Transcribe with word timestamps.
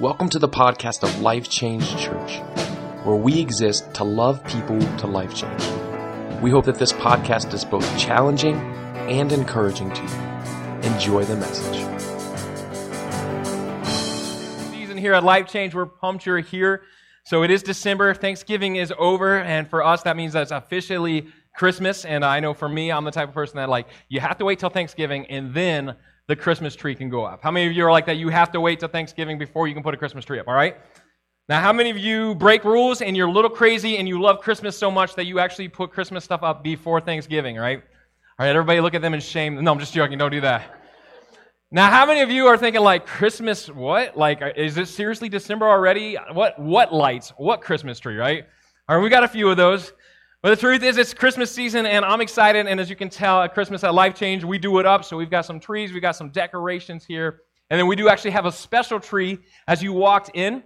Welcome 0.00 0.30
to 0.30 0.38
the 0.38 0.48
podcast 0.48 1.02
of 1.02 1.20
Life 1.20 1.50
Change 1.50 1.86
Church, 1.98 2.38
where 3.04 3.14
we 3.14 3.38
exist 3.38 3.92
to 3.94 4.04
love 4.04 4.42
people 4.46 4.80
to 4.80 5.06
life 5.06 5.34
change. 5.34 5.62
We 6.40 6.50
hope 6.50 6.64
that 6.64 6.78
this 6.78 6.94
podcast 6.94 7.52
is 7.52 7.66
both 7.66 7.98
challenging 7.98 8.56
and 8.56 9.30
encouraging 9.30 9.92
to 9.92 10.02
you. 10.02 10.90
Enjoy 10.94 11.24
the 11.24 11.36
message. 11.36 11.76
season 14.70 14.96
here 14.96 15.12
at 15.12 15.24
Life 15.24 15.48
Change. 15.48 15.74
We're 15.74 15.84
pumped 15.84 16.24
you're 16.24 16.38
here. 16.38 16.84
So 17.24 17.42
it 17.42 17.50
is 17.50 17.62
December. 17.62 18.14
Thanksgiving 18.14 18.76
is 18.76 18.94
over, 18.98 19.40
and 19.40 19.68
for 19.68 19.84
us, 19.84 20.04
that 20.04 20.16
means 20.16 20.32
that 20.32 20.42
it's 20.42 20.52
officially 20.52 21.28
Christmas. 21.54 22.06
And 22.06 22.24
I 22.24 22.40
know 22.40 22.54
for 22.54 22.68
me, 22.68 22.90
I'm 22.90 23.04
the 23.04 23.10
type 23.10 23.28
of 23.28 23.34
person 23.34 23.58
that 23.58 23.68
like 23.68 23.88
you 24.08 24.20
have 24.20 24.38
to 24.38 24.46
wait 24.46 24.58
till 24.58 24.70
Thanksgiving, 24.70 25.26
and 25.26 25.52
then 25.52 25.96
the 26.28 26.36
Christmas 26.36 26.74
tree 26.74 26.94
can 26.94 27.08
go 27.08 27.24
up. 27.24 27.42
How 27.42 27.50
many 27.50 27.66
of 27.66 27.72
you 27.72 27.84
are 27.84 27.90
like 27.90 28.06
that? 28.06 28.16
You 28.16 28.28
have 28.28 28.52
to 28.52 28.60
wait 28.60 28.80
till 28.80 28.88
Thanksgiving 28.88 29.38
before 29.38 29.68
you 29.68 29.74
can 29.74 29.82
put 29.82 29.94
a 29.94 29.96
Christmas 29.96 30.24
tree 30.24 30.38
up. 30.38 30.48
All 30.48 30.54
right. 30.54 30.76
Now, 31.48 31.60
how 31.60 31.72
many 31.72 31.90
of 31.90 31.98
you 31.98 32.34
break 32.36 32.64
rules 32.64 33.02
and 33.02 33.16
you're 33.16 33.28
a 33.28 33.32
little 33.32 33.50
crazy 33.50 33.98
and 33.98 34.08
you 34.08 34.20
love 34.20 34.40
Christmas 34.40 34.78
so 34.78 34.90
much 34.90 35.16
that 35.16 35.26
you 35.26 35.40
actually 35.40 35.68
put 35.68 35.90
Christmas 35.90 36.24
stuff 36.24 36.42
up 36.42 36.62
before 36.62 37.00
Thanksgiving? 37.00 37.56
Right. 37.56 37.78
All 38.38 38.46
right. 38.46 38.54
Everybody, 38.54 38.80
look 38.80 38.94
at 38.94 39.02
them 39.02 39.14
in 39.14 39.20
shame. 39.20 39.62
No, 39.62 39.72
I'm 39.72 39.78
just 39.78 39.92
joking. 39.92 40.18
Don't 40.18 40.30
do 40.30 40.40
that. 40.42 40.78
Now, 41.74 41.90
how 41.90 42.06
many 42.06 42.20
of 42.20 42.30
you 42.30 42.46
are 42.46 42.56
thinking 42.56 42.82
like 42.82 43.06
Christmas? 43.06 43.68
What? 43.68 44.16
Like, 44.16 44.40
is 44.56 44.76
it 44.76 44.88
seriously 44.88 45.28
December 45.28 45.66
already? 45.66 46.16
What? 46.32 46.58
What 46.58 46.92
lights? 46.92 47.32
What 47.36 47.62
Christmas 47.62 47.98
tree? 47.98 48.16
Right? 48.16 48.44
All 48.88 48.96
right, 48.96 49.02
we 49.02 49.08
got 49.08 49.24
a 49.24 49.28
few 49.28 49.48
of 49.48 49.56
those. 49.56 49.92
But 50.42 50.50
the 50.50 50.56
truth 50.56 50.82
is, 50.82 50.98
it's 50.98 51.14
Christmas 51.14 51.52
season, 51.52 51.86
and 51.86 52.04
I'm 52.04 52.20
excited. 52.20 52.66
And 52.66 52.80
as 52.80 52.90
you 52.90 52.96
can 52.96 53.08
tell, 53.08 53.42
at 53.42 53.54
Christmas 53.54 53.84
at 53.84 53.94
Life 53.94 54.16
Change, 54.16 54.42
we 54.42 54.58
do 54.58 54.80
it 54.80 54.86
up. 54.86 55.04
So 55.04 55.16
we've 55.16 55.30
got 55.30 55.46
some 55.46 55.60
trees, 55.60 55.92
we've 55.92 56.02
got 56.02 56.16
some 56.16 56.30
decorations 56.30 57.04
here, 57.04 57.42
and 57.70 57.78
then 57.78 57.86
we 57.86 57.94
do 57.94 58.08
actually 58.08 58.32
have 58.32 58.44
a 58.44 58.50
special 58.50 58.98
tree 58.98 59.38
as 59.68 59.84
you 59.84 59.92
walked 59.92 60.32
in. 60.34 60.64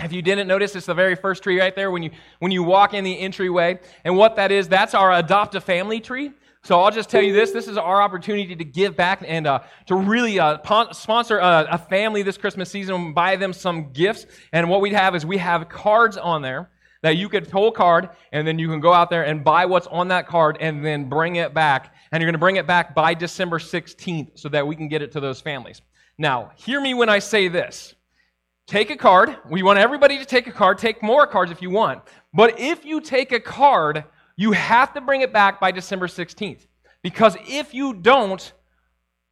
If 0.00 0.12
you 0.12 0.20
didn't 0.20 0.48
notice, 0.48 0.74
it's 0.74 0.86
the 0.86 0.94
very 0.94 1.14
first 1.14 1.44
tree 1.44 1.60
right 1.60 1.76
there 1.76 1.92
when 1.92 2.02
you 2.02 2.10
when 2.40 2.50
you 2.50 2.64
walk 2.64 2.92
in 2.92 3.04
the 3.04 3.16
entryway. 3.16 3.78
And 4.02 4.16
what 4.16 4.34
that 4.34 4.50
is, 4.50 4.66
that's 4.66 4.94
our 4.94 5.12
adopt 5.12 5.54
a 5.54 5.60
family 5.60 6.00
tree. 6.00 6.32
So 6.64 6.80
I'll 6.80 6.90
just 6.90 7.08
tell 7.08 7.22
you 7.22 7.32
this: 7.32 7.52
this 7.52 7.68
is 7.68 7.78
our 7.78 8.02
opportunity 8.02 8.56
to 8.56 8.64
give 8.64 8.96
back 8.96 9.22
and 9.24 9.46
uh, 9.46 9.60
to 9.86 9.94
really 9.94 10.40
uh, 10.40 10.58
pon- 10.58 10.92
sponsor 10.92 11.38
a, 11.38 11.68
a 11.70 11.78
family 11.78 12.24
this 12.24 12.36
Christmas 12.36 12.68
season, 12.68 13.14
buy 13.14 13.36
them 13.36 13.52
some 13.52 13.92
gifts. 13.92 14.26
And 14.52 14.68
what 14.68 14.80
we 14.80 14.90
have 14.90 15.14
is 15.14 15.24
we 15.24 15.38
have 15.38 15.68
cards 15.68 16.16
on 16.16 16.42
there 16.42 16.70
that 17.04 17.18
you 17.18 17.28
could 17.28 17.50
pull 17.50 17.68
a 17.68 17.72
card 17.72 18.08
and 18.32 18.48
then 18.48 18.58
you 18.58 18.66
can 18.66 18.80
go 18.80 18.90
out 18.90 19.10
there 19.10 19.26
and 19.26 19.44
buy 19.44 19.66
what's 19.66 19.86
on 19.88 20.08
that 20.08 20.26
card 20.26 20.56
and 20.58 20.82
then 20.82 21.06
bring 21.06 21.36
it 21.36 21.52
back. 21.52 21.94
And 22.10 22.22
you're 22.22 22.26
going 22.26 22.32
to 22.32 22.38
bring 22.38 22.56
it 22.56 22.66
back 22.66 22.94
by 22.94 23.12
December 23.12 23.58
16th 23.58 24.38
so 24.38 24.48
that 24.48 24.66
we 24.66 24.74
can 24.74 24.88
get 24.88 25.02
it 25.02 25.12
to 25.12 25.20
those 25.20 25.38
families. 25.38 25.82
Now, 26.16 26.52
hear 26.56 26.80
me 26.80 26.94
when 26.94 27.10
I 27.10 27.18
say 27.18 27.48
this. 27.48 27.94
Take 28.66 28.88
a 28.88 28.96
card. 28.96 29.36
We 29.50 29.62
want 29.62 29.78
everybody 29.78 30.16
to 30.16 30.24
take 30.24 30.46
a 30.46 30.50
card. 30.50 30.78
Take 30.78 31.02
more 31.02 31.26
cards 31.26 31.52
if 31.52 31.60
you 31.60 31.68
want. 31.68 32.00
But 32.32 32.58
if 32.58 32.86
you 32.86 33.02
take 33.02 33.32
a 33.32 33.40
card, 33.40 34.04
you 34.38 34.52
have 34.52 34.94
to 34.94 35.02
bring 35.02 35.20
it 35.20 35.30
back 35.30 35.60
by 35.60 35.72
December 35.72 36.06
16th. 36.06 36.66
Because 37.02 37.36
if 37.46 37.74
you 37.74 37.92
don't, 37.92 38.50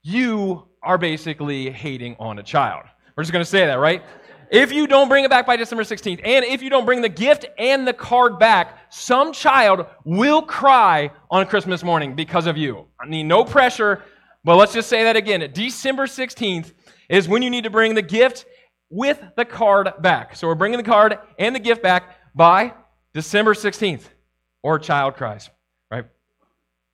you 0.02 0.68
are 0.82 0.98
basically 0.98 1.70
hating 1.70 2.16
on 2.18 2.38
a 2.38 2.42
child. 2.42 2.82
We're 3.16 3.22
just 3.22 3.32
going 3.32 3.44
to 3.44 3.50
say 3.50 3.64
that, 3.64 3.78
right? 3.78 4.02
If 4.52 4.70
you 4.70 4.86
don't 4.86 5.08
bring 5.08 5.24
it 5.24 5.30
back 5.30 5.46
by 5.46 5.56
December 5.56 5.82
16th, 5.82 6.20
and 6.22 6.44
if 6.44 6.60
you 6.60 6.68
don't 6.68 6.84
bring 6.84 7.00
the 7.00 7.08
gift 7.08 7.46
and 7.56 7.88
the 7.88 7.94
card 7.94 8.38
back, 8.38 8.78
some 8.90 9.32
child 9.32 9.86
will 10.04 10.42
cry 10.42 11.10
on 11.30 11.46
Christmas 11.46 11.82
morning 11.82 12.14
because 12.14 12.46
of 12.46 12.58
you. 12.58 12.86
I 13.00 13.06
mean, 13.06 13.26
no 13.26 13.46
pressure, 13.46 14.02
but 14.44 14.56
let's 14.56 14.74
just 14.74 14.90
say 14.90 15.04
that 15.04 15.16
again. 15.16 15.50
December 15.54 16.04
16th 16.04 16.74
is 17.08 17.28
when 17.28 17.40
you 17.40 17.48
need 17.48 17.64
to 17.64 17.70
bring 17.70 17.94
the 17.94 18.02
gift 18.02 18.44
with 18.90 19.22
the 19.38 19.46
card 19.46 19.90
back. 20.00 20.36
So 20.36 20.46
we're 20.46 20.54
bringing 20.54 20.76
the 20.76 20.84
card 20.84 21.18
and 21.38 21.54
the 21.54 21.60
gift 21.60 21.82
back 21.82 22.14
by 22.34 22.74
December 23.14 23.54
16th, 23.54 24.04
or 24.62 24.78
child 24.78 25.14
cries. 25.14 25.48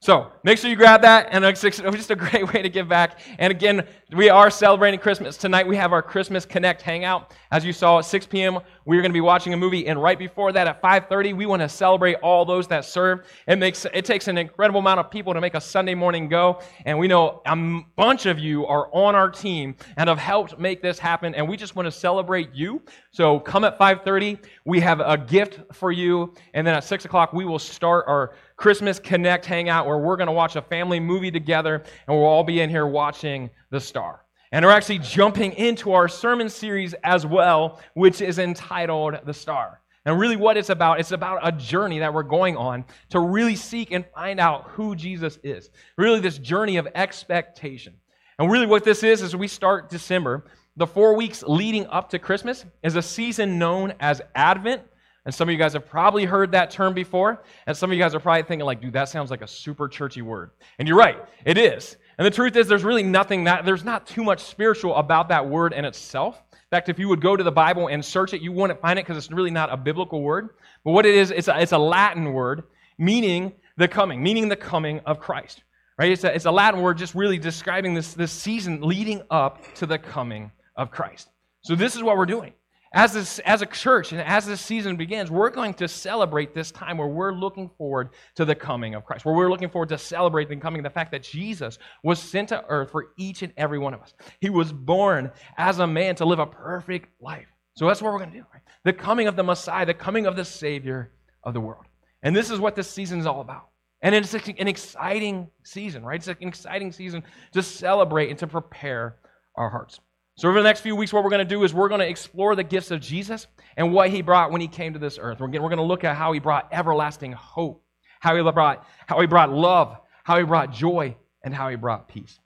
So 0.01 0.31
make 0.45 0.59
sure 0.59 0.71
you 0.71 0.77
grab 0.77 1.03
that, 1.03 1.29
and 1.33 1.45
it's 1.45 1.61
just 1.63 2.11
a 2.11 2.17
great 2.17 2.53
way 2.53 2.63
to 2.63 2.69
give 2.69 2.89
back. 2.89 3.19
And 3.41 3.51
again, 3.51 3.85
we 4.15 4.31
are 4.31 4.49
celebrating 4.49 5.01
Christmas 5.01 5.37
tonight. 5.37 5.67
We 5.67 5.75
have 5.75 5.93
our 5.93 6.03
Christmas 6.03 6.47
Connect 6.47 6.83
hangout. 6.83 7.35
As 7.51 7.65
you 7.65 7.73
saw 7.73 7.99
at 7.99 8.05
6 8.05 8.27
p.m., 8.27 8.61
we're 8.85 9.03
going 9.03 9.11
to 9.11 9.15
be 9.15 9.21
watching 9.21 9.55
a 9.55 9.57
movie, 9.57 9.89
and 9.89 10.01
right 10.01 10.19
before 10.19 10.53
that 10.53 10.69
at 10.69 10.81
5:30, 10.81 11.37
we 11.37 11.47
want 11.47 11.63
to 11.63 11.69
celebrate 11.69 12.15
all 12.17 12.45
those 12.45 12.69
that 12.69 12.85
serve. 12.85 13.27
It 13.49 13.57
makes 13.57 13.87
it 13.93 14.05
takes 14.05 14.29
an 14.29 14.39
incredible 14.39 14.79
amount 14.79 15.01
of 15.01 15.11
people 15.11 15.35
to 15.35 15.41
make 15.41 15.55
a 15.55 15.61
Sunday 15.61 15.97
morning 15.97 16.29
go, 16.29 16.63
and 16.87 16.97
we 16.97 17.09
know 17.09 17.43
a 17.45 17.57
bunch 17.97 18.27
of 18.27 18.39
you 18.39 18.67
are 18.67 18.89
on 18.95 19.17
our 19.17 19.29
team 19.29 19.75
and 19.97 20.09
have 20.09 20.19
helped 20.19 20.61
make 20.61 20.81
this 20.81 21.01
happen. 21.01 21.35
And 21.35 21.49
we 21.49 21.57
just 21.57 21.75
want 21.75 21.87
to 21.87 21.93
celebrate 21.93 22.55
you. 22.55 22.83
So 23.11 23.41
come 23.41 23.65
at 23.65 23.77
5:30. 23.77 24.39
We 24.65 24.79
have 24.79 25.01
a 25.01 25.19
gift 25.19 25.61
for 25.75 25.91
you, 25.91 26.35
and 26.55 26.65
then 26.65 26.77
at 26.77 26.85
6 26.85 27.05
o'clock 27.05 27.33
we 27.33 27.45
will 27.45 27.59
start 27.59 28.05
our 28.07 28.35
Christmas 28.59 28.99
Connect 28.99 29.47
hangout 29.47 29.87
where 29.87 29.99
we're 29.99 30.17
going 30.17 30.27
to 30.27 30.33
watch 30.33 30.57
a 30.57 30.63
family 30.63 30.99
movie 30.99 31.31
together 31.31 31.77
and 31.77 32.17
we'll 32.17 32.27
all 32.27 32.45
be 32.45 32.61
in 32.61 32.69
here 32.69 32.87
watching 32.87 33.49
The 33.71 33.81
Star. 33.81 34.25
And 34.51 34.65
we're 34.65 34.73
actually 34.73 34.99
jumping 34.99 35.53
into 35.53 35.93
our 35.93 36.09
sermon 36.09 36.49
series 36.49 36.93
as 37.05 37.25
well, 37.25 37.81
which 37.95 38.21
is 38.21 38.39
entitled 38.39 39.15
The 39.25 39.33
Star. 39.33 39.81
And 40.05 40.19
really, 40.19 40.37
what 40.37 40.57
it's 40.57 40.71
about, 40.71 40.99
it's 41.01 41.13
about 41.13 41.41
a 41.43 41.53
journey 41.53 42.01
that 42.01 42.13
we're 42.13 42.23
going 42.23 42.57
on 42.57 42.85
to 43.11 43.21
really 43.21 43.55
seek 43.55 43.93
and 43.93 44.05
find 44.15 44.41
out 44.41 44.65
who 44.71 44.97
Jesus 44.97 45.39
is. 45.43 45.71
Really, 45.97 46.19
this 46.19 46.39
journey 46.39 46.79
of 46.79 46.89
expectation. 46.95 47.95
And 48.39 48.51
really, 48.51 48.67
what 48.67 48.85
this 48.85 49.03
is, 49.03 49.23
is 49.23 49.37
we 49.37 49.49
start 49.49 49.91
December. 49.91 50.47
The 50.77 50.87
four 50.87 51.15
weeks 51.15 51.45
leading 51.47 51.87
up 51.89 52.09
to 52.11 52.19
Christmas 52.19 52.65
is 52.83 52.97
a 52.97 53.03
season 53.03 53.59
known 53.59 53.93
as 54.01 54.23
Advent 54.35 54.83
and 55.29 55.35
some 55.35 55.47
of 55.47 55.53
you 55.53 55.59
guys 55.59 55.75
have 55.75 55.87
probably 55.87 56.25
heard 56.25 56.53
that 56.53 56.71
term 56.71 56.95
before. 56.95 57.43
And 57.67 57.77
some 57.77 57.91
of 57.91 57.95
you 57.95 58.03
guys 58.03 58.15
are 58.15 58.19
probably 58.19 58.45
thinking, 58.45 58.65
like, 58.65 58.81
dude, 58.81 58.95
that 58.95 59.11
sounds 59.11 59.31
like 59.31 59.43
a 59.43 59.47
super 59.47 59.87
churchy 59.87 60.23
word. 60.23 60.53
And 60.79 60.89
you're 60.89 60.97
right, 60.97 61.23
it 61.45 61.59
is. 61.59 61.99
And 62.17 62.27
the 62.27 62.31
truth 62.31 62.57
is, 62.57 62.67
there's 62.67 62.83
really 62.83 63.03
nothing 63.03 63.45
that, 63.45 63.67
there's 63.67 63.85
not 63.85 64.07
too 64.07 64.25
much 64.25 64.41
spiritual 64.41 64.97
about 64.97 65.29
that 65.29 65.47
word 65.47 65.75
in 65.75 65.85
itself. 65.85 66.43
In 66.53 66.59
fact, 66.71 66.89
if 66.89 66.99
you 66.99 67.11
would 67.11 67.21
go 67.21 67.37
to 67.37 67.45
the 67.45 67.53
Bible 67.53 67.89
and 67.89 68.03
search 68.03 68.33
it, 68.33 68.41
you 68.41 68.53
wouldn't 68.53 68.81
find 68.81 68.99
it 68.99 69.05
because 69.05 69.19
it's 69.19 69.31
really 69.31 69.51
not 69.51 69.71
a 69.71 69.77
biblical 69.77 70.23
word. 70.23 70.49
But 70.83 70.93
what 70.93 71.05
it 71.05 71.15
is, 71.15 71.31
it's 71.31 71.49
a, 71.49 71.61
it's 71.61 71.73
a 71.73 71.79
Latin 71.79 72.33
word 72.33 72.63
meaning 72.97 73.53
the 73.77 73.87
coming, 73.87 74.23
meaning 74.23 74.49
the 74.49 74.57
coming 74.57 75.01
of 75.01 75.21
Christ. 75.21 75.63
Right? 75.99 76.11
It's 76.11 76.25
a, 76.25 76.35
it's 76.35 76.47
a 76.47 76.51
Latin 76.51 76.81
word 76.81 76.97
just 76.97 77.15
really 77.15 77.37
describing 77.37 77.93
this, 77.93 78.15
this 78.15 78.33
season 78.33 78.81
leading 78.81 79.21
up 79.31 79.63
to 79.75 79.85
the 79.85 79.99
coming 79.99 80.53
of 80.75 80.91
Christ. 80.91 81.29
So 81.61 81.75
this 81.75 81.97
is 81.97 82.03
what 82.03 82.17
we're 82.17 82.25
doing 82.25 82.55
as, 82.93 83.13
this, 83.13 83.39
as 83.41 83.63
a 83.63 83.67
church 83.67 84.13
and 84.13 84.21
as 84.21 84.47
this 84.47 84.61
season 84.61 84.97
begins, 84.97 85.31
we're 85.31 85.51
going 85.51 85.75
to 85.75 85.89
celebrate 85.89 86.55
this 86.55 86.71
time 86.71 86.97
where 86.99 87.09
we're 87.09 87.33
looking 87.33 87.71
forward 87.77 88.11
to 88.37 88.45
the 88.45 88.55
coming 88.55 88.95
of 88.95 89.05
Christ, 89.05 89.25
where 89.25 89.35
we're 89.35 89.51
looking 89.51 89.69
forward 89.69 89.91
to 89.91 89.99
celebrating 89.99 90.59
the 90.59 90.63
coming, 90.63 90.83
the 90.83 90.91
fact 90.91 91.13
that 91.13 91.23
Jesus 91.23 91.79
was 92.03 92.19
sent 92.19 92.49
to 92.49 92.65
earth 92.69 92.91
for 92.91 93.09
each 93.19 93.43
and 93.43 93.53
every 93.57 93.79
one 93.79 93.93
of 93.93 94.01
us. 94.01 94.15
He 94.41 94.49
was 94.49 94.73
born 94.73 95.31
as 95.59 95.79
a 95.79 95.87
man 95.87 96.15
to 96.17 96.25
live 96.25 96.39
a 96.39 96.47
perfect 96.47 97.09
life. 97.21 97.47
So 97.75 97.87
that's 97.87 98.01
what 98.01 98.13
we're 98.13 98.19
going 98.19 98.33
to 98.33 98.39
do. 98.39 98.45
Right? 98.53 98.63
The 98.85 98.93
coming 98.93 99.29
of 99.29 99.37
the 99.37 99.45
Messiah, 99.45 99.87
the 99.87 99.95
coming 99.95 100.27
of 100.27 100.37
the 100.37 100.45
Savior 100.45 101.13
of 101.45 101.55
the 101.55 101.61
world. 101.61 101.85
And 102.23 102.35
this 102.35 102.51
is 102.51 102.59
what 102.59 102.75
this 102.75 102.91
season 102.91 103.21
is 103.21 103.27
all 103.27 103.41
about. 103.41 103.69
And 104.03 104.15
it's 104.15 104.33
an 104.33 104.69
exciting 104.69 105.49
season, 105.65 106.05
right? 106.05 106.17
It's 106.17 106.29
an 106.29 106.37
exciting 106.41 106.93
season 106.93 107.25
to 107.53 107.63
celebrate 107.63 108.31
and 108.31 108.39
to 108.39 108.47
prepare 108.47 109.17
our 109.57 109.69
hearts. 109.69 110.01
So, 110.39 110.49
over 110.49 110.61
the 110.61 110.69
next 110.69 110.83
few 110.83 110.95
weeks, 110.95 111.13
what 111.13 111.25
we're 111.25 111.31
going 111.31 111.45
to 111.45 111.55
do 111.55 111.65
is 111.65 111.75
we're 111.75 111.89
going 111.89 112.01
to 112.01 112.09
explore 112.09 112.55
the 112.55 112.63
gifts 112.63 112.93
of 112.93 113.01
Jesus 113.01 113.49
and 113.77 113.93
what 113.93 114.09
he 114.11 114.23
brought 114.23 114.53
when 114.53 114.61
he 114.61 114.69
came 114.69 114.93
to 114.93 114.99
this 115.01 115.19
earth. 115.21 115.41
We're 115.41 115.49
going 115.49 115.79
to 115.79 115.83
look 115.83 116.05
at 116.05 116.17
how 116.17 116.31
he 116.31 116.39
brought 116.39 116.69
everlasting 116.71 117.33
hope, 117.33 117.83
how 118.21 118.37
he 118.37 118.53
brought, 118.53 118.87
how 119.09 119.21
he 119.21 119.27
brought 119.27 119.51
love, 119.51 119.97
how 120.23 120.39
he 120.39 120.45
brought 120.45 120.73
joy, 120.73 121.17
and 121.43 121.53
how 121.53 121.69
he 121.71 121.75
brought 121.75 122.07
peace. 122.07 122.39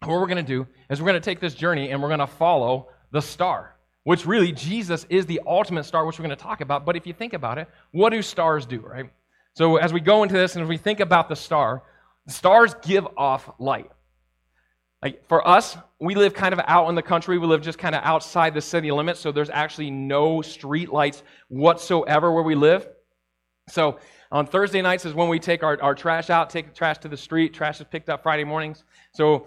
What 0.00 0.18
we're 0.18 0.26
going 0.26 0.38
to 0.38 0.42
do 0.42 0.66
is 0.88 1.02
we're 1.02 1.08
going 1.08 1.20
to 1.20 1.24
take 1.24 1.38
this 1.38 1.54
journey 1.54 1.90
and 1.90 2.00
we're 2.00 2.08
going 2.08 2.20
to 2.20 2.26
follow 2.26 2.88
the 3.10 3.20
star, 3.20 3.76
which 4.04 4.24
really 4.24 4.52
Jesus 4.52 5.04
is 5.10 5.26
the 5.26 5.42
ultimate 5.46 5.84
star, 5.84 6.06
which 6.06 6.18
we're 6.18 6.24
going 6.24 6.38
to 6.38 6.42
talk 6.42 6.62
about. 6.62 6.86
But 6.86 6.96
if 6.96 7.06
you 7.06 7.12
think 7.12 7.34
about 7.34 7.58
it, 7.58 7.68
what 7.90 8.08
do 8.08 8.22
stars 8.22 8.64
do, 8.64 8.80
right? 8.80 9.10
So, 9.52 9.76
as 9.76 9.92
we 9.92 10.00
go 10.00 10.22
into 10.22 10.34
this 10.34 10.54
and 10.54 10.62
as 10.62 10.68
we 10.68 10.78
think 10.78 11.00
about 11.00 11.28
the 11.28 11.36
star, 11.36 11.82
stars 12.26 12.74
give 12.80 13.06
off 13.18 13.50
light. 13.58 13.90
Like 15.02 15.26
for 15.28 15.46
us, 15.46 15.76
we 16.00 16.14
live 16.14 16.34
kind 16.34 16.52
of 16.52 16.60
out 16.66 16.88
in 16.88 16.94
the 16.94 17.02
country. 17.02 17.38
We 17.38 17.46
live 17.46 17.62
just 17.62 17.78
kind 17.78 17.94
of 17.94 18.02
outside 18.04 18.54
the 18.54 18.60
city 18.60 18.90
limits, 18.90 19.20
so 19.20 19.30
there's 19.30 19.50
actually 19.50 19.90
no 19.90 20.42
street 20.42 20.90
lights 20.90 21.22
whatsoever 21.48 22.32
where 22.32 22.42
we 22.42 22.54
live. 22.54 22.88
So 23.68 23.98
on 24.30 24.46
Thursday 24.46 24.82
nights 24.82 25.04
is 25.04 25.14
when 25.14 25.28
we 25.28 25.38
take 25.38 25.62
our, 25.62 25.80
our 25.82 25.94
trash 25.94 26.30
out, 26.30 26.50
take 26.50 26.68
the 26.68 26.74
trash 26.74 26.98
to 26.98 27.08
the 27.08 27.16
street. 27.16 27.54
Trash 27.54 27.80
is 27.80 27.86
picked 27.90 28.08
up 28.08 28.22
Friday 28.22 28.44
mornings. 28.44 28.84
So, 29.12 29.46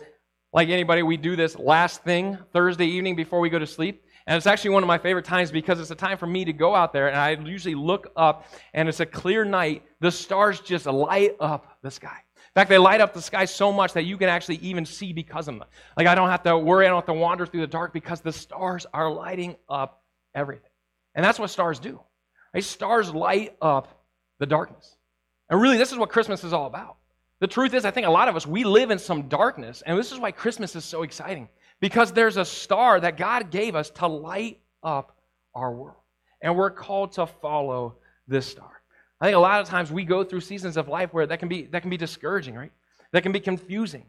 like 0.54 0.70
anybody, 0.70 1.04
we 1.04 1.18
do 1.18 1.36
this 1.36 1.58
last 1.58 2.04
thing 2.04 2.38
Thursday 2.52 2.86
evening 2.86 3.16
before 3.16 3.40
we 3.40 3.50
go 3.50 3.60
to 3.60 3.68
sleep. 3.68 4.04
And 4.28 4.38
it's 4.38 4.48
actually 4.48 4.72
one 4.72 4.84
of 4.84 4.88
my 4.88 4.98
favorite 4.98 5.26
times 5.26 5.52
because 5.52 5.80
it's 5.80 5.92
a 5.92 5.96
time 5.96 6.18
for 6.18 6.28
me 6.28 6.46
to 6.46 6.54
go 6.54 6.76
out 6.76 6.94
there 6.94 7.08
and 7.08 7.18
I 7.18 7.32
usually 7.32 7.76
look 7.76 8.12
up 8.16 8.46
and 8.74 8.88
it's 8.88 9.00
a 9.00 9.06
clear 9.06 9.46
night. 9.46 9.84
The 10.00 10.12
stars 10.12 10.60
just 10.60 10.86
light 10.86 11.36
up 11.40 11.78
the 11.82 11.90
sky. 11.90 12.24
In 12.54 12.60
fact, 12.60 12.70
they 12.70 12.78
light 12.78 13.00
up 13.00 13.14
the 13.14 13.22
sky 13.22 13.46
so 13.46 13.72
much 13.72 13.94
that 13.94 14.04
you 14.04 14.18
can 14.18 14.28
actually 14.28 14.58
even 14.58 14.86
see 14.86 15.14
because 15.14 15.48
of 15.48 15.58
them. 15.58 15.68
Like, 15.96 16.08
I 16.08 16.16
don't 16.16 16.30
have 16.30 16.44
to 16.44 16.58
worry, 16.58 16.86
I 16.86 16.90
don't 16.90 16.98
have 16.98 17.06
to 17.06 17.14
wander 17.14 17.46
through 17.46 17.62
the 17.62 17.68
dark 17.68 17.94
because 17.94 18.20
the 18.20 18.34
stars 18.34 18.86
are 18.94 19.10
lighting 19.10 19.56
up 19.70 20.04
everything. 20.36 20.70
And 21.16 21.24
that's 21.24 21.40
what 21.40 21.50
stars 21.50 21.80
do. 21.80 22.02
Right? 22.54 22.64
Stars 22.64 23.14
light 23.14 23.56
up 23.62 24.04
the 24.40 24.46
darkness. 24.46 24.98
And 25.50 25.62
really, 25.62 25.78
this 25.78 25.94
is 25.94 25.98
what 25.98 26.10
Christmas 26.10 26.44
is 26.44 26.52
all 26.52 26.66
about. 26.68 26.98
The 27.40 27.48
truth 27.48 27.74
is, 27.74 27.86
I 27.86 27.92
think 27.92 28.06
a 28.06 28.12
lot 28.12 28.28
of 28.28 28.36
us, 28.36 28.46
we 28.46 28.66
live 28.66 28.92
in 28.92 29.00
some 29.00 29.30
darkness, 29.30 29.82
and 29.86 29.98
this 29.98 30.12
is 30.12 30.20
why 30.20 30.32
Christmas 30.32 30.76
is 30.76 30.84
so 30.84 31.04
exciting. 31.04 31.48
Because 31.80 32.12
there's 32.12 32.38
a 32.38 32.46
star 32.46 33.00
that 33.00 33.16
God 33.16 33.50
gave 33.50 33.76
us 33.76 33.90
to 33.92 34.08
light 34.08 34.60
up 34.84 35.18
our 35.56 35.72
world. 35.72 35.96
And 36.42 36.58
we're 36.58 36.70
called 36.70 37.14
to 37.14 37.28
follow 37.28 37.96
this 38.28 38.46
star. 38.46 38.81
I 39.22 39.26
think 39.28 39.36
a 39.36 39.40
lot 39.40 39.62
of 39.62 39.68
times 39.68 39.92
we 39.92 40.04
go 40.04 40.24
through 40.24 40.42
seasons 40.42 40.78
of 40.78 40.88
life 40.88 41.14
where 41.14 41.28
that 41.28 41.40
can 41.40 41.48
be, 41.48 41.64
that 41.68 41.82
can 41.82 41.92
be 41.92 41.98
discouraging, 41.98 42.56
right? 42.56 42.72
That 43.14 43.22
can 43.22 43.32
be 43.32 43.40
confusing. 43.40 44.06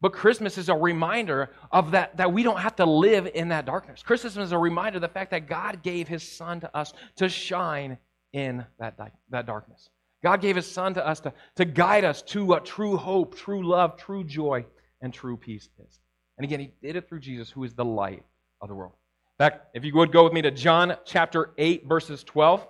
But 0.00 0.12
Christmas 0.12 0.58
is 0.58 0.68
a 0.68 0.74
reminder 0.74 1.50
of 1.72 1.92
that, 1.92 2.16
that 2.16 2.32
we 2.32 2.42
don't 2.42 2.58
have 2.58 2.76
to 2.76 2.84
live 2.84 3.28
in 3.34 3.48
that 3.48 3.66
darkness. 3.66 4.02
Christmas 4.02 4.36
is 4.36 4.52
a 4.52 4.58
reminder 4.58 4.96
of 4.96 5.02
the 5.02 5.08
fact 5.08 5.30
that 5.30 5.48
God 5.48 5.82
gave 5.82 6.08
his 6.08 6.22
son 6.22 6.60
to 6.60 6.76
us 6.76 6.92
to 7.16 7.28
shine 7.28 7.98
in 8.32 8.64
that, 8.78 8.98
that 9.30 9.46
darkness. 9.46 9.90
God 10.22 10.40
gave 10.40 10.56
his 10.56 10.70
son 10.70 10.94
to 10.94 11.06
us 11.06 11.20
to, 11.20 11.32
to 11.56 11.64
guide 11.64 12.04
us 12.04 12.22
to 12.22 12.44
what 12.44 12.64
true 12.64 12.96
hope, 12.96 13.36
true 13.36 13.66
love, 13.66 13.96
true 13.96 14.24
joy, 14.24 14.66
and 15.00 15.14
true 15.14 15.36
peace 15.36 15.68
is. 15.86 16.00
And 16.36 16.44
again, 16.44 16.60
he 16.60 16.72
did 16.82 16.96
it 16.96 17.08
through 17.08 17.20
Jesus, 17.20 17.50
who 17.50 17.64
is 17.64 17.74
the 17.74 17.84
light 17.84 18.24
of 18.60 18.68
the 18.68 18.74
world. 18.74 18.94
In 19.38 19.44
fact, 19.44 19.66
if 19.74 19.84
you 19.84 19.94
would 19.94 20.12
go 20.12 20.24
with 20.24 20.32
me 20.32 20.42
to 20.42 20.50
John 20.50 20.96
chapter 21.04 21.50
8, 21.58 21.86
verses 21.86 22.24
12, 22.24 22.66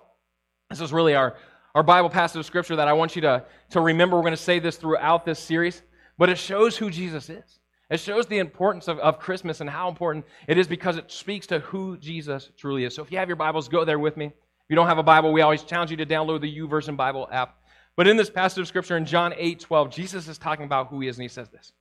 this 0.69 0.81
is 0.81 0.93
really 0.93 1.15
our, 1.15 1.35
our 1.75 1.83
Bible 1.83 2.09
passage 2.09 2.39
of 2.39 2.45
Scripture 2.45 2.75
that 2.75 2.87
I 2.87 2.93
want 2.93 3.15
you 3.15 3.21
to, 3.23 3.45
to 3.71 3.81
remember. 3.81 4.15
We're 4.15 4.23
going 4.23 4.31
to 4.31 4.37
say 4.37 4.59
this 4.59 4.77
throughout 4.77 5.25
this 5.25 5.39
series, 5.39 5.81
but 6.17 6.29
it 6.29 6.37
shows 6.37 6.77
who 6.77 6.89
Jesus 6.89 7.29
is. 7.29 7.59
It 7.89 7.99
shows 7.99 8.27
the 8.27 8.37
importance 8.37 8.87
of, 8.87 8.99
of 8.99 9.19
Christmas 9.19 9.61
and 9.61 9.69
how 9.69 9.89
important 9.89 10.25
it 10.47 10.57
is 10.57 10.67
because 10.67 10.97
it 10.97 11.11
speaks 11.11 11.47
to 11.47 11.59
who 11.59 11.97
Jesus 11.97 12.51
truly 12.55 12.83
is. 12.83 12.93
So 12.93 13.01
if 13.01 13.11
you 13.11 13.17
have 13.17 13.29
your 13.29 13.35
Bibles, 13.35 13.67
go 13.67 13.83
there 13.83 13.97
with 13.97 14.15
me. 14.15 14.27
If 14.27 14.33
you 14.69 14.75
don't 14.75 14.87
have 14.87 14.99
a 14.99 15.03
Bible, 15.03 15.33
we 15.33 15.41
always 15.41 15.63
challenge 15.63 15.89
you 15.89 15.97
to 15.97 16.05
download 16.05 16.41
the 16.41 16.59
YouVersion 16.59 16.95
Bible 16.95 17.27
app. 17.31 17.57
But 17.95 18.07
in 18.07 18.15
this 18.15 18.29
passage 18.29 18.59
of 18.59 18.67
Scripture 18.67 18.95
in 18.95 19.05
John 19.05 19.33
8 19.35 19.59
12, 19.59 19.89
Jesus 19.89 20.27
is 20.27 20.37
talking 20.37 20.65
about 20.65 20.87
who 20.87 20.99
he 20.99 21.07
is, 21.07 21.17
and 21.17 21.23
he 21.23 21.27
says 21.27 21.49
this. 21.49 21.73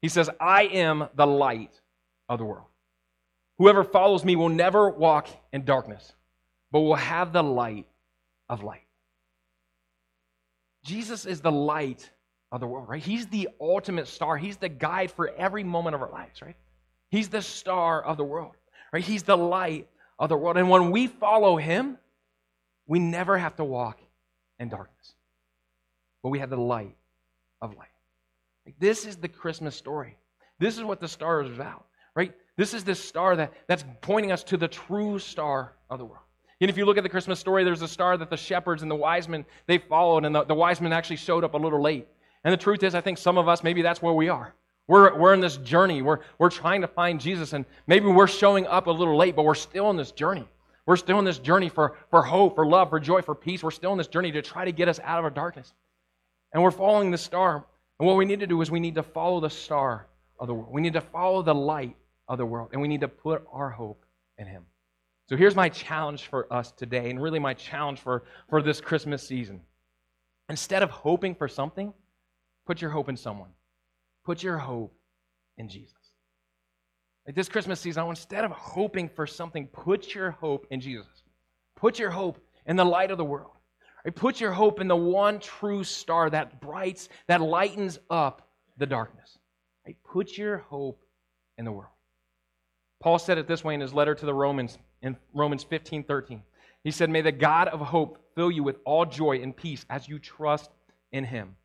He 0.00 0.08
says, 0.08 0.28
I 0.40 0.64
am 0.64 1.08
the 1.14 1.26
light 1.26 1.80
of 2.28 2.40
the 2.40 2.44
world. 2.44 2.66
Whoever 3.58 3.84
follows 3.84 4.24
me 4.24 4.34
will 4.34 4.48
never 4.48 4.90
walk 4.90 5.28
in 5.52 5.64
darkness, 5.64 6.12
but 6.72 6.80
will 6.80 6.96
have 6.96 7.32
the 7.32 7.42
light 7.42 7.86
of 8.48 8.64
light. 8.64 8.82
Jesus 10.84 11.26
is 11.26 11.40
the 11.40 11.52
light 11.52 12.10
of 12.50 12.60
the 12.60 12.66
world, 12.66 12.88
right? 12.88 13.02
He's 13.02 13.26
the 13.26 13.48
ultimate 13.60 14.08
star. 14.08 14.36
He's 14.36 14.56
the 14.56 14.68
guide 14.68 15.10
for 15.10 15.28
every 15.28 15.64
moment 15.64 15.94
of 15.94 16.02
our 16.02 16.10
lives, 16.10 16.42
right? 16.42 16.56
He's 17.10 17.28
the 17.28 17.42
star 17.42 18.02
of 18.02 18.16
the 18.16 18.24
world, 18.24 18.56
right? 18.92 19.04
He's 19.04 19.22
the 19.22 19.36
light 19.36 19.88
of 20.18 20.28
the 20.28 20.36
world. 20.36 20.56
And 20.56 20.68
when 20.68 20.90
we 20.90 21.06
follow 21.06 21.56
him, 21.56 21.98
we 22.86 22.98
never 22.98 23.38
have 23.38 23.56
to 23.56 23.64
walk 23.64 23.98
in 24.58 24.68
darkness, 24.68 25.12
but 26.22 26.30
we 26.30 26.40
have 26.40 26.50
the 26.50 26.56
light 26.56 26.96
of 27.60 27.74
light. 27.76 27.88
Like, 28.66 28.74
this 28.78 29.06
is 29.06 29.16
the 29.16 29.28
Christmas 29.28 29.76
story. 29.76 30.16
This 30.58 30.78
is 30.78 30.84
what 30.84 31.00
the 31.00 31.08
star 31.08 31.42
is 31.42 31.50
about, 31.50 31.86
right? 32.14 32.32
This 32.56 32.74
is 32.74 32.84
this 32.84 33.02
star 33.02 33.36
that, 33.36 33.52
that's 33.66 33.84
pointing 34.00 34.30
us 34.30 34.44
to 34.44 34.56
the 34.56 34.68
true 34.68 35.18
star 35.18 35.72
of 35.88 35.98
the 35.98 36.04
world. 36.04 36.24
And 36.62 36.70
if 36.70 36.78
you 36.78 36.84
look 36.84 36.96
at 36.96 37.02
the 37.02 37.08
Christmas 37.08 37.40
story, 37.40 37.64
there's 37.64 37.82
a 37.82 37.88
star 37.88 38.16
that 38.16 38.30
the 38.30 38.36
shepherds 38.36 38.82
and 38.82 38.90
the 38.90 38.94
wise 38.94 39.28
men, 39.28 39.44
they 39.66 39.78
followed, 39.78 40.24
and 40.24 40.32
the, 40.32 40.44
the 40.44 40.54
wise 40.54 40.80
men 40.80 40.92
actually 40.92 41.16
showed 41.16 41.42
up 41.42 41.54
a 41.54 41.56
little 41.56 41.82
late. 41.82 42.06
And 42.44 42.52
the 42.52 42.56
truth 42.56 42.84
is, 42.84 42.94
I 42.94 43.00
think 43.00 43.18
some 43.18 43.36
of 43.36 43.48
us, 43.48 43.64
maybe 43.64 43.82
that's 43.82 44.00
where 44.00 44.12
we 44.12 44.28
are. 44.28 44.54
We're, 44.86 45.18
we're 45.18 45.34
in 45.34 45.40
this 45.40 45.56
journey. 45.56 46.02
We're, 46.02 46.20
we're 46.38 46.50
trying 46.50 46.82
to 46.82 46.86
find 46.86 47.20
Jesus, 47.20 47.52
and 47.52 47.64
maybe 47.88 48.06
we're 48.06 48.28
showing 48.28 48.68
up 48.68 48.86
a 48.86 48.92
little 48.92 49.16
late, 49.16 49.34
but 49.34 49.44
we're 49.44 49.56
still 49.56 49.90
in 49.90 49.96
this 49.96 50.12
journey. 50.12 50.48
We're 50.86 50.96
still 50.96 51.18
in 51.18 51.24
this 51.24 51.38
journey 51.38 51.68
for, 51.68 51.96
for 52.10 52.22
hope, 52.22 52.54
for 52.54 52.64
love, 52.64 52.90
for 52.90 53.00
joy, 53.00 53.22
for 53.22 53.34
peace. 53.34 53.64
We're 53.64 53.72
still 53.72 53.90
in 53.90 53.98
this 53.98 54.06
journey 54.06 54.30
to 54.30 54.40
try 54.40 54.64
to 54.64 54.72
get 54.72 54.86
us 54.86 55.00
out 55.02 55.18
of 55.18 55.24
our 55.24 55.30
darkness. 55.30 55.74
And 56.52 56.62
we're 56.62 56.70
following 56.70 57.10
the 57.10 57.18
star. 57.18 57.66
And 57.98 58.06
what 58.06 58.16
we 58.16 58.24
need 58.24 58.38
to 58.38 58.46
do 58.46 58.62
is 58.62 58.70
we 58.70 58.78
need 58.78 58.94
to 58.94 59.02
follow 59.02 59.40
the 59.40 59.50
star 59.50 60.06
of 60.38 60.46
the 60.46 60.54
world. 60.54 60.72
We 60.72 60.80
need 60.80 60.92
to 60.92 61.00
follow 61.00 61.42
the 61.42 61.56
light 61.56 61.96
of 62.28 62.38
the 62.38 62.46
world, 62.46 62.68
and 62.72 62.80
we 62.80 62.86
need 62.86 63.00
to 63.00 63.08
put 63.08 63.44
our 63.52 63.70
hope 63.70 64.04
in 64.38 64.46
Him. 64.46 64.64
So 65.28 65.36
here's 65.36 65.54
my 65.54 65.68
challenge 65.68 66.26
for 66.26 66.52
us 66.52 66.72
today, 66.72 67.10
and 67.10 67.22
really 67.22 67.38
my 67.38 67.54
challenge 67.54 68.00
for, 68.00 68.24
for 68.48 68.60
this 68.60 68.80
Christmas 68.80 69.26
season. 69.26 69.60
Instead 70.48 70.82
of 70.82 70.90
hoping 70.90 71.34
for 71.34 71.48
something, 71.48 71.94
put 72.66 72.82
your 72.82 72.90
hope 72.90 73.08
in 73.08 73.16
someone. 73.16 73.50
Put 74.24 74.42
your 74.42 74.58
hope 74.58 74.94
in 75.56 75.68
Jesus. 75.68 75.94
Like 77.26 77.36
this 77.36 77.48
Christmas 77.48 77.80
season, 77.80 78.06
instead 78.08 78.44
of 78.44 78.50
hoping 78.50 79.08
for 79.08 79.26
something, 79.26 79.68
put 79.68 80.14
your 80.14 80.32
hope 80.32 80.66
in 80.70 80.80
Jesus. 80.80 81.22
Put 81.76 81.98
your 81.98 82.10
hope 82.10 82.38
in 82.66 82.76
the 82.76 82.84
light 82.84 83.10
of 83.10 83.18
the 83.18 83.24
world. 83.24 83.52
Put 84.16 84.40
your 84.40 84.52
hope 84.52 84.80
in 84.80 84.88
the 84.88 84.96
one 84.96 85.38
true 85.38 85.84
star 85.84 86.28
that 86.30 86.60
brights, 86.60 87.08
that 87.28 87.40
lightens 87.40 88.00
up 88.10 88.48
the 88.76 88.86
darkness. 88.86 89.38
Put 90.04 90.36
your 90.36 90.58
hope 90.58 91.04
in 91.58 91.64
the 91.64 91.72
world. 91.72 91.92
Paul 93.00 93.18
said 93.18 93.38
it 93.38 93.46
this 93.46 93.62
way 93.62 93.74
in 93.74 93.80
his 93.80 93.94
letter 93.94 94.14
to 94.14 94.26
the 94.26 94.34
Romans 94.34 94.78
in 95.02 95.16
Romans 95.34 95.64
15 95.64 96.04
13. 96.04 96.42
He 96.84 96.90
said, 96.90 97.10
May 97.10 97.20
the 97.20 97.32
God 97.32 97.68
of 97.68 97.80
hope 97.80 98.18
fill 98.34 98.50
you 98.50 98.62
with 98.62 98.76
all 98.84 99.04
joy 99.04 99.40
and 99.40 99.56
peace 99.56 99.84
as 99.90 100.08
you 100.08 100.18
trust 100.18 100.70
in 101.12 101.24
him, 101.24 101.56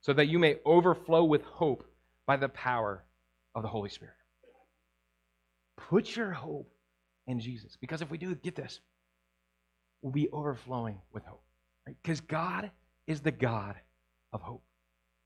so 0.00 0.12
that 0.12 0.26
you 0.26 0.38
may 0.38 0.56
overflow 0.64 1.24
with 1.24 1.42
hope 1.42 1.84
by 2.26 2.36
the 2.36 2.48
power 2.48 3.04
of 3.54 3.62
the 3.62 3.68
Holy 3.68 3.90
Spirit. 3.90 4.14
Put 5.76 6.16
your 6.16 6.32
hope 6.32 6.70
in 7.26 7.40
Jesus. 7.40 7.76
Because 7.80 8.02
if 8.02 8.10
we 8.10 8.18
do, 8.18 8.34
get 8.34 8.56
this, 8.56 8.80
we'll 10.02 10.12
be 10.12 10.28
overflowing 10.30 10.98
with 11.12 11.24
hope. 11.24 11.42
Because 11.84 12.20
right? 12.20 12.28
God 12.28 12.70
is 13.06 13.20
the 13.20 13.30
God 13.30 13.76
of 14.32 14.40
hope. 14.40 14.62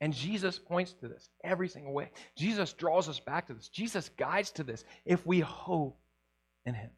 And 0.01 0.15
Jesus 0.15 0.59
points 0.59 0.95
to 0.95 1.09
this 1.09 1.29
every 1.45 1.69
single 1.69 1.93
way. 1.93 2.11
Jesus 2.35 2.73
draws 2.73 3.09
us 3.09 3.21
back 3.21 3.47
to 3.47 3.55
this. 3.55 3.69
Jesus 3.69 4.11
guides 4.17 4.51
to 4.53 4.65
this 4.65 4.85
if 5.05 5.27
we 5.27 5.41
hope 5.41 5.99
in 6.65 6.75
Him. 6.75 6.91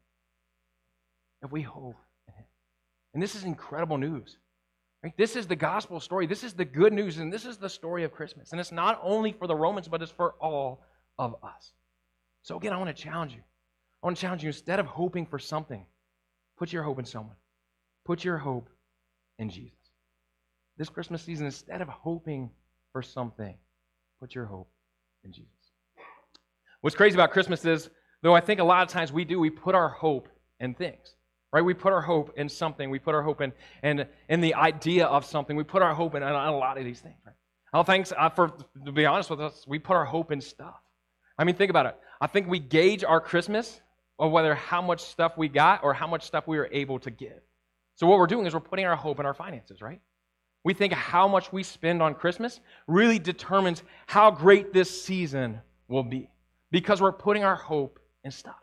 If 1.43 1.51
we 1.51 1.61
hope 1.61 1.97
Him. 2.27 2.45
And 3.13 3.21
this 3.21 3.35
is 3.35 3.43
incredible 3.43 3.97
news. 3.97 4.37
Right? 5.03 5.13
This 5.17 5.35
is 5.35 5.45
the 5.45 5.55
gospel 5.55 5.99
story. 5.99 6.25
This 6.25 6.43
is 6.43 6.53
the 6.53 6.65
good 6.65 6.93
news, 6.93 7.17
and 7.17 7.31
this 7.31 7.45
is 7.45 7.57
the 7.57 7.69
story 7.69 8.05
of 8.05 8.13
Christmas. 8.13 8.51
And 8.51 8.61
it's 8.61 8.71
not 8.71 8.99
only 9.03 9.33
for 9.33 9.47
the 9.47 9.55
Romans, 9.55 9.89
but 9.89 10.01
it's 10.01 10.11
for 10.11 10.35
all 10.39 10.85
of 11.19 11.35
us. 11.43 11.73
So, 12.41 12.57
again, 12.57 12.71
I 12.71 12.77
want 12.77 12.95
to 12.95 13.03
challenge 13.03 13.33
you. 13.33 13.41
I 14.01 14.07
want 14.07 14.15
to 14.17 14.21
challenge 14.21 14.43
you 14.43 14.47
instead 14.47 14.79
of 14.79 14.85
hoping 14.85 15.25
for 15.25 15.39
something, 15.39 15.85
put 16.57 16.71
your 16.71 16.83
hope 16.83 16.99
in 16.99 17.05
someone. 17.05 17.35
Put 18.05 18.23
your 18.23 18.37
hope 18.37 18.69
in 19.39 19.49
Jesus. 19.49 19.77
This 20.77 20.89
Christmas 20.89 21.21
season, 21.21 21.45
instead 21.45 21.81
of 21.81 21.87
hoping 21.87 22.49
for 22.91 23.01
something, 23.01 23.55
put 24.19 24.35
your 24.35 24.45
hope 24.45 24.69
in 25.23 25.31
Jesus. 25.31 25.49
What's 26.81 26.95
crazy 26.95 27.15
about 27.15 27.31
Christmas 27.31 27.63
is, 27.63 27.89
though 28.21 28.33
I 28.33 28.41
think 28.41 28.59
a 28.59 28.63
lot 28.63 28.83
of 28.83 28.89
times 28.89 29.13
we 29.13 29.23
do, 29.23 29.39
we 29.39 29.49
put 29.49 29.75
our 29.75 29.89
hope 29.89 30.27
in 30.59 30.73
things. 30.73 31.15
Right? 31.53 31.63
We 31.63 31.75
put 31.75 31.93
our 31.93 32.01
hope 32.01 32.33
in 32.35 32.49
something. 32.49 32.89
We 32.89 32.97
put 32.97 33.13
our 33.13 33.21
hope 33.21 33.39
in, 33.39 33.53
in, 33.83 34.07
in 34.27 34.41
the 34.41 34.55
idea 34.55 35.05
of 35.05 35.23
something. 35.23 35.55
We 35.55 35.63
put 35.63 35.83
our 35.83 35.93
hope 35.93 36.15
in, 36.15 36.23
in 36.23 36.29
a 36.29 36.57
lot 36.57 36.79
of 36.79 36.83
these 36.83 36.99
things. 36.99 37.15
Right? 37.23 37.35
I 37.73 37.79
uh, 37.79 38.29
for, 38.29 38.51
to 38.85 38.91
be 38.91 39.05
honest 39.05 39.29
with 39.29 39.39
us, 39.39 39.63
we 39.67 39.77
put 39.77 39.95
our 39.95 40.05
hope 40.05 40.31
in 40.31 40.41
stuff. 40.41 40.81
I 41.37 41.43
mean, 41.43 41.55
think 41.55 41.69
about 41.69 41.85
it. 41.85 41.95
I 42.19 42.27
think 42.27 42.47
we 42.47 42.59
gauge 42.59 43.03
our 43.03 43.21
Christmas 43.21 43.81
on 44.17 44.31
whether 44.31 44.55
how 44.55 44.81
much 44.81 45.01
stuff 45.01 45.37
we 45.37 45.47
got 45.47 45.83
or 45.83 45.93
how 45.93 46.07
much 46.07 46.23
stuff 46.23 46.47
we 46.47 46.57
were 46.57 46.69
able 46.71 46.99
to 46.99 47.11
give. 47.11 47.39
So 47.95 48.07
what 48.07 48.17
we're 48.17 48.27
doing 48.27 48.47
is 48.47 48.53
we're 48.53 48.59
putting 48.59 48.85
our 48.85 48.95
hope 48.95 49.19
in 49.19 49.25
our 49.25 49.33
finances, 49.33 49.81
right? 49.81 50.01
We 50.63 50.73
think 50.73 50.93
how 50.93 51.27
much 51.27 51.51
we 51.51 51.61
spend 51.61 52.01
on 52.01 52.15
Christmas 52.15 52.61
really 52.87 53.19
determines 53.19 53.83
how 54.07 54.31
great 54.31 54.73
this 54.73 55.03
season 55.03 55.61
will 55.87 56.03
be 56.03 56.29
because 56.71 57.01
we're 57.01 57.11
putting 57.11 57.43
our 57.43 57.55
hope 57.55 57.99
in 58.23 58.31
stuff. 58.31 58.62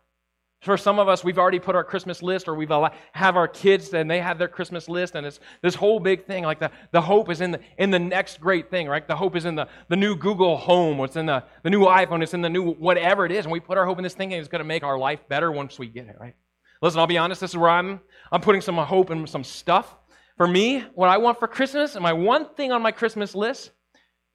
For 0.61 0.77
some 0.77 0.99
of 0.99 1.09
us, 1.09 1.23
we've 1.23 1.39
already 1.39 1.57
put 1.57 1.75
our 1.75 1.83
Christmas 1.83 2.21
list, 2.21 2.47
or 2.47 2.53
we've 2.53 2.69
have 3.13 3.35
our 3.35 3.47
kids 3.47 3.91
and 3.95 4.09
they 4.09 4.19
have 4.19 4.37
their 4.37 4.47
Christmas 4.47 4.87
list, 4.87 5.15
and 5.15 5.25
it's 5.25 5.39
this 5.63 5.73
whole 5.73 5.99
big 5.99 6.25
thing. 6.25 6.43
Like 6.43 6.59
the, 6.59 6.69
the 6.91 7.01
hope 7.01 7.31
is 7.31 7.41
in 7.41 7.51
the 7.51 7.59
in 7.79 7.89
the 7.89 7.97
next 7.97 8.39
great 8.39 8.69
thing, 8.69 8.87
right? 8.87 9.07
The 9.07 9.15
hope 9.15 9.35
is 9.35 9.45
in 9.45 9.55
the, 9.55 9.67
the 9.87 9.95
new 9.95 10.15
Google 10.15 10.57
Home, 10.57 10.99
it's 10.99 11.15
in 11.15 11.25
the, 11.25 11.43
the 11.63 11.71
new 11.71 11.81
iPhone, 11.81 12.21
it's 12.21 12.35
in 12.35 12.43
the 12.43 12.49
new 12.49 12.73
whatever 12.73 13.25
it 13.25 13.31
is, 13.31 13.45
and 13.45 13.51
we 13.51 13.59
put 13.59 13.79
our 13.79 13.87
hope 13.87 13.97
in 13.97 14.03
this 14.03 14.13
thing, 14.13 14.33
and 14.33 14.39
it's 14.39 14.49
going 14.49 14.59
to 14.59 14.67
make 14.67 14.83
our 14.83 14.99
life 14.99 15.27
better 15.27 15.51
once 15.51 15.79
we 15.79 15.87
get 15.87 16.05
it, 16.05 16.15
right? 16.19 16.35
Listen, 16.79 16.99
I'll 16.99 17.07
be 17.07 17.17
honest. 17.17 17.41
This 17.41 17.51
is 17.51 17.57
where 17.57 17.69
I'm. 17.71 17.99
I'm 18.31 18.41
putting 18.41 18.61
some 18.61 18.75
hope 18.77 19.09
in 19.09 19.25
some 19.25 19.43
stuff. 19.43 19.95
For 20.37 20.47
me, 20.47 20.81
what 20.93 21.09
I 21.09 21.17
want 21.17 21.39
for 21.39 21.47
Christmas, 21.47 21.95
and 21.95 22.03
my 22.03 22.13
one 22.13 22.53
thing 22.53 22.71
on 22.71 22.83
my 22.83 22.91
Christmas 22.91 23.33
list, 23.33 23.71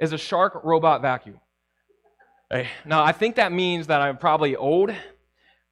is 0.00 0.12
a 0.12 0.18
Shark 0.18 0.60
robot 0.64 1.02
vacuum. 1.02 1.40
Hey, 2.50 2.68
now 2.84 3.04
I 3.04 3.12
think 3.12 3.36
that 3.36 3.52
means 3.52 3.86
that 3.86 4.00
I'm 4.00 4.18
probably 4.18 4.56
old 4.56 4.92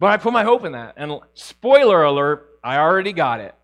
but 0.04 0.12
I 0.12 0.18
put 0.18 0.34
my 0.34 0.44
hope 0.44 0.66
in 0.66 0.73
that. 0.73 0.92
And 0.99 1.18
spoiler 1.32 2.02
alert, 2.02 2.58
I 2.62 2.76
already 2.76 3.14
got 3.14 3.40
it. 3.40 3.54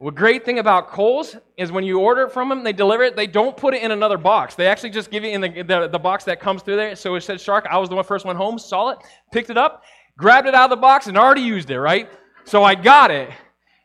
The 0.00 0.12
great 0.12 0.44
thing 0.44 0.60
about 0.60 0.90
Kohl's 0.90 1.36
is 1.56 1.72
when 1.72 1.82
you 1.82 1.98
order 1.98 2.22
it 2.22 2.30
from 2.30 2.48
them, 2.48 2.62
they 2.62 2.72
deliver 2.72 3.02
it, 3.02 3.16
they 3.16 3.26
don't 3.26 3.56
put 3.56 3.74
it 3.74 3.82
in 3.82 3.90
another 3.90 4.16
box. 4.16 4.54
They 4.54 4.68
actually 4.68 4.90
just 4.90 5.10
give 5.10 5.24
you 5.24 5.30
in 5.30 5.40
the, 5.40 5.48
the, 5.64 5.88
the 5.88 5.98
box 5.98 6.22
that 6.22 6.38
comes 6.38 6.62
through 6.62 6.76
there. 6.76 6.94
So 6.94 7.16
it 7.16 7.22
said 7.22 7.40
Shark. 7.40 7.66
I 7.68 7.78
was 7.78 7.88
the 7.88 7.96
one 7.96 8.04
first 8.04 8.24
one 8.24 8.36
home, 8.36 8.60
saw 8.60 8.90
it, 8.90 8.98
picked 9.32 9.50
it 9.50 9.58
up, 9.58 9.82
grabbed 10.16 10.46
it 10.46 10.54
out 10.54 10.66
of 10.66 10.70
the 10.70 10.80
box, 10.80 11.08
and 11.08 11.18
already 11.18 11.40
used 11.40 11.68
it, 11.68 11.80
right? 11.80 12.08
So 12.44 12.62
I 12.62 12.76
got 12.76 13.10
it. 13.10 13.30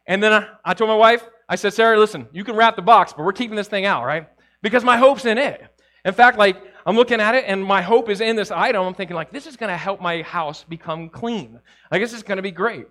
And 0.05 0.21
then 0.21 0.33
I, 0.33 0.49
I 0.63 0.75
told 0.75 0.89
my 0.89 0.95
wife, 0.95 1.27
I 1.49 1.55
said, 1.55 1.73
Sarah, 1.73 1.97
listen, 1.97 2.27
you 2.31 2.43
can 2.43 2.55
wrap 2.55 2.75
the 2.75 2.83
box, 2.83 3.11
but 3.11 3.25
we're 3.25 3.33
keeping 3.33 3.55
this 3.55 3.69
thing 3.69 3.85
out, 3.87 4.05
right? 4.05 4.29
Because 4.61 4.83
my 4.83 4.97
hope's 4.97 5.25
in 5.25 5.39
it. 5.39 5.65
In 6.05 6.13
fact, 6.13 6.37
like, 6.37 6.61
I'm 6.87 6.95
looking 6.95 7.19
at 7.19 7.35
it 7.35 7.43
and 7.47 7.61
my 7.61 7.81
hope 7.81 8.09
is 8.09 8.21
in 8.21 8.37
this 8.37 8.49
item. 8.49 8.81
I'm 8.81 8.93
thinking, 8.93 9.15
like, 9.15 9.29
this 9.29 9.45
is 9.45 9.57
going 9.57 9.69
to 9.69 9.77
help 9.77 10.01
my 10.01 10.21
house 10.21 10.63
become 10.63 11.09
clean. 11.09 11.59
I 11.91 11.99
guess 11.99 12.13
it's 12.13 12.23
going 12.23 12.37
to 12.37 12.41
be 12.41 12.51
great. 12.51 12.87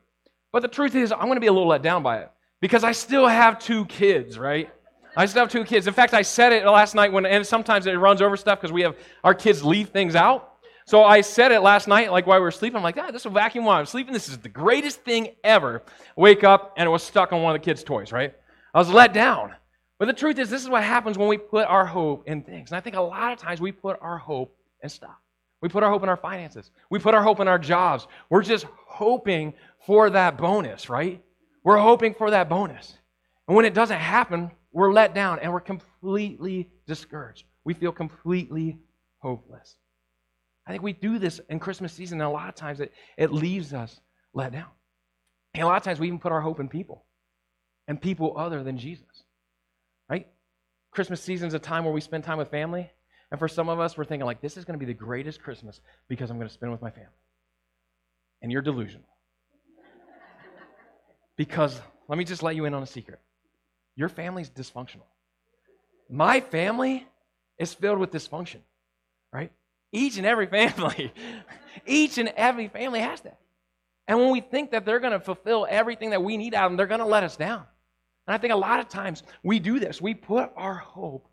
But 0.52 0.60
the 0.60 0.68
truth 0.68 0.94
is, 0.94 1.12
I'm 1.12 1.22
going 1.22 1.36
to 1.36 1.40
be 1.40 1.46
a 1.46 1.52
little 1.52 1.68
let 1.68 1.80
down 1.80 2.02
by 2.02 2.18
it 2.18 2.30
because 2.60 2.84
I 2.84 2.92
still 2.92 3.26
have 3.26 3.58
two 3.58 3.86
kids, 3.86 4.38
right? 4.38 4.70
I 5.16 5.24
still 5.24 5.40
have 5.40 5.50
two 5.50 5.64
kids. 5.64 5.86
In 5.86 5.94
fact, 5.94 6.12
I 6.12 6.20
said 6.20 6.52
it 6.52 6.66
last 6.66 6.94
night 6.94 7.10
when, 7.10 7.24
and 7.24 7.46
sometimes 7.46 7.86
it 7.86 7.94
runs 7.94 8.20
over 8.20 8.36
stuff 8.36 8.60
because 8.60 8.70
we 8.70 8.82
have 8.82 8.96
our 9.24 9.34
kids 9.34 9.64
leave 9.64 9.88
things 9.88 10.14
out. 10.14 10.52
So 10.84 11.02
I 11.02 11.22
said 11.22 11.50
it 11.50 11.60
last 11.60 11.88
night, 11.88 12.12
like 12.12 12.26
while 12.26 12.38
we 12.38 12.42
were 12.42 12.50
sleeping. 12.50 12.76
I'm 12.76 12.82
like, 12.82 12.98
ah, 12.98 13.10
this 13.10 13.22
is 13.22 13.26
a 13.26 13.30
vacuum 13.30 13.64
while 13.64 13.78
I'm 13.78 13.86
sleeping. 13.86 14.12
This 14.12 14.28
is 14.28 14.36
the 14.36 14.50
greatest 14.50 15.00
thing 15.04 15.34
ever. 15.42 15.82
Wake 16.16 16.44
up 16.44 16.74
and 16.76 16.86
it 16.86 16.90
was 16.90 17.02
stuck 17.02 17.32
on 17.32 17.42
one 17.42 17.56
of 17.56 17.62
the 17.62 17.64
kids' 17.64 17.82
toys, 17.82 18.12
right? 18.12 18.34
I 18.74 18.78
was 18.78 18.90
let 18.90 19.14
down. 19.14 19.54
But 19.98 20.06
the 20.06 20.12
truth 20.12 20.38
is, 20.38 20.50
this 20.50 20.62
is 20.62 20.68
what 20.68 20.82
happens 20.82 21.16
when 21.16 21.28
we 21.28 21.38
put 21.38 21.66
our 21.66 21.86
hope 21.86 22.24
in 22.26 22.42
things. 22.42 22.70
And 22.70 22.76
I 22.76 22.80
think 22.80 22.96
a 22.96 23.00
lot 23.00 23.32
of 23.32 23.38
times 23.38 23.60
we 23.60 23.72
put 23.72 23.98
our 24.00 24.18
hope 24.18 24.56
in 24.82 24.88
stuff. 24.88 25.16
We 25.62 25.68
put 25.70 25.82
our 25.82 25.90
hope 25.90 26.02
in 26.02 26.08
our 26.08 26.18
finances. 26.18 26.70
We 26.90 26.98
put 26.98 27.14
our 27.14 27.22
hope 27.22 27.40
in 27.40 27.48
our 27.48 27.58
jobs. 27.58 28.06
We're 28.28 28.42
just 28.42 28.66
hoping 28.86 29.54
for 29.86 30.10
that 30.10 30.36
bonus, 30.36 30.90
right? 30.90 31.22
We're 31.64 31.78
hoping 31.78 32.14
for 32.14 32.30
that 32.30 32.48
bonus. 32.48 32.94
And 33.48 33.56
when 33.56 33.64
it 33.64 33.74
doesn't 33.74 33.98
happen, 33.98 34.50
we're 34.72 34.92
let 34.92 35.14
down 35.14 35.38
and 35.38 35.52
we're 35.52 35.60
completely 35.60 36.68
discouraged. 36.86 37.44
We 37.64 37.72
feel 37.72 37.92
completely 37.92 38.78
hopeless. 39.18 39.76
I 40.66 40.72
think 40.72 40.82
we 40.82 40.92
do 40.92 41.18
this 41.18 41.40
in 41.48 41.58
Christmas 41.58 41.92
season, 41.92 42.20
and 42.20 42.28
a 42.28 42.30
lot 42.30 42.48
of 42.48 42.54
times 42.54 42.80
it, 42.80 42.92
it 43.16 43.32
leaves 43.32 43.72
us 43.72 44.00
let 44.34 44.52
down. 44.52 44.68
And 45.54 45.62
a 45.62 45.66
lot 45.66 45.76
of 45.76 45.82
times 45.84 45.98
we 45.98 46.08
even 46.08 46.18
put 46.18 46.32
our 46.32 46.40
hope 46.40 46.60
in 46.60 46.68
people 46.68 47.06
and 47.88 48.00
people 48.00 48.34
other 48.36 48.62
than 48.62 48.76
Jesus? 48.76 49.24
Christmas 50.96 51.20
season 51.20 51.46
is 51.46 51.54
a 51.54 51.58
time 51.58 51.84
where 51.84 51.92
we 51.92 52.00
spend 52.00 52.24
time 52.24 52.38
with 52.38 52.50
family. 52.50 52.90
And 53.30 53.38
for 53.38 53.48
some 53.48 53.68
of 53.68 53.78
us, 53.78 53.98
we're 53.98 54.06
thinking, 54.06 54.24
like, 54.24 54.40
this 54.40 54.56
is 54.56 54.64
going 54.64 54.78
to 54.78 54.84
be 54.84 54.90
the 54.90 54.98
greatest 54.98 55.42
Christmas 55.42 55.80
because 56.08 56.30
I'm 56.30 56.38
going 56.38 56.48
to 56.48 56.54
spend 56.54 56.72
with 56.72 56.80
my 56.80 56.90
family. 56.90 57.10
And 58.40 58.50
you're 58.50 58.62
delusional. 58.62 59.06
Because 61.36 61.78
let 62.08 62.16
me 62.16 62.24
just 62.24 62.42
let 62.42 62.56
you 62.56 62.64
in 62.64 62.74
on 62.74 62.82
a 62.82 62.86
secret 62.86 63.20
your 63.94 64.08
family's 64.08 64.50
dysfunctional. 64.50 65.06
My 66.10 66.40
family 66.40 67.06
is 67.58 67.72
filled 67.72 67.98
with 67.98 68.10
dysfunction, 68.10 68.60
right? 69.32 69.50
Each 69.92 70.18
and 70.18 70.26
every 70.26 70.46
family, 70.58 71.12
each 71.86 72.18
and 72.18 72.28
every 72.36 72.68
family 72.68 73.00
has 73.00 73.20
that. 73.22 73.38
And 74.08 74.18
when 74.18 74.30
we 74.30 74.40
think 74.40 74.70
that 74.70 74.84
they're 74.84 75.00
going 75.00 75.12
to 75.12 75.20
fulfill 75.20 75.66
everything 75.68 76.10
that 76.10 76.22
we 76.22 76.36
need 76.36 76.54
out 76.54 76.66
of 76.66 76.70
them, 76.72 76.76
they're 76.76 76.86
going 76.86 77.00
to 77.00 77.06
let 77.06 77.24
us 77.24 77.36
down. 77.36 77.64
And 78.26 78.34
I 78.34 78.38
think 78.38 78.52
a 78.52 78.56
lot 78.56 78.80
of 78.80 78.88
times 78.88 79.22
we 79.42 79.58
do 79.58 79.78
this. 79.78 80.00
We 80.00 80.14
put 80.14 80.50
our 80.56 80.74
hope 80.74 81.28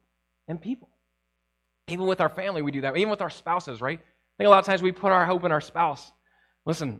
in 0.47 0.57
people. 0.57 0.89
Even 1.87 2.05
with 2.05 2.21
our 2.21 2.29
family, 2.29 2.61
we 2.61 2.71
do 2.71 2.81
that. 2.81 2.95
Even 2.95 3.09
with 3.09 3.21
our 3.21 3.29
spouses, 3.29 3.81
right? 3.81 3.99
I 3.99 4.33
think 4.37 4.47
a 4.47 4.49
lot 4.49 4.59
of 4.59 4.65
times 4.65 4.81
we 4.81 4.91
put 4.91 5.11
our 5.11 5.25
hope 5.25 5.43
in 5.43 5.51
our 5.51 5.61
spouse. 5.61 6.11
Listen, 6.65 6.99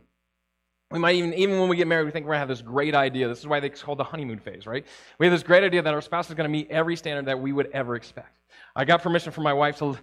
we 0.90 0.98
might 0.98 1.16
even, 1.16 1.32
even 1.34 1.58
when 1.58 1.68
we 1.68 1.76
get 1.76 1.86
married, 1.86 2.04
we 2.04 2.10
think 2.10 2.26
we're 2.26 2.34
going 2.34 2.36
to 2.36 2.40
have 2.40 2.48
this 2.48 2.62
great 2.62 2.94
idea. 2.94 3.26
This 3.28 3.38
is 3.38 3.46
why 3.46 3.58
it's 3.58 3.82
called 3.82 3.98
the 3.98 4.04
honeymoon 4.04 4.38
phase, 4.38 4.66
right? 4.66 4.86
We 5.18 5.26
have 5.26 5.32
this 5.32 5.42
great 5.42 5.64
idea 5.64 5.82
that 5.82 5.94
our 5.94 6.02
spouse 6.02 6.28
is 6.28 6.34
going 6.34 6.48
to 6.48 6.52
meet 6.52 6.70
every 6.70 6.96
standard 6.96 7.26
that 7.26 7.40
we 7.40 7.52
would 7.52 7.70
ever 7.72 7.96
expect. 7.96 8.38
I 8.76 8.84
got 8.84 9.02
permission 9.02 9.32
from 9.32 9.44
my 9.44 9.52
wife 9.52 9.78
to, 9.78 9.98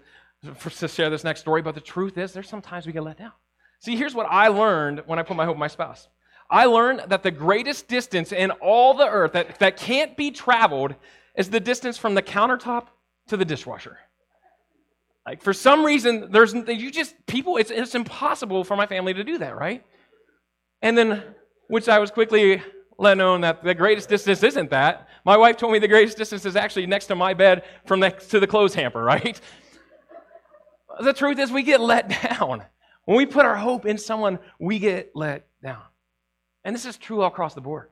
to 0.79 0.87
share 0.87 1.09
this 1.09 1.23
next 1.23 1.41
story, 1.41 1.61
but 1.61 1.75
the 1.75 1.81
truth 1.81 2.17
is, 2.17 2.33
there's 2.33 2.49
sometimes 2.49 2.87
we 2.87 2.93
get 2.93 3.03
let 3.03 3.17
down. 3.17 3.31
See, 3.79 3.95
here's 3.95 4.15
what 4.15 4.27
I 4.29 4.47
learned 4.47 5.03
when 5.05 5.19
I 5.19 5.23
put 5.23 5.37
my 5.37 5.45
hope 5.45 5.55
in 5.55 5.59
my 5.59 5.67
spouse. 5.67 6.07
I 6.51 6.65
learned 6.65 7.03
that 7.07 7.23
the 7.23 7.31
greatest 7.31 7.87
distance 7.87 8.33
in 8.33 8.51
all 8.51 8.93
the 8.93 9.07
earth 9.07 9.31
that, 9.31 9.57
that 9.59 9.77
can't 9.77 10.17
be 10.17 10.31
traveled 10.31 10.95
is 11.37 11.49
the 11.49 11.61
distance 11.61 11.97
from 11.97 12.13
the 12.13 12.21
countertop 12.21 12.87
to 13.27 13.37
the 13.37 13.45
dishwasher. 13.45 13.97
Like 15.25 15.41
for 15.41 15.53
some 15.53 15.85
reason, 15.85 16.29
there's 16.31 16.53
you 16.53 16.91
just 16.91 17.15
people. 17.25 17.57
It's 17.57 17.71
it's 17.71 17.95
impossible 17.95 18.63
for 18.63 18.75
my 18.75 18.85
family 18.85 19.13
to 19.13 19.23
do 19.23 19.37
that, 19.37 19.55
right? 19.55 19.85
And 20.81 20.97
then, 20.97 21.23
which 21.67 21.87
I 21.87 21.99
was 21.99 22.11
quickly 22.11 22.61
let 22.97 23.17
known 23.17 23.41
that 23.41 23.63
the 23.63 23.73
greatest 23.73 24.09
distance 24.09 24.43
isn't 24.43 24.71
that. 24.71 25.07
My 25.23 25.37
wife 25.37 25.57
told 25.57 25.71
me 25.73 25.79
the 25.79 25.87
greatest 25.87 26.17
distance 26.17 26.45
is 26.45 26.55
actually 26.55 26.87
next 26.87 27.05
to 27.07 27.15
my 27.15 27.33
bed 27.33 27.63
from 27.85 27.99
next 27.99 28.27
to 28.27 28.39
the 28.39 28.47
clothes 28.47 28.73
hamper, 28.73 29.01
right? 29.03 29.39
The 30.99 31.13
truth 31.13 31.39
is, 31.39 31.51
we 31.51 31.63
get 31.63 31.79
let 31.79 32.09
down. 32.29 32.63
When 33.05 33.17
we 33.17 33.25
put 33.25 33.45
our 33.45 33.55
hope 33.55 33.85
in 33.85 33.97
someone, 33.97 34.39
we 34.59 34.79
get 34.79 35.11
let 35.15 35.47
down. 35.63 35.83
And 36.63 36.75
this 36.75 36.85
is 36.85 36.97
true 36.97 37.21
all 37.21 37.27
across 37.27 37.53
the 37.53 37.61
board. 37.61 37.89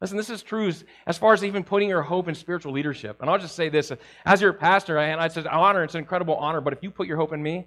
Listen, 0.00 0.16
this 0.16 0.30
is 0.30 0.42
true 0.42 0.70
as 1.06 1.16
far 1.16 1.32
as 1.32 1.42
even 1.42 1.64
putting 1.64 1.88
your 1.88 2.02
hope 2.02 2.28
in 2.28 2.34
spiritual 2.34 2.72
leadership. 2.72 3.18
And 3.20 3.30
I'll 3.30 3.38
just 3.38 3.56
say 3.56 3.70
this 3.70 3.90
as 4.26 4.40
your 4.42 4.52
pastor, 4.52 4.98
and 4.98 5.20
I 5.20 5.28
said, 5.28 5.46
honor, 5.46 5.82
it's 5.84 5.94
an 5.94 6.00
incredible 6.00 6.36
honor, 6.36 6.60
but 6.60 6.74
if 6.74 6.82
you 6.82 6.90
put 6.90 7.06
your 7.06 7.16
hope 7.16 7.32
in 7.32 7.42
me, 7.42 7.66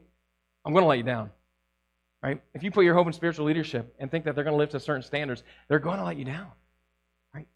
I'm 0.64 0.74
going 0.74 0.84
to 0.84 0.88
let 0.88 0.98
you 0.98 1.04
down. 1.04 1.32
Right? 2.22 2.42
If 2.54 2.64
you 2.64 2.70
put 2.70 2.84
your 2.84 2.94
hope 2.94 3.08
in 3.08 3.14
spiritual 3.14 3.46
leadership 3.46 3.96
and 3.98 4.12
think 4.12 4.26
that 4.26 4.36
they're 4.36 4.44
going 4.44 4.54
to 4.54 4.58
live 4.58 4.70
to 4.72 4.80
certain 4.80 5.02
standards, 5.02 5.44
they're 5.68 5.80
going 5.80 6.00
to 6.00 6.04
let 6.04 6.18
you 6.18 6.26
down. 6.26 6.48
Right? 7.34 7.48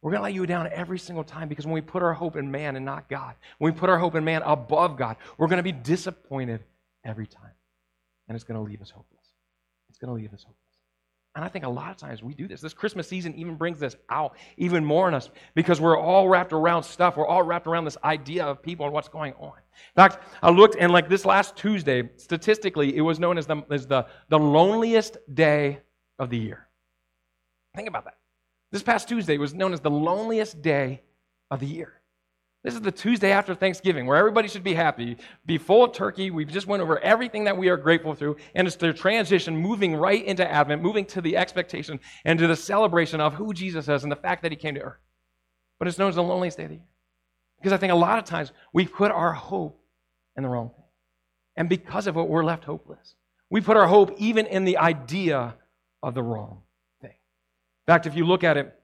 We're 0.00 0.12
going 0.12 0.20
to 0.20 0.24
let 0.24 0.34
you 0.34 0.46
down 0.46 0.68
every 0.72 0.98
single 0.98 1.24
time 1.24 1.48
because 1.48 1.66
when 1.66 1.74
we 1.74 1.80
put 1.80 2.02
our 2.02 2.14
hope 2.14 2.36
in 2.36 2.50
man 2.50 2.76
and 2.76 2.84
not 2.84 3.08
God, 3.08 3.34
when 3.58 3.72
we 3.72 3.78
put 3.78 3.90
our 3.90 3.98
hope 3.98 4.14
in 4.14 4.24
man 4.24 4.42
above 4.42 4.96
God, 4.96 5.16
we're 5.36 5.48
going 5.48 5.58
to 5.58 5.62
be 5.64 5.72
disappointed 5.72 6.62
every 7.04 7.26
time. 7.26 7.50
And 8.28 8.36
it's 8.36 8.44
going 8.44 8.58
to 8.58 8.62
leave 8.62 8.80
us 8.80 8.90
hopeless. 8.90 9.26
It's 9.88 9.98
going 9.98 10.08
to 10.08 10.14
leave 10.14 10.32
us 10.32 10.44
hopeless. 10.44 10.69
And 11.36 11.44
I 11.44 11.48
think 11.48 11.64
a 11.64 11.68
lot 11.68 11.90
of 11.90 11.96
times 11.96 12.22
we 12.24 12.34
do 12.34 12.48
this. 12.48 12.60
This 12.60 12.74
Christmas 12.74 13.06
season 13.06 13.34
even 13.36 13.54
brings 13.54 13.78
this 13.78 13.94
out 14.08 14.36
even 14.56 14.84
more 14.84 15.06
in 15.06 15.14
us 15.14 15.30
because 15.54 15.80
we're 15.80 15.96
all 15.96 16.28
wrapped 16.28 16.52
around 16.52 16.82
stuff. 16.82 17.16
We're 17.16 17.26
all 17.26 17.44
wrapped 17.44 17.68
around 17.68 17.84
this 17.84 17.96
idea 18.02 18.44
of 18.44 18.60
people 18.60 18.84
and 18.84 18.92
what's 18.92 19.08
going 19.08 19.34
on. 19.34 19.52
In 19.56 19.94
fact, 19.94 20.18
I 20.42 20.50
looked 20.50 20.76
and 20.78 20.92
like 20.92 21.08
this 21.08 21.24
last 21.24 21.56
Tuesday, 21.56 22.10
statistically, 22.16 22.96
it 22.96 23.00
was 23.00 23.20
known 23.20 23.38
as 23.38 23.46
the, 23.46 23.62
as 23.70 23.86
the, 23.86 24.06
the 24.28 24.38
loneliest 24.38 25.18
day 25.32 25.80
of 26.18 26.30
the 26.30 26.38
year. 26.38 26.66
Think 27.76 27.86
about 27.86 28.06
that. 28.06 28.16
This 28.72 28.82
past 28.82 29.08
Tuesday 29.08 29.38
was 29.38 29.54
known 29.54 29.72
as 29.72 29.80
the 29.80 29.90
loneliest 29.90 30.60
day 30.62 31.02
of 31.50 31.60
the 31.60 31.66
year. 31.66 31.99
This 32.62 32.74
is 32.74 32.82
the 32.82 32.92
Tuesday 32.92 33.32
after 33.32 33.54
Thanksgiving 33.54 34.06
where 34.06 34.18
everybody 34.18 34.46
should 34.46 34.62
be 34.62 34.74
happy, 34.74 35.16
be 35.46 35.56
full 35.56 35.84
of 35.84 35.92
turkey. 35.92 36.30
We've 36.30 36.50
just 36.50 36.66
went 36.66 36.82
over 36.82 36.98
everything 36.98 37.44
that 37.44 37.56
we 37.56 37.70
are 37.70 37.78
grateful 37.78 38.14
through, 38.14 38.36
and 38.54 38.66
it's 38.66 38.76
the 38.76 38.92
transition 38.92 39.56
moving 39.56 39.94
right 39.94 40.22
into 40.22 40.48
Advent, 40.48 40.82
moving 40.82 41.06
to 41.06 41.22
the 41.22 41.38
expectation 41.38 42.00
and 42.26 42.38
to 42.38 42.46
the 42.46 42.56
celebration 42.56 43.18
of 43.18 43.32
who 43.32 43.54
Jesus 43.54 43.88
is 43.88 44.02
and 44.02 44.12
the 44.12 44.16
fact 44.16 44.42
that 44.42 44.52
he 44.52 44.56
came 44.56 44.74
to 44.74 44.82
earth. 44.82 45.00
But 45.78 45.88
it's 45.88 45.96
known 45.96 46.10
as 46.10 46.16
the 46.16 46.22
loneliest 46.22 46.58
day 46.58 46.64
of 46.64 46.68
the 46.68 46.74
year. 46.76 46.84
Because 47.58 47.72
I 47.72 47.78
think 47.78 47.92
a 47.92 47.96
lot 47.96 48.18
of 48.18 48.24
times 48.26 48.52
we 48.74 48.86
put 48.86 49.10
our 49.10 49.32
hope 49.32 49.82
in 50.36 50.42
the 50.42 50.48
wrong 50.48 50.68
thing. 50.68 50.84
And 51.56 51.68
because 51.68 52.06
of 52.06 52.16
it, 52.18 52.28
we're 52.28 52.44
left 52.44 52.64
hopeless. 52.64 53.14
We 53.48 53.62
put 53.62 53.78
our 53.78 53.86
hope 53.86 54.14
even 54.18 54.46
in 54.46 54.64
the 54.64 54.76
idea 54.76 55.56
of 56.02 56.14
the 56.14 56.22
wrong 56.22 56.62
thing. 57.00 57.10
In 57.10 57.92
fact, 57.92 58.06
if 58.06 58.14
you 58.14 58.26
look 58.26 58.44
at 58.44 58.58
it, 58.58 58.74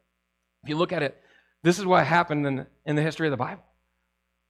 if 0.62 0.70
you 0.70 0.76
look 0.76 0.92
at 0.92 1.02
it, 1.02 1.20
this 1.62 1.78
is 1.78 1.84
what 1.84 2.06
happened 2.06 2.46
in, 2.46 2.66
in 2.86 2.96
the 2.96 3.02
history 3.02 3.26
of 3.26 3.32
the 3.32 3.36
Bible. 3.36 3.62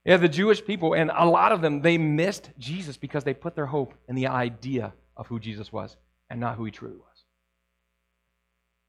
Yeah, 0.05 0.19
the 0.19 0.29
Jewish 0.29 0.65
people, 0.65 0.95
and 0.95 1.11
a 1.13 1.27
lot 1.27 1.51
of 1.51 1.61
them, 1.63 1.83
they 1.83 1.99
missed 1.99 2.51
Jesus 2.59 2.97
because 2.97 3.25
they 3.25 3.35
put 3.35 3.57
their 3.57 3.67
hope 3.67 3.95
in 4.09 4.15
the 4.15 4.29
idea 4.29 4.93
of 5.17 5.27
who 5.27 5.41
Jesus 5.41 5.73
was 5.73 5.97
and 6.31 6.39
not 6.39 6.57
who 6.57 6.65
he 6.65 6.71
truly 6.71 6.95
was. 6.95 7.25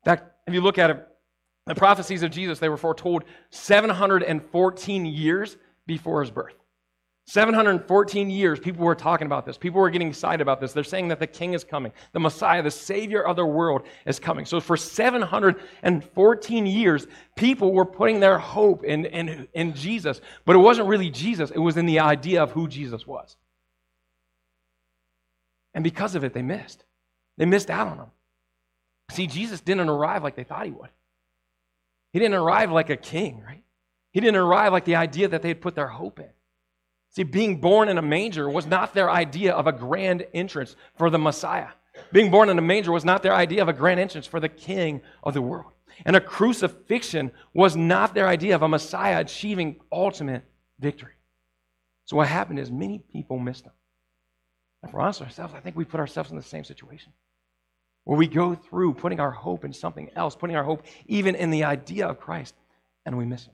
In 0.06 0.12
fact, 0.12 0.32
if 0.46 0.54
you 0.54 0.62
look 0.62 0.78
at 0.78 0.92
it, 0.92 1.08
the 1.66 1.76
prophecies 1.76 2.22
of 2.22 2.32
Jesus, 2.32 2.60
they 2.60 2.70
were 2.70 2.78
foretold 2.78 3.24
714 3.50 5.06
years 5.06 5.58
before 5.88 6.22
his 6.22 6.30
birth. 6.30 6.54
714 7.28 8.30
years, 8.30 8.58
people 8.58 8.86
were 8.86 8.96
talking 8.96 9.26
about 9.26 9.46
this. 9.46 9.58
People 9.58 9.82
were 9.82 9.90
getting 9.90 10.08
excited 10.08 10.40
about 10.40 10.62
this. 10.62 10.72
They're 10.72 10.86
saying 10.86 11.10
that 11.10 11.20
the 11.20 11.28
king 11.28 11.54
is 11.54 11.66
coming. 11.66 11.92
The 12.14 12.22
Messiah, 12.22 12.64
the 12.64 12.72
Savior 12.72 13.22
of 13.22 13.36
the 13.36 13.46
world, 13.46 13.86
is 14.06 14.18
coming. 14.18 14.46
So 14.46 14.62
for 14.62 14.78
714 14.78 16.66
years, 16.66 17.06
people 17.36 17.74
were 17.74 17.84
putting 17.84 18.22
their 18.22 18.40
hope 18.40 18.86
in, 18.86 19.06
in, 19.06 19.46
in 19.54 19.74
Jesus. 19.74 20.22
But 20.46 20.56
it 20.56 20.60
wasn't 20.60 20.88
really 20.88 21.10
Jesus, 21.10 21.52
it 21.52 21.60
was 21.60 21.76
in 21.76 21.86
the 21.86 22.00
idea 22.00 22.42
of 22.42 22.52
who 22.52 22.66
Jesus 22.66 23.06
was. 23.06 23.36
And 25.74 25.84
because 25.84 26.16
of 26.16 26.24
it, 26.24 26.34
they 26.34 26.42
missed. 26.42 26.86
They 27.36 27.46
missed 27.46 27.70
out 27.70 27.88
on 27.88 27.98
him. 27.98 28.12
See, 29.12 29.28
Jesus 29.28 29.60
didn't 29.60 29.90
arrive 29.90 30.24
like 30.24 30.38
they 30.38 30.46
thought 30.46 30.66
he 30.66 30.72
would. 30.72 30.90
He 32.14 32.20
didn't 32.20 32.36
arrive 32.36 32.72
like 32.72 32.90
a 32.90 32.96
king, 32.96 33.44
right? 33.46 33.64
He 34.14 34.22
didn't 34.22 34.38
arrive 34.38 34.72
like 34.72 34.86
the 34.86 34.96
idea 34.96 35.28
that 35.28 35.42
they 35.42 35.50
had 35.50 35.60
put 35.60 35.76
their 35.76 35.88
hope 35.88 36.20
in. 36.20 36.30
See, 37.10 37.24
being 37.24 37.60
born 37.60 37.90
in 37.90 37.98
a 37.98 38.02
manger 38.02 38.50
was 38.50 38.66
not 38.66 38.94
their 38.94 39.10
idea 39.10 39.54
of 39.54 39.68
a 39.68 39.72
grand 39.72 40.26
entrance 40.34 40.76
for 40.96 41.10
the 41.10 41.18
Messiah. 41.18 41.70
Being 42.12 42.30
born 42.30 42.50
in 42.50 42.58
a 42.60 42.62
manger 42.62 42.92
was 42.92 43.06
not 43.06 43.24
their 43.24 43.34
idea 43.34 43.62
of 43.62 43.70
a 43.70 43.74
grand 43.74 44.00
entrance 44.00 44.28
for 44.28 44.40
the 44.40 44.50
king 44.50 45.02
of 45.24 45.34
the 45.34 45.42
world. 45.42 45.72
And 46.06 46.16
a 46.16 46.22
crucifixion 46.22 47.32
was 47.54 47.76
not 47.76 48.14
their 48.14 48.28
idea 48.28 48.56
of 48.56 48.62
a 48.62 48.68
Messiah 48.68 49.20
achieving 49.20 49.80
ultimate 49.92 50.44
victory. 50.80 51.14
So 52.06 52.16
what 52.18 52.28
happened 52.28 52.60
is 52.60 52.72
many 52.72 53.00
people 53.00 53.40
missed 53.40 53.64
them. 53.64 53.74
And 54.84 54.92
for 54.92 55.02
us 55.02 55.22
ourselves, 55.22 55.54
I 55.56 55.60
think 55.60 55.76
we 55.76 55.86
put 55.86 56.00
ourselves 56.00 56.30
in 56.30 56.38
the 56.38 56.44
same 56.44 56.64
situation. 56.64 57.14
Where 58.04 58.18
we 58.18 58.28
go 58.28 58.56
through 58.56 58.94
putting 58.94 59.20
our 59.20 59.32
hope 59.32 59.66
in 59.66 59.74
something 59.74 60.12
else, 60.16 60.36
putting 60.36 60.56
our 60.56 60.64
hope 60.64 60.86
even 61.08 61.36
in 61.36 61.50
the 61.50 61.64
idea 61.64 62.08
of 62.08 62.20
Christ, 62.20 62.56
and 63.06 63.18
we 63.18 63.26
miss 63.26 63.46
him. 63.46 63.54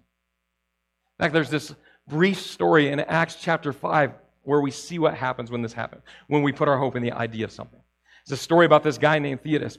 In 1.18 1.24
fact, 1.24 1.34
there's 1.34 1.50
this 1.50 1.74
brief 2.08 2.40
story 2.40 2.90
in 2.90 3.00
Acts 3.00 3.36
chapter 3.36 3.74
5 3.74 4.14
where 4.44 4.62
we 4.62 4.72
see 4.72 5.00
what 5.00 5.16
happens 5.16 5.50
when 5.50 5.62
this 5.62 5.74
happens, 5.74 6.04
when 6.28 6.44
we 6.44 6.52
put 6.52 6.68
our 6.68 6.78
hope 6.78 6.96
in 6.96 7.04
the 7.04 7.12
idea 7.12 7.46
of 7.46 7.52
something. 7.52 7.80
It's 8.24 8.32
a 8.32 8.38
story 8.38 8.66
about 8.66 8.84
this 8.84 8.98
guy 8.98 9.20
named 9.20 9.42
Theudas 9.44 9.78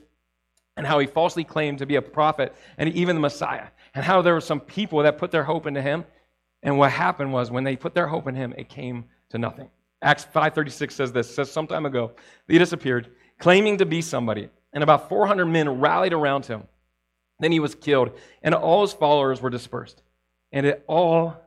and 0.77 0.85
how 0.85 0.99
he 0.99 1.07
falsely 1.07 1.43
claimed 1.43 1.79
to 1.79 1.85
be 1.85 1.95
a 1.95 2.01
prophet 2.01 2.53
and 2.77 2.93
even 2.93 3.15
the 3.15 3.21
Messiah, 3.21 3.67
and 3.93 4.03
how 4.03 4.21
there 4.21 4.33
were 4.33 4.41
some 4.41 4.59
people 4.59 5.03
that 5.03 5.17
put 5.17 5.31
their 5.31 5.43
hope 5.43 5.67
into 5.67 5.81
him. 5.81 6.03
And 6.63 6.77
what 6.77 6.91
happened 6.91 7.31
was 7.31 7.49
when 7.49 7.63
they 7.63 7.75
put 7.75 7.93
their 7.93 8.07
hope 8.07 8.27
in 8.27 8.35
him, 8.35 8.53
it 8.57 8.67
came 8.67 9.05
to 9.29 9.37
nothing. 9.37 9.69
Acts 10.01 10.25
5:36 10.25 10.91
says 10.91 11.11
this. 11.13 11.33
Says 11.33 11.51
some 11.51 11.67
time 11.67 11.85
ago, 11.85 12.11
Theudas 12.49 12.73
appeared, 12.73 13.09
claiming 13.39 13.77
to 13.77 13.85
be 13.85 14.01
somebody, 14.01 14.49
and 14.73 14.83
about 14.83 15.07
400 15.07 15.45
men 15.45 15.79
rallied 15.79 16.13
around 16.13 16.45
him. 16.45 16.63
Then 17.39 17.51
he 17.51 17.59
was 17.59 17.75
killed, 17.75 18.11
and 18.43 18.53
all 18.53 18.81
his 18.81 18.93
followers 18.93 19.41
were 19.41 19.49
dispersed. 19.49 20.03
And 20.51 20.65
it 20.65 20.83
all 20.87 21.37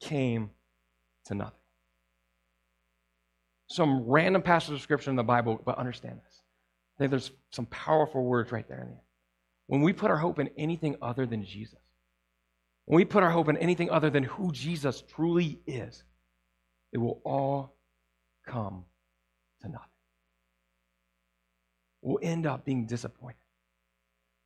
came 0.00 0.50
to 1.26 1.34
nothing. 1.34 1.54
Some 3.68 4.04
random 4.08 4.42
passage 4.42 4.74
of 4.74 4.80
scripture 4.80 5.10
in 5.10 5.16
the 5.16 5.22
Bible, 5.22 5.60
but 5.64 5.78
understand 5.78 6.18
this. 6.24 6.40
I 6.96 6.98
think 6.98 7.10
there's 7.10 7.30
some 7.50 7.66
powerful 7.66 8.24
words 8.24 8.50
right 8.50 8.66
there 8.68 8.80
in 8.80 8.86
the 8.86 8.92
end. 8.92 9.00
When 9.68 9.82
we 9.82 9.92
put 9.92 10.10
our 10.10 10.16
hope 10.16 10.40
in 10.40 10.50
anything 10.56 10.96
other 11.00 11.26
than 11.26 11.44
Jesus, 11.44 11.78
when 12.86 12.96
we 12.96 13.04
put 13.04 13.22
our 13.22 13.30
hope 13.30 13.48
in 13.48 13.56
anything 13.58 13.90
other 13.90 14.10
than 14.10 14.24
who 14.24 14.50
Jesus 14.50 15.02
truly 15.14 15.60
is, 15.66 16.02
it 16.92 16.98
will 16.98 17.20
all 17.24 17.76
come 18.46 18.84
to 19.62 19.68
nothing. 19.68 19.86
We'll 22.02 22.18
end 22.22 22.46
up 22.46 22.64
being 22.64 22.86
disappointed. 22.86 23.36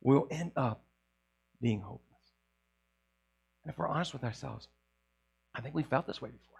We'll 0.01 0.27
end 0.29 0.51
up 0.55 0.83
being 1.59 1.81
hopeless. 1.81 2.01
And 3.63 3.71
if 3.71 3.79
we're 3.79 3.87
honest 3.87 4.13
with 4.13 4.23
ourselves, 4.23 4.67
I 5.55 5.61
think 5.61 5.73
we 5.73 5.83
felt 5.83 6.05
this 6.05 6.21
way 6.21 6.29
before. 6.29 6.59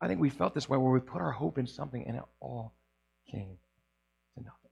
I 0.00 0.06
think 0.06 0.20
we 0.20 0.30
felt 0.30 0.54
this 0.54 0.68
way 0.68 0.78
where 0.78 0.92
we 0.92 1.00
put 1.00 1.20
our 1.20 1.32
hope 1.32 1.58
in 1.58 1.66
something 1.66 2.06
and 2.06 2.16
it 2.16 2.22
all 2.40 2.74
came 3.30 3.56
to 4.34 4.44
nothing. 4.44 4.70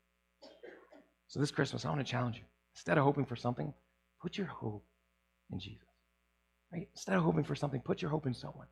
So 1.28 1.40
this 1.40 1.50
Christmas, 1.50 1.84
I 1.84 1.88
want 1.88 2.06
to 2.06 2.10
challenge 2.10 2.36
you. 2.36 2.44
Instead 2.74 2.98
of 2.98 3.04
hoping 3.04 3.24
for 3.24 3.36
something, 3.36 3.72
put 4.20 4.36
your 4.36 4.46
hope 4.46 4.84
in 5.50 5.58
Jesus. 5.58 5.88
Right? 6.72 6.88
Instead 6.94 7.16
of 7.16 7.22
hoping 7.22 7.44
for 7.44 7.54
something, 7.54 7.80
put 7.80 8.02
your 8.02 8.10
hope 8.10 8.26
in 8.26 8.34
someone. 8.34 8.66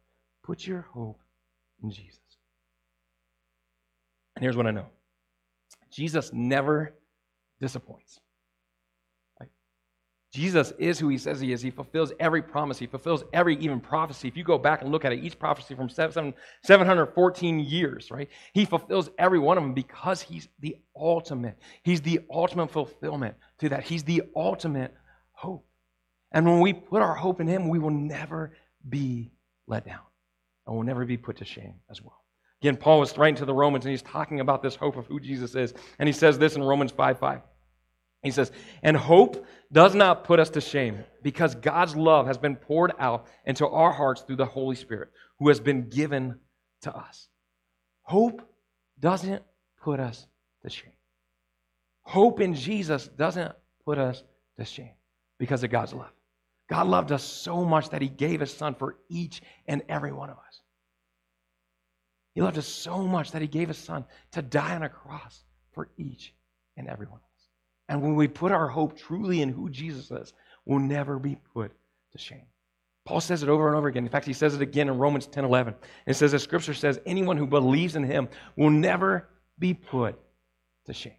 Put 0.45 0.67
your 0.67 0.83
hope 0.93 1.21
in 1.83 1.91
Jesus. 1.91 2.21
And 4.37 4.43
here's 4.43 4.57
what 4.57 4.67
I 4.67 4.73
know 4.73 4.87
Jesus 5.91 6.33
never 6.33 6.95
disappoints. 7.61 8.21
Jesus 10.35 10.73
is 10.79 10.99
who 10.99 11.09
he 11.09 11.17
says 11.17 11.39
he 11.39 11.53
is. 11.53 11.63
He 11.63 11.71
fulfills 11.71 12.13
every 12.19 12.43
promise. 12.43 12.77
He 12.77 12.89
fulfills 12.89 13.23
every 13.33 13.55
even 13.59 13.79
prophecy. 13.79 14.27
If 14.27 14.37
you 14.37 14.43
go 14.43 14.59
back 14.59 14.83
and 14.83 14.91
look 14.91 15.05
at 15.05 15.13
it, 15.13 15.23
each 15.23 15.39
prophecy 15.39 15.77
from 15.77 15.89
714 15.89 17.61
years, 17.61 18.11
right? 18.11 18.29
He 18.53 18.65
fulfills 18.65 19.11
every 19.17 19.39
one 19.39 19.59
of 19.59 19.63
them 19.63 19.75
because 19.75 20.21
he's 20.21 20.49
the 20.59 20.77
ultimate. 20.97 21.57
He's 21.85 22.01
the 22.01 22.19
ultimate 22.29 22.73
fulfillment 22.73 23.37
to 23.61 23.69
that. 23.69 23.85
He's 23.85 24.03
the 24.03 24.23
ultimate 24.35 24.93
hope. 25.31 25.65
And 26.33 26.45
when 26.45 26.59
we 26.59 26.73
put 26.73 27.01
our 27.01 27.15
hope 27.15 27.41
in 27.41 27.47
him, 27.47 27.69
we 27.69 27.79
will 27.79 27.91
never 27.91 28.57
be 28.89 29.31
let 29.69 29.87
down 29.87 30.03
and 30.67 30.75
will 30.75 30.83
never 30.83 31.05
be 31.05 31.17
put 31.17 31.37
to 31.37 31.45
shame 31.45 31.75
as 31.89 32.03
well. 32.03 32.25
Again, 32.61 32.77
Paul 32.77 32.99
was 32.99 33.17
writing 33.17 33.37
to 33.37 33.45
the 33.45 33.55
Romans 33.55 33.85
and 33.85 33.93
he's 33.93 34.03
talking 34.03 34.41
about 34.41 34.63
this 34.63 34.75
hope 34.75 34.97
of 34.97 35.07
who 35.07 35.21
Jesus 35.21 35.55
is. 35.55 35.75
And 36.01 36.09
he 36.09 36.13
says 36.13 36.41
this 36.41 36.57
in 36.57 36.63
Romans 36.65 36.91
5 36.91 37.21
5. 37.21 37.41
He 38.25 38.31
says, 38.31 38.51
And 38.83 38.97
hope 38.97 39.47
does 39.75 39.93
not 39.93 40.23
put 40.23 40.39
us 40.39 40.51
to 40.51 40.61
shame 40.61 41.05
because 41.21 41.57
God's 41.57 41.97
love 41.97 42.29
has 42.29 42.39
been 42.39 42.55
poured 42.55 42.93
out 43.01 43.27
into 43.45 43.67
our 43.67 43.93
hearts 43.93 44.23
through 44.23 44.37
the 44.37 44.47
Holy 44.47 44.77
Spirit 44.77 45.11
who 45.41 45.49
has 45.49 45.59
been 45.59 45.89
given 45.91 46.39
to 46.83 46.97
us. 46.97 47.29
Hope 48.03 48.41
doesn't 49.01 49.43
put 49.83 49.99
us 49.99 50.29
to 50.63 50.71
shame. 50.71 50.93
Hope 52.03 52.41
in 52.41 52.55
Jesus 52.55 53.09
doesn't 53.09 53.53
put 53.85 53.99
us 53.99 54.23
to 54.59 54.65
shame 54.65 54.95
because 55.41 55.65
of 55.65 55.71
God's 55.71 55.93
love. 55.93 56.13
God 56.71 56.87
loved 56.87 57.11
us 57.11 57.25
so 57.25 57.65
much 57.65 57.91
that 57.91 58.01
he 58.01 58.09
gave 58.09 58.39
his 58.39 58.55
son 58.55 58.77
for 58.77 58.97
each 59.09 59.43
and 59.67 59.83
every 59.89 60.13
one 60.13 60.31
of 60.31 60.37
us. 60.37 60.61
He 62.35 62.43
loved 62.43 62.59
us 62.59 62.69
so 62.69 63.03
much 63.03 63.33
that 63.33 63.43
he 63.43 63.49
gave 63.49 63.69
his 63.69 63.79
son 63.79 64.05
to 64.33 64.41
die 64.41 64.77
on 64.77 64.85
a 64.85 64.89
cross 64.89 65.43
for 65.73 65.89
each 65.97 66.33
and 66.77 66.87
every 66.87 67.07
one. 67.07 67.21
And 67.89 68.03
when 68.03 68.15
we 68.15 68.29
put 68.29 68.53
our 68.53 68.69
hope 68.69 68.97
truly 68.97 69.43
in 69.43 69.51
who 69.51 69.69
Jesus 69.69 70.11
is, 70.11 70.33
we'll 70.65 70.79
never 70.79 71.19
be 71.19 71.37
put 71.53 71.73
to 72.13 72.19
shame. 72.19 72.47
Paul 73.05 73.21
says 73.21 73.43
it 73.43 73.49
over 73.51 73.69
and 73.69 73.77
over 73.77 73.89
again. 73.89 74.05
In 74.05 74.11
fact, 74.11 74.27
he 74.27 74.33
says 74.33 74.55
it 74.55 74.63
again 74.63 74.89
in 74.89 74.97
Romans 74.97 75.27
10 75.27 75.45
11. 75.45 75.75
It 76.07 76.15
says, 76.15 76.33
as 76.33 76.43
scripture 76.43 76.73
says, 76.73 76.99
anyone 77.05 77.37
who 77.37 77.47
believes 77.47 77.97
in 77.97 78.05
him 78.05 78.29
will 78.57 78.71
never 78.71 79.29
be 79.59 79.75
put 79.75 80.19
to 80.87 80.95
shame. 80.95 81.13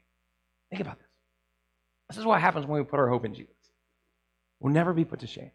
Think 0.72 0.82
about 0.82 0.98
this. 0.98 1.08
This 2.10 2.18
is 2.18 2.26
what 2.26 2.42
happens 2.42 2.66
when 2.66 2.80
we 2.80 2.86
put 2.86 3.00
our 3.00 3.08
hope 3.08 3.26
in 3.26 3.36
Jesus. 3.36 3.54
We'll 4.60 4.74
never 4.74 4.94
be 4.94 5.06
put 5.06 5.20
to 5.20 5.28
shame. 5.28 5.52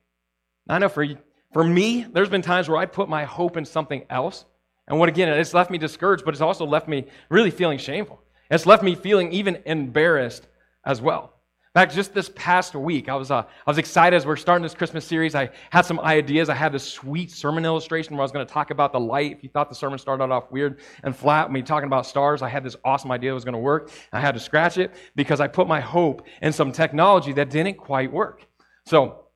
I 0.68 0.78
know 0.78 0.88
for, 0.88 1.04
for 1.52 1.64
me, 1.64 2.04
there's 2.04 2.28
been 2.28 2.42
times 2.42 2.68
where 2.68 2.78
I 2.78 2.86
put 2.86 3.08
my 3.08 3.24
hope 3.24 3.56
in 3.56 3.64
something 3.64 4.04
else. 4.08 4.44
And 4.86 4.98
what 4.98 5.08
again, 5.08 5.28
it's 5.28 5.54
left 5.54 5.70
me 5.70 5.78
discouraged, 5.78 6.24
but 6.24 6.34
it's 6.34 6.40
also 6.40 6.64
left 6.64 6.86
me 6.86 7.06
really 7.28 7.50
feeling 7.50 7.78
shameful. 7.78 8.20
It's 8.50 8.66
left 8.66 8.82
me 8.82 8.94
feeling 8.94 9.32
even 9.32 9.62
embarrassed 9.66 10.46
as 10.84 11.00
well. 11.00 11.34
In 11.72 11.80
fact, 11.80 11.94
just 11.94 12.12
this 12.12 12.28
past 12.34 12.74
week, 12.74 13.08
I 13.08 13.14
was, 13.14 13.30
uh, 13.30 13.42
I 13.44 13.70
was 13.70 13.78
excited 13.78 14.16
as 14.16 14.26
we're 14.26 14.34
starting 14.34 14.64
this 14.64 14.74
Christmas 14.74 15.04
series. 15.04 15.36
I 15.36 15.50
had 15.70 15.82
some 15.82 16.00
ideas. 16.00 16.48
I 16.48 16.54
had 16.54 16.72
this 16.72 16.82
sweet 16.82 17.30
sermon 17.30 17.64
illustration 17.64 18.16
where 18.16 18.22
I 18.22 18.24
was 18.24 18.32
going 18.32 18.44
to 18.44 18.52
talk 18.52 18.72
about 18.72 18.92
the 18.92 18.98
light. 18.98 19.36
If 19.36 19.44
you 19.44 19.50
thought 19.50 19.68
the 19.68 19.76
sermon 19.76 19.96
started 19.96 20.24
off 20.32 20.50
weird 20.50 20.80
and 21.04 21.14
flat, 21.14 21.52
me 21.52 21.62
talking 21.62 21.86
about 21.86 22.06
stars, 22.06 22.42
I 22.42 22.48
had 22.48 22.64
this 22.64 22.74
awesome 22.84 23.12
idea 23.12 23.30
that 23.30 23.34
was 23.34 23.44
going 23.44 23.52
to 23.52 23.60
work. 23.60 23.92
I 24.12 24.18
had 24.18 24.34
to 24.34 24.40
scratch 24.40 24.78
it 24.78 24.92
because 25.14 25.40
I 25.40 25.46
put 25.46 25.68
my 25.68 25.78
hope 25.78 26.26
in 26.42 26.52
some 26.52 26.72
technology 26.72 27.32
that 27.34 27.50
didn't 27.50 27.76
quite 27.76 28.12
work. 28.12 28.48
So 28.84 29.26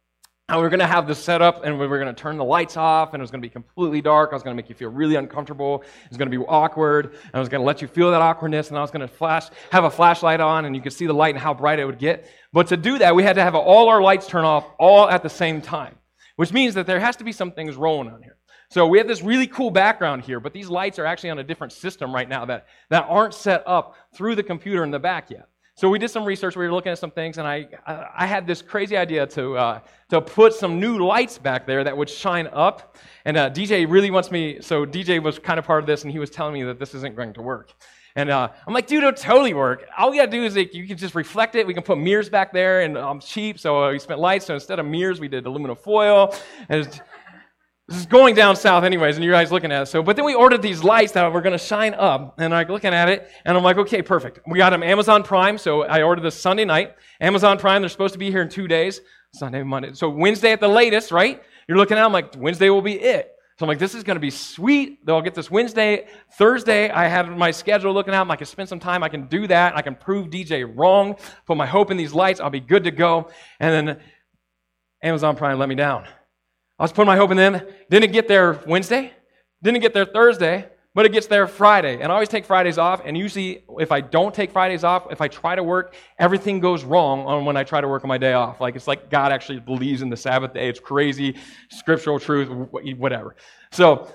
and 0.48 0.61
we 0.61 0.66
are 0.66 0.68
going 0.68 0.80
to 0.80 0.87
have 0.87 1.07
this 1.07 1.18
set 1.18 1.40
up 1.40 1.64
and 1.64 1.78
we 1.78 1.87
were 1.87 1.98
going 1.98 2.14
to 2.14 2.20
turn 2.20 2.37
the 2.37 2.44
lights 2.44 2.76
off 2.76 3.14
and 3.14 3.20
it 3.20 3.22
was 3.22 3.30
going 3.30 3.40
to 3.40 3.48
be 3.48 3.50
completely 3.50 4.02
dark. 4.02 4.30
I 4.30 4.35
was 4.35 4.42
going 4.42 4.54
to 4.54 4.62
make 4.62 4.68
you 4.68 4.74
feel 4.74 4.90
really 4.90 5.14
uncomfortable. 5.14 5.83
It 5.83 6.11
was 6.11 6.18
going 6.18 6.30
to 6.30 6.38
be 6.38 6.44
awkward. 6.44 7.07
And 7.07 7.30
I 7.33 7.38
was 7.38 7.48
going 7.48 7.62
to 7.62 7.66
let 7.66 7.80
you 7.80 7.88
feel 7.88 8.11
that 8.11 8.20
awkwardness 8.20 8.68
and 8.68 8.76
I 8.76 8.83
was 8.83 8.90
going 8.90 9.00
to 9.00 9.09
flash, 9.09 9.46
have 9.70 9.85
a 9.85 9.90
flashlight 9.90 10.40
on 10.40 10.66
and 10.66 10.76
you 10.76 10.83
could 10.83 10.92
see 10.92 11.07
the 11.07 11.14
light 11.14 11.35
and 11.35 11.42
how 11.42 11.54
bright 11.54 11.78
it 11.78 11.87
would 11.87 11.98
get. 11.98 12.28
But 12.52 12.66
to 12.68 12.76
do 12.76 12.98
that, 12.98 13.14
we 13.14 13.22
had 13.22 13.37
to 13.37 13.42
have 13.42 13.54
all 13.54 13.88
our 13.88 14.02
lights 14.02 14.26
turn 14.26 14.44
off 14.44 14.66
all 14.78 15.09
at 15.09 15.22
the 15.22 15.30
same 15.30 15.62
time, 15.62 15.96
which 16.37 16.52
means 16.52 16.74
that 16.74 16.87
there 16.87 17.00
has 17.00 17.16
to 17.16 17.24
be 17.24 17.33
some 17.33 17.52
things 17.52 17.76
rolling 17.76 18.11
on 18.11 18.22
here. 18.22 18.37
So 18.68 18.87
we 18.87 18.98
have 18.98 19.09
this 19.09 19.22
really 19.22 19.46
cool 19.46 19.70
background 19.70 20.24
here, 20.24 20.40
but 20.40 20.52
these 20.52 20.68
lights 20.68 20.98
are 20.98 21.07
actually 21.07 21.30
on 21.30 21.38
a 21.38 21.44
different 21.44 21.72
system 21.72 22.14
right 22.14 22.28
now 22.28 22.44
that, 22.44 22.66
that 22.90 23.07
aren't 23.09 23.33
set 23.33 23.62
up 23.66 23.96
through 24.14 24.35
the 24.35 24.42
computer 24.42 24.85
in 24.85 24.90
the 24.90 24.98
back 24.98 25.30
yet. 25.30 25.48
So 25.76 25.88
we 25.88 25.98
did 25.98 26.08
some 26.08 26.24
research. 26.24 26.54
We 26.54 26.64
were 26.64 26.72
looking 26.72 26.92
at 26.92 26.98
some 26.98 27.10
things, 27.10 27.37
and 27.38 27.48
I, 27.48 27.66
I 27.84 28.26
had 28.26 28.46
this 28.46 28.62
crazy 28.62 28.96
idea 28.96 29.26
to, 29.26 29.56
uh, 29.56 29.80
to 30.10 30.20
put 30.20 30.54
some 30.54 30.78
new 30.78 31.04
lights 31.04 31.37
back 31.37 31.66
there 31.66 31.82
that 31.82 31.96
would 31.96 32.08
shine 32.08 32.48
up. 32.52 32.96
And 33.24 33.37
uh, 33.37 33.50
DJ 33.50 33.90
really 33.90 34.12
wants 34.12 34.30
me, 34.30 34.60
so 34.60 34.87
DJ 34.87 35.20
was 35.20 35.40
kind 35.40 35.58
of 35.58 35.64
part 35.66 35.82
of 35.82 35.87
this, 35.88 36.04
and 36.04 36.12
he 36.12 36.20
was 36.20 36.30
telling 36.30 36.54
me 36.54 36.62
that 36.62 36.78
this 36.78 36.94
isn't 36.94 37.16
going 37.16 37.32
to 37.32 37.42
work. 37.42 37.72
And 38.14 38.30
uh, 38.30 38.50
I'm 38.64 38.72
like, 38.72 38.87
dude, 38.87 39.02
it'll 39.02 39.12
totally 39.12 39.54
work. 39.54 39.84
All 39.98 40.12
we 40.12 40.18
gotta 40.18 40.30
do 40.30 40.44
is 40.44 40.54
like, 40.54 40.72
you 40.72 40.87
can 40.87 40.96
just 40.96 41.16
reflect 41.16 41.56
it. 41.56 41.66
We 41.66 41.74
can 41.74 41.82
put 41.82 41.98
mirrors 41.98 42.28
back 42.28 42.52
there, 42.52 42.82
and 42.82 42.96
I'm 42.96 43.04
um, 43.04 43.20
cheap, 43.20 43.58
so 43.58 43.82
uh, 43.82 43.90
we 43.90 43.98
spent 43.98 44.20
lights. 44.20 44.46
So 44.46 44.54
instead 44.54 44.78
of 44.78 44.87
mirrors, 44.87 45.18
we 45.18 45.26
did 45.26 45.44
aluminum 45.44 45.74
foil. 45.74 46.32
And 46.68 47.02
this 47.88 47.99
is 47.99 48.07
going 48.07 48.35
down 48.35 48.57
south, 48.57 48.83
anyways, 48.83 49.16
and 49.16 49.25
you 49.25 49.31
guys 49.31 49.53
looking 49.53 49.70
at 49.70 49.83
it. 49.83 49.87
So, 49.87 50.03
but 50.03 50.16
then 50.16 50.25
we 50.25 50.35
ordered 50.35 50.62
these 50.62 50.83
lights 50.83 51.12
that 51.12 51.31
were 51.31 51.42
going 51.42 51.57
to 51.57 51.62
shine 51.62 51.92
up, 51.92 52.35
and 52.38 52.47
I'm 52.47 52.61
like 52.61 52.70
looking 52.70 52.94
at 52.94 53.11
it, 53.11 53.29
and 53.44 53.57
I'm 53.57 53.62
like, 53.62 53.77
okay, 53.77 54.01
perfect. 54.01 54.40
We 54.47 54.57
got 54.57 54.70
them 54.70 54.83
Amazon 54.83 55.23
Prime, 55.23 55.59
so 55.59 55.83
I 55.83 56.03
ordered 56.03 56.23
this 56.23 56.40
Sunday 56.40 56.64
night. 56.64 56.94
Amazon 57.20 57.59
Prime, 57.59 57.83
they're 57.83 57.90
supposed 57.90 58.14
to 58.14 58.18
be 58.18 58.31
here 58.31 58.40
in 58.40 58.49
two 58.49 58.66
days, 58.66 59.03
Sunday, 59.35 59.62
Monday. 59.62 59.92
So 59.92 60.09
Wednesday 60.09 60.53
at 60.53 60.61
the 60.61 60.68
latest, 60.68 61.12
right? 61.12 61.42
You're 61.68 61.77
looking 61.77 61.99
at, 61.99 62.05
I'm 62.05 62.12
like, 62.12 62.35
Wednesday 62.38 62.70
will 62.70 62.81
be 62.81 62.99
it. 62.99 63.31
So 63.59 63.66
I'm 63.66 63.68
like, 63.68 63.79
this 63.79 63.94
is 63.94 64.03
going 64.03 64.16
to 64.16 64.20
be 64.20 64.31
sweet. 64.31 65.05
They'll 65.07 65.20
get 65.20 65.35
this 65.35 65.51
Wednesday. 65.51 66.09
Thursday, 66.38 66.90
I 66.90 67.07
had 67.07 67.31
my 67.37 67.51
schedule 67.53 67.92
looking 67.92 68.14
out. 68.14 68.29
I 68.29 68.37
can 68.37 68.47
spend 68.47 68.68
some 68.68 68.81
time. 68.81 69.05
I 69.05 69.09
can 69.09 69.27
do 69.27 69.47
that. 69.47 69.77
I 69.77 69.83
can 69.83 69.94
prove 69.94 70.29
DJ 70.29 70.68
wrong. 70.75 71.16
Put 71.47 71.57
my 71.57 71.66
hope 71.66 71.92
in 71.92 71.97
these 71.97 72.12
lights. 72.12 72.40
I'll 72.40 72.51
be 72.51 72.59
good 72.59 72.83
to 72.85 72.90
go. 72.90 73.31
And 73.61 73.88
then 73.88 74.01
Amazon 75.03 75.37
Prime 75.37 75.59
let 75.59 75.68
me 75.68 75.77
down. 75.77 76.05
I 76.78 76.82
was 76.84 76.92
putting 76.92 77.06
my 77.06 77.16
hope 77.16 77.30
in 77.30 77.37
them. 77.37 77.60
Didn't 77.88 78.12
get 78.12 78.26
there 78.28 78.60
Wednesday. 78.66 79.12
Didn't 79.62 79.80
get 79.80 79.94
there 79.94 80.04
Thursday. 80.04 80.68
but 80.94 81.04
it 81.04 81.12
gets 81.12 81.26
there 81.26 81.46
Friday. 81.46 82.00
And 82.00 82.04
I 82.04 82.14
always 82.14 82.28
take 82.28 82.44
Fridays 82.44 82.78
off. 82.78 83.02
And 83.04 83.18
usually, 83.18 83.64
if 83.80 83.90
I 83.90 84.00
don't 84.00 84.32
take 84.32 84.52
Fridays 84.52 84.84
off, 84.84 85.10
if 85.10 85.20
I 85.20 85.26
try 85.28 85.56
to 85.56 85.62
work, 85.62 85.94
everything 86.18 86.60
goes 86.60 86.84
wrong 86.84 87.26
on 87.26 87.44
when 87.44 87.56
I 87.56 87.64
try 87.64 87.80
to 87.80 87.88
work 87.88 88.04
on 88.04 88.08
my 88.08 88.18
day 88.18 88.34
off. 88.34 88.60
Like 88.60 88.76
it's 88.76 88.87
like 88.87 89.10
God 89.10 89.32
actually 89.32 89.58
believes 89.58 90.02
in 90.02 90.08
the 90.08 90.16
Sabbath 90.16 90.54
day. 90.54 90.68
It's 90.68 90.80
crazy, 90.80 91.37
scriptural 91.70 92.20
truth, 92.20 92.48
whatever. 92.96 93.34
So, 93.72 94.08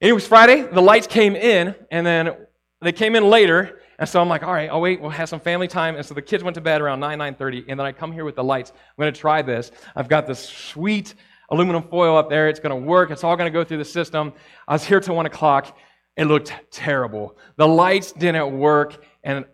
anyways, 0.00 0.26
Friday, 0.26 0.62
the 0.62 0.80
lights 0.80 1.06
came 1.06 1.36
in, 1.36 1.74
and 1.90 2.06
then 2.06 2.34
they 2.80 2.92
came 2.92 3.16
in 3.16 3.28
later. 3.28 3.80
And 3.98 4.08
so 4.08 4.20
I'm 4.20 4.28
like, 4.28 4.42
all 4.42 4.52
right, 4.52 4.68
I'll 4.68 4.80
wait. 4.80 5.00
We'll 5.00 5.10
have 5.10 5.28
some 5.28 5.38
family 5.38 5.68
time. 5.68 5.94
And 5.94 6.04
so 6.04 6.14
the 6.14 6.22
kids 6.22 6.42
went 6.42 6.56
to 6.56 6.60
bed 6.60 6.80
around 6.80 6.98
9, 6.98 7.16
9.30. 7.16 7.66
And 7.68 7.78
then 7.78 7.86
I 7.86 7.92
come 7.92 8.10
here 8.10 8.24
with 8.24 8.34
the 8.34 8.42
lights. 8.42 8.72
I'm 8.72 9.02
going 9.02 9.14
to 9.14 9.20
try 9.20 9.40
this. 9.40 9.70
I've 9.94 10.08
got 10.08 10.26
this 10.26 10.48
sweet 10.48 11.14
aluminum 11.54 11.82
foil 11.82 12.16
up 12.16 12.28
there. 12.28 12.48
It's 12.48 12.60
going 12.60 12.70
to 12.70 12.86
work. 12.86 13.10
It's 13.10 13.24
all 13.24 13.36
going 13.36 13.50
to 13.50 13.56
go 13.56 13.64
through 13.64 13.78
the 13.78 13.84
system. 13.84 14.32
I 14.68 14.72
was 14.72 14.84
here 14.84 15.00
till 15.00 15.16
1 15.16 15.26
o'clock. 15.26 15.76
It 16.16 16.26
looked 16.26 16.52
terrible. 16.70 17.36
The 17.56 17.66
lights 17.66 18.12
didn't 18.12 18.58
work, 18.58 19.04
and 19.22 19.44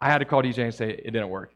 I 0.00 0.10
had 0.10 0.18
to 0.18 0.24
call 0.24 0.42
DJ 0.42 0.64
and 0.64 0.74
say 0.74 0.90
it 0.90 1.10
didn't 1.12 1.28
work. 1.28 1.52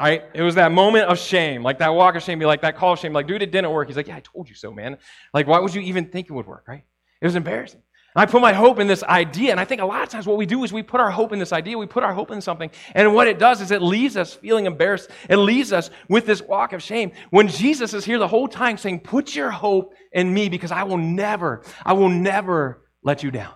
Right? 0.00 0.24
It 0.34 0.42
was 0.42 0.56
that 0.56 0.72
moment 0.72 1.06
of 1.06 1.18
shame, 1.18 1.62
like 1.62 1.78
that 1.78 1.90
walk 1.90 2.16
of 2.16 2.22
shame, 2.22 2.38
be 2.40 2.44
like 2.44 2.62
that 2.62 2.76
call 2.76 2.94
of 2.94 2.98
shame, 2.98 3.12
like, 3.12 3.28
dude, 3.28 3.42
it 3.42 3.52
didn't 3.52 3.70
work. 3.70 3.86
He's 3.86 3.96
like, 3.96 4.08
yeah, 4.08 4.16
I 4.16 4.20
told 4.20 4.48
you 4.48 4.54
so, 4.54 4.72
man. 4.72 4.98
Like, 5.32 5.46
why 5.46 5.60
would 5.60 5.72
you 5.74 5.80
even 5.82 6.06
think 6.06 6.28
it 6.28 6.32
would 6.32 6.46
work, 6.46 6.64
right? 6.66 6.82
It 7.20 7.24
was 7.24 7.36
embarrassing. 7.36 7.82
I 8.14 8.26
put 8.26 8.42
my 8.42 8.52
hope 8.52 8.78
in 8.78 8.86
this 8.86 9.02
idea, 9.02 9.52
and 9.52 9.60
I 9.60 9.64
think 9.64 9.80
a 9.80 9.86
lot 9.86 10.02
of 10.02 10.10
times 10.10 10.26
what 10.26 10.36
we 10.36 10.44
do 10.44 10.64
is 10.64 10.72
we 10.72 10.82
put 10.82 11.00
our 11.00 11.10
hope 11.10 11.32
in 11.32 11.38
this 11.38 11.52
idea, 11.52 11.78
we 11.78 11.86
put 11.86 12.02
our 12.02 12.12
hope 12.12 12.30
in 12.30 12.42
something, 12.42 12.70
and 12.94 13.14
what 13.14 13.26
it 13.26 13.38
does 13.38 13.62
is 13.62 13.70
it 13.70 13.80
leaves 13.80 14.18
us 14.18 14.34
feeling 14.34 14.66
embarrassed. 14.66 15.08
It 15.30 15.36
leaves 15.36 15.72
us 15.72 15.88
with 16.08 16.26
this 16.26 16.42
walk 16.42 16.74
of 16.74 16.82
shame. 16.82 17.12
When 17.30 17.48
Jesus 17.48 17.94
is 17.94 18.04
here 18.04 18.18
the 18.18 18.28
whole 18.28 18.48
time 18.48 18.76
saying, 18.76 19.00
Put 19.00 19.34
your 19.34 19.50
hope 19.50 19.94
in 20.12 20.32
me 20.32 20.50
because 20.50 20.70
I 20.70 20.82
will 20.82 20.98
never, 20.98 21.62
I 21.86 21.94
will 21.94 22.10
never 22.10 22.82
let 23.02 23.22
you 23.22 23.30
down, 23.30 23.54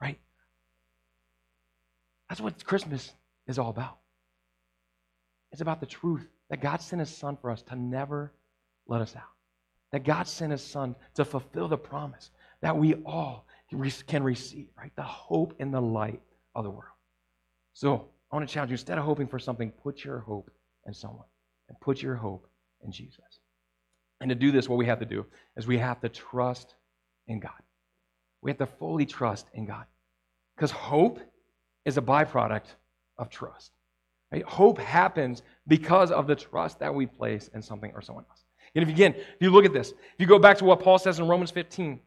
right? 0.00 0.20
That's 2.28 2.40
what 2.40 2.64
Christmas 2.64 3.12
is 3.48 3.58
all 3.58 3.70
about. 3.70 3.98
It's 5.50 5.62
about 5.62 5.80
the 5.80 5.86
truth 5.86 6.26
that 6.48 6.60
God 6.60 6.80
sent 6.80 7.00
his 7.00 7.10
son 7.10 7.36
for 7.40 7.50
us 7.50 7.62
to 7.62 7.76
never 7.76 8.32
let 8.86 9.00
us 9.00 9.16
out. 9.16 9.22
That 9.90 10.04
God 10.04 10.28
sent 10.28 10.52
his 10.52 10.62
son 10.62 10.94
to 11.14 11.24
fulfill 11.24 11.66
the 11.66 11.78
promise 11.78 12.30
that 12.60 12.76
we 12.76 12.94
all 13.04 13.45
can 14.06 14.22
receive, 14.22 14.68
right? 14.78 14.92
The 14.96 15.02
hope 15.02 15.54
and 15.58 15.72
the 15.72 15.80
light 15.80 16.20
of 16.54 16.64
the 16.64 16.70
world. 16.70 16.92
So 17.72 18.08
I 18.30 18.36
want 18.36 18.48
to 18.48 18.52
challenge 18.52 18.70
you 18.70 18.74
instead 18.74 18.98
of 18.98 19.04
hoping 19.04 19.26
for 19.26 19.38
something, 19.38 19.70
put 19.70 20.04
your 20.04 20.18
hope 20.20 20.50
in 20.86 20.94
someone 20.94 21.26
and 21.68 21.78
put 21.80 22.02
your 22.02 22.14
hope 22.14 22.48
in 22.84 22.92
Jesus. 22.92 23.40
And 24.20 24.30
to 24.30 24.34
do 24.34 24.50
this, 24.50 24.68
what 24.68 24.76
we 24.76 24.86
have 24.86 25.00
to 25.00 25.06
do 25.06 25.26
is 25.56 25.66
we 25.66 25.78
have 25.78 26.00
to 26.00 26.08
trust 26.08 26.74
in 27.26 27.40
God. 27.40 27.52
We 28.42 28.50
have 28.50 28.58
to 28.58 28.66
fully 28.66 29.06
trust 29.06 29.46
in 29.52 29.66
God. 29.66 29.84
Because 30.56 30.70
hope 30.70 31.20
is 31.84 31.98
a 31.98 32.02
byproduct 32.02 32.66
of 33.18 33.28
trust. 33.28 33.72
Right? 34.32 34.44
Hope 34.44 34.78
happens 34.78 35.42
because 35.68 36.10
of 36.10 36.26
the 36.26 36.34
trust 36.34 36.78
that 36.80 36.94
we 36.94 37.06
place 37.06 37.50
in 37.54 37.62
something 37.62 37.92
or 37.94 38.00
someone 38.00 38.24
else. 38.30 38.44
And 38.74 38.82
if 38.82 38.88
again, 38.88 39.14
if 39.14 39.36
you 39.40 39.50
look 39.50 39.64
at 39.64 39.72
this, 39.72 39.90
if 39.90 40.18
you 40.18 40.26
go 40.26 40.38
back 40.38 40.58
to 40.58 40.64
what 40.64 40.80
Paul 40.80 40.98
says 40.98 41.18
in 41.18 41.28
Romans 41.28 41.50
15, 41.50 42.00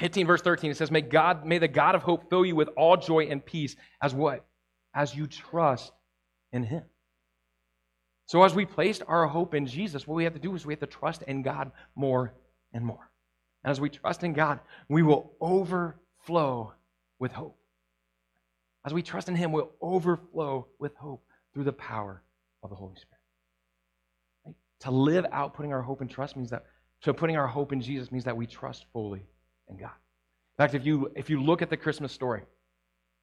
15 0.00 0.26
verse 0.26 0.40
13, 0.40 0.70
it 0.70 0.76
says, 0.76 0.90
May 0.90 1.02
God, 1.02 1.44
may 1.44 1.58
the 1.58 1.68
God 1.68 1.94
of 1.94 2.02
hope 2.02 2.30
fill 2.30 2.44
you 2.44 2.56
with 2.56 2.68
all 2.76 2.96
joy 2.96 3.26
and 3.26 3.44
peace 3.44 3.76
as 4.02 4.14
what? 4.14 4.46
As 4.94 5.14
you 5.14 5.26
trust 5.26 5.92
in 6.52 6.62
him. 6.62 6.82
So 8.24 8.42
as 8.42 8.54
we 8.54 8.64
placed 8.64 9.02
our 9.06 9.26
hope 9.26 9.54
in 9.54 9.66
Jesus, 9.66 10.06
what 10.06 10.14
we 10.14 10.24
have 10.24 10.32
to 10.32 10.40
do 10.40 10.54
is 10.54 10.64
we 10.64 10.72
have 10.72 10.80
to 10.80 10.86
trust 10.86 11.22
in 11.22 11.42
God 11.42 11.70
more 11.94 12.32
and 12.72 12.84
more. 12.84 13.10
And 13.62 13.70
as 13.70 13.80
we 13.80 13.90
trust 13.90 14.24
in 14.24 14.32
God, 14.32 14.60
we 14.88 15.02
will 15.02 15.32
overflow 15.40 16.72
with 17.18 17.32
hope. 17.32 17.58
As 18.86 18.94
we 18.94 19.02
trust 19.02 19.28
in 19.28 19.34
Him, 19.34 19.52
we'll 19.52 19.72
overflow 19.82 20.66
with 20.78 20.96
hope 20.96 21.22
through 21.52 21.64
the 21.64 21.72
power 21.72 22.22
of 22.62 22.70
the 22.70 22.76
Holy 22.76 22.94
Spirit. 22.94 23.20
Right? 24.46 24.54
To 24.80 24.90
live 24.90 25.26
out 25.30 25.52
putting 25.52 25.74
our 25.74 25.82
hope 25.82 26.00
and 26.00 26.08
trust 26.08 26.36
means 26.36 26.50
that, 26.50 26.64
so 27.02 27.12
putting 27.12 27.36
our 27.36 27.46
hope 27.46 27.72
in 27.72 27.82
Jesus 27.82 28.10
means 28.10 28.24
that 28.24 28.36
we 28.36 28.46
trust 28.46 28.86
fully 28.92 29.26
God. 29.78 29.92
In 30.58 30.64
fact, 30.64 30.74
if 30.74 30.84
you, 30.84 31.10
if 31.16 31.30
you 31.30 31.42
look 31.42 31.62
at 31.62 31.70
the 31.70 31.76
Christmas 31.76 32.12
story, 32.12 32.42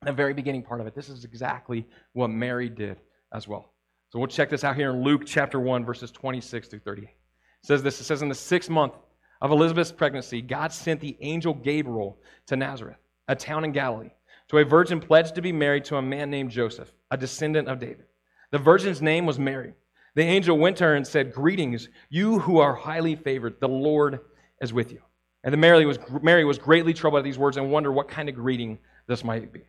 the 0.03 0.11
very 0.11 0.33
beginning 0.33 0.63
part 0.63 0.81
of 0.81 0.87
it, 0.87 0.95
this 0.95 1.09
is 1.09 1.23
exactly 1.23 1.87
what 2.13 2.29
Mary 2.29 2.69
did 2.69 2.97
as 3.33 3.47
well. 3.47 3.73
So 4.09 4.19
we'll 4.19 4.27
check 4.27 4.49
this 4.49 4.63
out 4.63 4.75
here 4.75 4.91
in 4.91 5.03
Luke 5.03 5.23
chapter 5.25 5.59
1, 5.59 5.85
verses 5.85 6.11
26 6.11 6.69
through 6.69 6.79
38. 6.79 7.03
It 7.03 7.15
says 7.61 7.83
this, 7.83 7.99
it 7.99 8.05
says, 8.05 8.21
In 8.21 8.29
the 8.29 8.35
sixth 8.35 8.69
month 8.69 8.93
of 9.41 9.51
Elizabeth's 9.51 9.91
pregnancy, 9.91 10.41
God 10.41 10.71
sent 10.71 11.01
the 11.01 11.17
angel 11.21 11.53
Gabriel 11.53 12.17
to 12.47 12.55
Nazareth, 12.55 12.97
a 13.27 13.35
town 13.35 13.65
in 13.65 13.71
Galilee, 13.71 14.11
to 14.49 14.59
a 14.59 14.65
virgin 14.65 14.99
pledged 14.99 15.35
to 15.35 15.41
be 15.41 15.51
married 15.51 15.85
to 15.85 15.97
a 15.97 16.01
man 16.01 16.29
named 16.29 16.51
Joseph, 16.51 16.91
a 17.11 17.17
descendant 17.17 17.67
of 17.67 17.79
David. 17.79 18.05
The 18.51 18.59
virgin's 18.59 19.01
name 19.01 19.25
was 19.25 19.37
Mary. 19.37 19.73
The 20.15 20.23
angel 20.23 20.57
went 20.57 20.77
to 20.77 20.85
her 20.85 20.95
and 20.95 21.05
said, 21.05 21.33
Greetings, 21.33 21.89
you 22.09 22.39
who 22.39 22.59
are 22.59 22.73
highly 22.73 23.15
favored, 23.15 23.59
the 23.59 23.67
Lord 23.67 24.21
is 24.61 24.73
with 24.73 24.91
you. 24.91 25.01
And 25.43 25.53
then 25.53 25.59
Mary 25.59 25.85
was, 25.85 25.99
Mary 26.21 26.43
was 26.43 26.57
greatly 26.57 26.93
troubled 26.93 27.19
at 27.19 27.23
these 27.23 27.37
words 27.37 27.57
and 27.57 27.71
wondered 27.71 27.91
what 27.91 28.07
kind 28.07 28.27
of 28.29 28.35
greeting 28.35 28.79
this 29.07 29.23
might 29.23 29.51
be. 29.51 29.61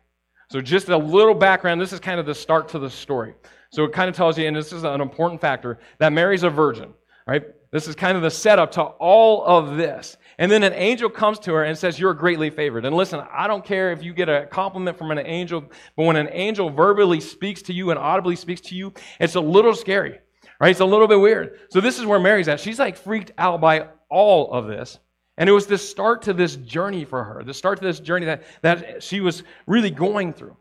So, 0.51 0.61
just 0.61 0.89
a 0.89 0.97
little 0.97 1.35
background. 1.35 1.79
This 1.79 1.93
is 1.93 1.99
kind 1.99 2.19
of 2.19 2.25
the 2.25 2.33
start 2.33 2.69
to 2.69 2.79
the 2.79 2.89
story. 2.89 3.35
So, 3.71 3.83
it 3.83 3.93
kind 3.93 4.09
of 4.09 4.15
tells 4.15 4.37
you, 4.37 4.47
and 4.47 4.55
this 4.55 4.73
is 4.73 4.83
an 4.83 4.99
important 4.99 5.39
factor, 5.39 5.79
that 5.99 6.11
Mary's 6.11 6.43
a 6.43 6.49
virgin, 6.49 6.93
right? 7.27 7.43
This 7.71 7.87
is 7.87 7.95
kind 7.95 8.17
of 8.17 8.23
the 8.23 8.31
setup 8.31 8.71
to 8.73 8.81
all 8.81 9.45
of 9.45 9.77
this. 9.77 10.17
And 10.39 10.51
then 10.51 10.63
an 10.63 10.73
angel 10.73 11.09
comes 11.09 11.37
to 11.39 11.53
her 11.53 11.63
and 11.65 11.77
says, 11.77 11.99
You're 11.99 12.15
greatly 12.15 12.49
favored. 12.49 12.85
And 12.85 12.95
listen, 12.95 13.21
I 13.31 13.47
don't 13.47 13.63
care 13.63 13.91
if 13.91 14.01
you 14.01 14.13
get 14.13 14.27
a 14.27 14.47
compliment 14.47 14.97
from 14.97 15.11
an 15.11 15.19
angel, 15.19 15.63
but 15.95 16.03
when 16.03 16.15
an 16.15 16.29
angel 16.31 16.69
verbally 16.69 17.19
speaks 17.19 17.61
to 17.63 17.73
you 17.73 17.91
and 17.91 17.99
audibly 17.99 18.35
speaks 18.35 18.61
to 18.61 18.75
you, 18.75 18.93
it's 19.19 19.35
a 19.35 19.41
little 19.41 19.75
scary, 19.75 20.19
right? 20.59 20.71
It's 20.71 20.79
a 20.79 20.85
little 20.85 21.07
bit 21.07 21.19
weird. 21.19 21.59
So 21.69 21.79
this 21.79 21.99
is 21.99 22.05
where 22.05 22.19
Mary's 22.19 22.47
at. 22.47 22.59
She's 22.59 22.79
like 22.79 22.97
freaked 22.97 23.31
out 23.37 23.61
by 23.61 23.89
all 24.09 24.51
of 24.51 24.67
this. 24.67 24.97
And 25.39 25.47
it 25.47 25.53
was 25.53 25.67
the 25.67 25.77
start 25.77 26.23
to 26.23 26.33
this 26.33 26.57
journey 26.57 27.05
for 27.05 27.23
her, 27.23 27.43
the 27.43 27.53
start 27.53 27.79
to 27.79 27.85
this 27.85 28.01
journey 28.01 28.25
that, 28.25 28.43
that 28.61 29.01
she 29.01 29.21
was 29.21 29.41
really 29.65 29.89
going 29.89 30.33
through. 30.33 30.57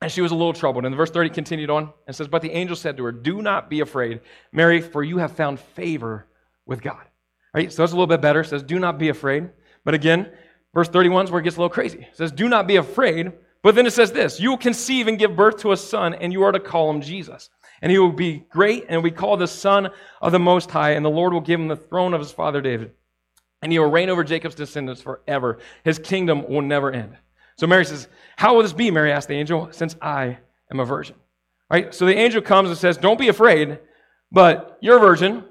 And 0.00 0.10
she 0.10 0.22
was 0.22 0.32
a 0.32 0.34
little 0.34 0.54
troubled. 0.54 0.86
And 0.86 0.96
verse 0.96 1.10
30 1.10 1.28
continued 1.28 1.68
on 1.68 1.92
and 2.06 2.16
says, 2.16 2.26
But 2.26 2.40
the 2.40 2.50
angel 2.50 2.74
said 2.74 2.96
to 2.96 3.04
her, 3.04 3.12
Do 3.12 3.42
not 3.42 3.68
be 3.68 3.80
afraid, 3.80 4.22
Mary, 4.52 4.80
for 4.80 5.04
you 5.04 5.18
have 5.18 5.32
found 5.32 5.60
favor 5.60 6.26
with 6.64 6.80
God. 6.80 7.04
Right? 7.52 7.70
So 7.70 7.82
that's 7.82 7.92
a 7.92 7.94
little 7.94 8.06
bit 8.06 8.22
better. 8.22 8.40
It 8.40 8.46
says, 8.46 8.62
Do 8.62 8.78
not 8.78 8.98
be 8.98 9.10
afraid. 9.10 9.50
But 9.84 9.92
again, 9.92 10.32
verse 10.74 10.88
31 10.88 11.26
is 11.26 11.30
where 11.30 11.40
it 11.40 11.44
gets 11.44 11.56
a 11.56 11.60
little 11.60 11.68
crazy. 11.68 11.98
It 11.98 12.16
says, 12.16 12.32
Do 12.32 12.48
not 12.48 12.66
be 12.66 12.76
afraid. 12.76 13.32
But 13.62 13.74
then 13.74 13.84
it 13.84 13.92
says 13.92 14.12
this 14.12 14.40
You 14.40 14.50
will 14.50 14.56
conceive 14.56 15.08
and 15.08 15.18
give 15.18 15.36
birth 15.36 15.58
to 15.58 15.72
a 15.72 15.76
son, 15.76 16.14
and 16.14 16.32
you 16.32 16.42
are 16.44 16.52
to 16.52 16.60
call 16.60 16.88
him 16.88 17.02
Jesus. 17.02 17.50
And 17.82 17.92
he 17.92 17.98
will 17.98 18.12
be 18.12 18.44
great, 18.50 18.86
and 18.88 19.02
we 19.02 19.10
call 19.10 19.36
the 19.36 19.46
Son 19.46 19.90
of 20.20 20.32
the 20.32 20.38
Most 20.38 20.70
High, 20.70 20.92
and 20.92 21.04
the 21.04 21.10
Lord 21.10 21.32
will 21.32 21.40
give 21.40 21.58
him 21.58 21.68
the 21.68 21.76
throne 21.76 22.12
of 22.14 22.20
his 22.20 22.30
father 22.30 22.60
David. 22.60 22.92
And 23.62 23.70
he 23.70 23.78
will 23.78 23.90
reign 23.90 24.08
over 24.08 24.24
Jacob's 24.24 24.54
descendants 24.54 25.02
forever. 25.02 25.58
His 25.84 25.98
kingdom 25.98 26.48
will 26.48 26.62
never 26.62 26.90
end. 26.90 27.16
So 27.56 27.66
Mary 27.66 27.84
says, 27.84 28.08
How 28.36 28.54
will 28.54 28.62
this 28.62 28.72
be? 28.72 28.90
Mary 28.90 29.12
asked 29.12 29.28
the 29.28 29.34
angel, 29.34 29.68
since 29.70 29.94
I 30.00 30.38
am 30.70 30.80
a 30.80 30.84
virgin. 30.84 31.16
Right? 31.70 31.94
So 31.94 32.06
the 32.06 32.16
angel 32.16 32.40
comes 32.40 32.70
and 32.70 32.78
says, 32.78 32.96
Don't 32.96 33.18
be 33.18 33.28
afraid, 33.28 33.78
but 34.32 34.78
you're 34.80 34.96
a 34.96 35.00
virgin 35.00 35.44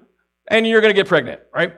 and 0.48 0.68
you're 0.68 0.82
going 0.82 0.94
to 0.94 1.00
get 1.00 1.08
pregnant, 1.08 1.42
right? 1.54 1.76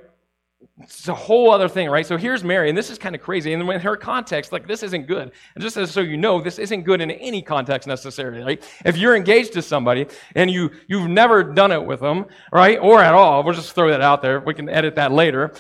It's 0.79 1.07
a 1.07 1.13
whole 1.13 1.51
other 1.51 1.67
thing, 1.67 1.89
right? 1.89 2.05
So 2.05 2.17
here's 2.17 2.43
Mary, 2.43 2.69
and 2.69 2.77
this 2.77 2.89
is 2.89 2.97
kind 2.97 3.13
of 3.13 3.21
crazy. 3.21 3.53
And 3.53 3.69
in 3.69 3.79
her 3.81 3.95
context, 3.95 4.51
like 4.51 4.67
this 4.67 4.83
isn't 4.83 5.07
good. 5.07 5.31
And 5.55 5.61
just 5.61 5.77
as 5.77 5.91
so 5.91 5.99
you 5.99 6.17
know, 6.17 6.41
this 6.41 6.57
isn't 6.59 6.83
good 6.83 7.01
in 7.01 7.11
any 7.11 7.41
context 7.41 7.87
necessarily. 7.87 8.41
Right? 8.41 8.63
If 8.85 8.97
you're 8.97 9.15
engaged 9.15 9.53
to 9.53 9.61
somebody 9.61 10.07
and 10.35 10.49
you 10.49 10.71
you've 10.87 11.09
never 11.09 11.43
done 11.43 11.71
it 11.71 11.83
with 11.83 11.99
them, 11.99 12.25
right, 12.51 12.79
or 12.79 13.01
at 13.01 13.13
all, 13.13 13.43
we'll 13.43 13.53
just 13.53 13.73
throw 13.73 13.89
that 13.89 14.01
out 14.01 14.21
there. 14.21 14.39
We 14.39 14.53
can 14.53 14.69
edit 14.69 14.95
that 14.95 15.11
later 15.11 15.53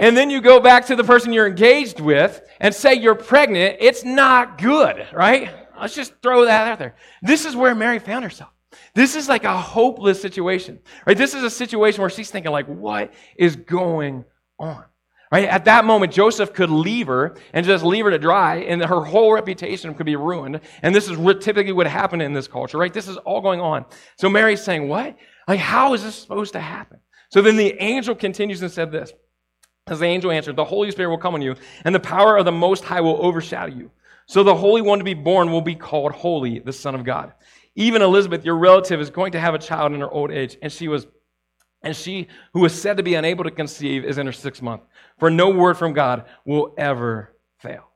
and 0.00 0.16
then 0.16 0.30
you 0.30 0.40
go 0.40 0.60
back 0.60 0.86
to 0.86 0.96
the 0.96 1.04
person 1.04 1.32
you're 1.32 1.46
engaged 1.46 2.00
with 2.00 2.42
and 2.60 2.74
say 2.74 2.94
you're 2.94 3.14
pregnant, 3.14 3.76
it's 3.80 4.04
not 4.04 4.58
good, 4.60 5.06
right? 5.12 5.50
Let's 5.80 5.94
just 5.94 6.14
throw 6.22 6.44
that 6.44 6.68
out 6.68 6.78
there. 6.78 6.94
This 7.22 7.44
is 7.44 7.56
where 7.56 7.74
Mary 7.74 7.98
found 7.98 8.24
herself. 8.24 8.50
This 8.94 9.16
is 9.16 9.28
like 9.28 9.44
a 9.44 9.56
hopeless 9.56 10.20
situation, 10.20 10.78
right? 11.06 11.16
This 11.16 11.34
is 11.34 11.42
a 11.42 11.50
situation 11.50 12.00
where 12.00 12.10
she's 12.10 12.30
thinking, 12.30 12.52
like, 12.52 12.66
what 12.66 13.12
is 13.36 13.56
going 13.56 14.24
on? 14.58 14.84
Right? 15.30 15.44
At 15.44 15.66
that 15.66 15.84
moment, 15.84 16.12
Joseph 16.12 16.54
could 16.54 16.70
leave 16.70 17.06
her 17.06 17.36
and 17.52 17.64
just 17.66 17.84
leave 17.84 18.04
her 18.04 18.10
to 18.10 18.18
dry, 18.18 18.56
and 18.56 18.82
her 18.82 19.02
whole 19.02 19.32
reputation 19.32 19.92
could 19.94 20.06
be 20.06 20.16
ruined. 20.16 20.60
And 20.82 20.94
this 20.94 21.08
is 21.08 21.18
typically 21.40 21.72
what 21.72 21.86
happened 21.86 22.22
in 22.22 22.32
this 22.32 22.48
culture, 22.48 22.78
right? 22.78 22.92
This 22.92 23.08
is 23.08 23.18
all 23.18 23.42
going 23.42 23.60
on. 23.60 23.84
So 24.16 24.30
Mary's 24.30 24.62
saying, 24.62 24.88
What? 24.88 25.16
Like, 25.46 25.60
how 25.60 25.94
is 25.94 26.02
this 26.02 26.14
supposed 26.14 26.54
to 26.54 26.60
happen? 26.60 27.00
So 27.30 27.42
then 27.42 27.56
the 27.56 27.74
angel 27.82 28.14
continues 28.14 28.62
and 28.62 28.70
said 28.70 28.90
this 28.90 29.12
as 29.90 30.00
the 30.00 30.06
angel 30.06 30.30
answered, 30.30 30.56
The 30.56 30.64
Holy 30.64 30.90
Spirit 30.90 31.10
will 31.10 31.18
come 31.18 31.34
on 31.34 31.42
you, 31.42 31.54
and 31.84 31.94
the 31.94 32.00
power 32.00 32.36
of 32.36 32.44
the 32.44 32.52
Most 32.52 32.84
High 32.84 33.00
will 33.00 33.24
overshadow 33.24 33.74
you. 33.74 33.90
So 34.26 34.42
the 34.42 34.54
Holy 34.54 34.82
One 34.82 34.98
to 34.98 35.04
be 35.04 35.14
born 35.14 35.50
will 35.50 35.62
be 35.62 35.74
called 35.74 36.12
Holy, 36.12 36.58
the 36.58 36.72
Son 36.72 36.94
of 36.94 37.04
God. 37.04 37.32
Even 37.74 38.02
Elizabeth, 38.02 38.44
your 38.44 38.56
relative, 38.56 39.00
is 39.00 39.10
going 39.10 39.32
to 39.32 39.40
have 39.40 39.54
a 39.54 39.58
child 39.58 39.92
in 39.92 40.00
her 40.00 40.10
old 40.10 40.30
age, 40.30 40.56
and 40.62 40.72
she 40.72 40.88
was 40.88 41.06
and 41.82 41.94
she 41.94 42.26
who 42.52 42.60
was 42.60 42.80
said 42.80 42.96
to 42.96 43.02
be 43.04 43.14
unable 43.14 43.44
to 43.44 43.50
conceive 43.50 44.04
is 44.04 44.18
in 44.18 44.26
her 44.26 44.32
sixth 44.32 44.62
month. 44.62 44.82
For 45.18 45.30
no 45.30 45.50
word 45.50 45.76
from 45.76 45.92
God 45.92 46.24
will 46.44 46.74
ever 46.76 47.36
fail. 47.58 47.88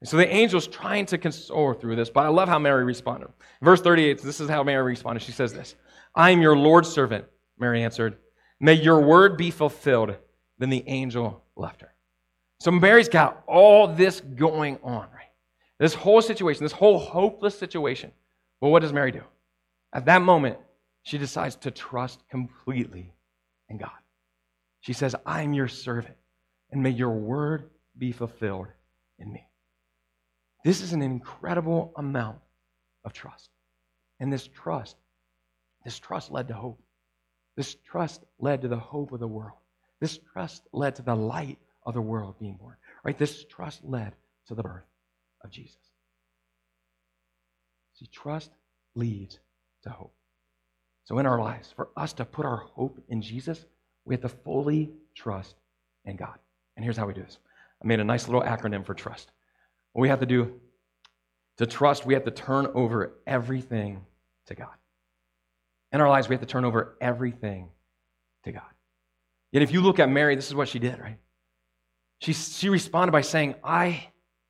And 0.00 0.08
so 0.08 0.16
the 0.16 0.30
angel's 0.32 0.66
trying 0.66 1.06
to 1.06 1.18
console 1.18 1.72
through 1.74 1.96
this, 1.96 2.10
but 2.10 2.24
I 2.24 2.28
love 2.28 2.48
how 2.48 2.58
Mary 2.58 2.84
responded. 2.84 3.28
Verse 3.62 3.80
38, 3.80 4.22
this 4.22 4.40
is 4.40 4.48
how 4.48 4.62
Mary 4.62 4.82
responded. 4.82 5.22
She 5.22 5.32
says 5.32 5.52
this 5.52 5.74
I 6.14 6.30
am 6.30 6.40
your 6.40 6.56
Lord's 6.56 6.88
servant, 6.88 7.24
Mary 7.58 7.82
answered. 7.82 8.18
May 8.60 8.74
your 8.74 9.00
word 9.00 9.36
be 9.36 9.50
fulfilled. 9.50 10.16
Then 10.58 10.70
the 10.70 10.84
angel 10.86 11.42
left 11.56 11.82
her. 11.82 11.92
So 12.60 12.70
Mary's 12.70 13.08
got 13.08 13.42
all 13.46 13.88
this 13.88 14.20
going 14.20 14.78
on, 14.82 15.08
right? 15.14 15.30
This 15.78 15.94
whole 15.94 16.22
situation, 16.22 16.64
this 16.64 16.72
whole 16.72 16.98
hopeless 16.98 17.58
situation. 17.58 18.10
Well, 18.60 18.70
what 18.70 18.80
does 18.80 18.92
Mary 18.92 19.12
do? 19.12 19.22
At 19.92 20.06
that 20.06 20.22
moment, 20.22 20.58
she 21.02 21.18
decides 21.18 21.56
to 21.56 21.70
trust 21.70 22.22
completely 22.30 23.12
in 23.68 23.76
God. 23.76 23.90
She 24.80 24.92
says, 24.92 25.14
I'm 25.26 25.52
your 25.52 25.68
servant, 25.68 26.16
and 26.70 26.82
may 26.82 26.90
your 26.90 27.10
word 27.10 27.70
be 27.98 28.12
fulfilled 28.12 28.68
in 29.18 29.32
me. 29.32 29.46
This 30.64 30.80
is 30.80 30.92
an 30.92 31.02
incredible 31.02 31.92
amount 31.96 32.38
of 33.04 33.12
trust. 33.12 33.50
And 34.18 34.32
this 34.32 34.48
trust, 34.48 34.96
this 35.84 35.98
trust 35.98 36.30
led 36.30 36.48
to 36.48 36.54
hope. 36.54 36.80
This 37.56 37.76
trust 37.88 38.24
led 38.38 38.62
to 38.62 38.68
the 38.68 38.78
hope 38.78 39.12
of 39.12 39.20
the 39.20 39.28
world. 39.28 39.58
This 40.00 40.18
trust 40.32 40.62
led 40.72 40.96
to 40.96 41.02
the 41.02 41.14
light 41.14 41.58
of 41.84 41.94
the 41.94 42.00
world 42.00 42.36
being 42.38 42.56
born. 42.56 42.76
Right? 43.04 43.16
This 43.16 43.44
trust 43.44 43.84
led 43.84 44.14
to 44.48 44.54
the 44.54 44.62
birth 44.62 44.84
of 45.42 45.50
Jesus. 45.50 45.76
See, 47.94 48.06
trust 48.06 48.50
leads 48.94 49.38
to 49.84 49.90
hope. 49.90 50.12
So, 51.04 51.18
in 51.18 51.26
our 51.26 51.38
lives, 51.38 51.72
for 51.74 51.88
us 51.96 52.12
to 52.14 52.24
put 52.24 52.44
our 52.44 52.56
hope 52.56 53.02
in 53.08 53.22
Jesus, 53.22 53.64
we 54.04 54.14
have 54.14 54.22
to 54.22 54.28
fully 54.28 54.90
trust 55.14 55.54
in 56.04 56.16
God. 56.16 56.38
And 56.76 56.84
here's 56.84 56.96
how 56.96 57.06
we 57.06 57.14
do 57.14 57.22
this 57.22 57.38
I 57.82 57.86
made 57.86 58.00
a 58.00 58.04
nice 58.04 58.28
little 58.28 58.42
acronym 58.42 58.84
for 58.84 58.94
trust. 58.94 59.30
What 59.92 60.02
we 60.02 60.08
have 60.08 60.20
to 60.20 60.26
do 60.26 60.60
to 61.58 61.66
trust, 61.66 62.04
we 62.04 62.14
have 62.14 62.24
to 62.24 62.30
turn 62.30 62.66
over 62.74 63.14
everything 63.26 64.04
to 64.46 64.54
God. 64.54 64.74
In 65.92 66.00
our 66.00 66.08
lives, 66.08 66.28
we 66.28 66.34
have 66.34 66.40
to 66.40 66.46
turn 66.46 66.64
over 66.64 66.96
everything 67.00 67.68
to 68.44 68.52
God. 68.52 68.62
Yet, 69.52 69.62
if 69.62 69.72
you 69.72 69.80
look 69.80 69.98
at 69.98 70.08
Mary, 70.08 70.34
this 70.34 70.48
is 70.48 70.54
what 70.54 70.68
she 70.68 70.78
did, 70.78 70.98
right? 70.98 71.18
She, 72.20 72.32
she 72.32 72.68
responded 72.68 73.12
by 73.12 73.20
saying, 73.20 73.54
I 73.62 74.08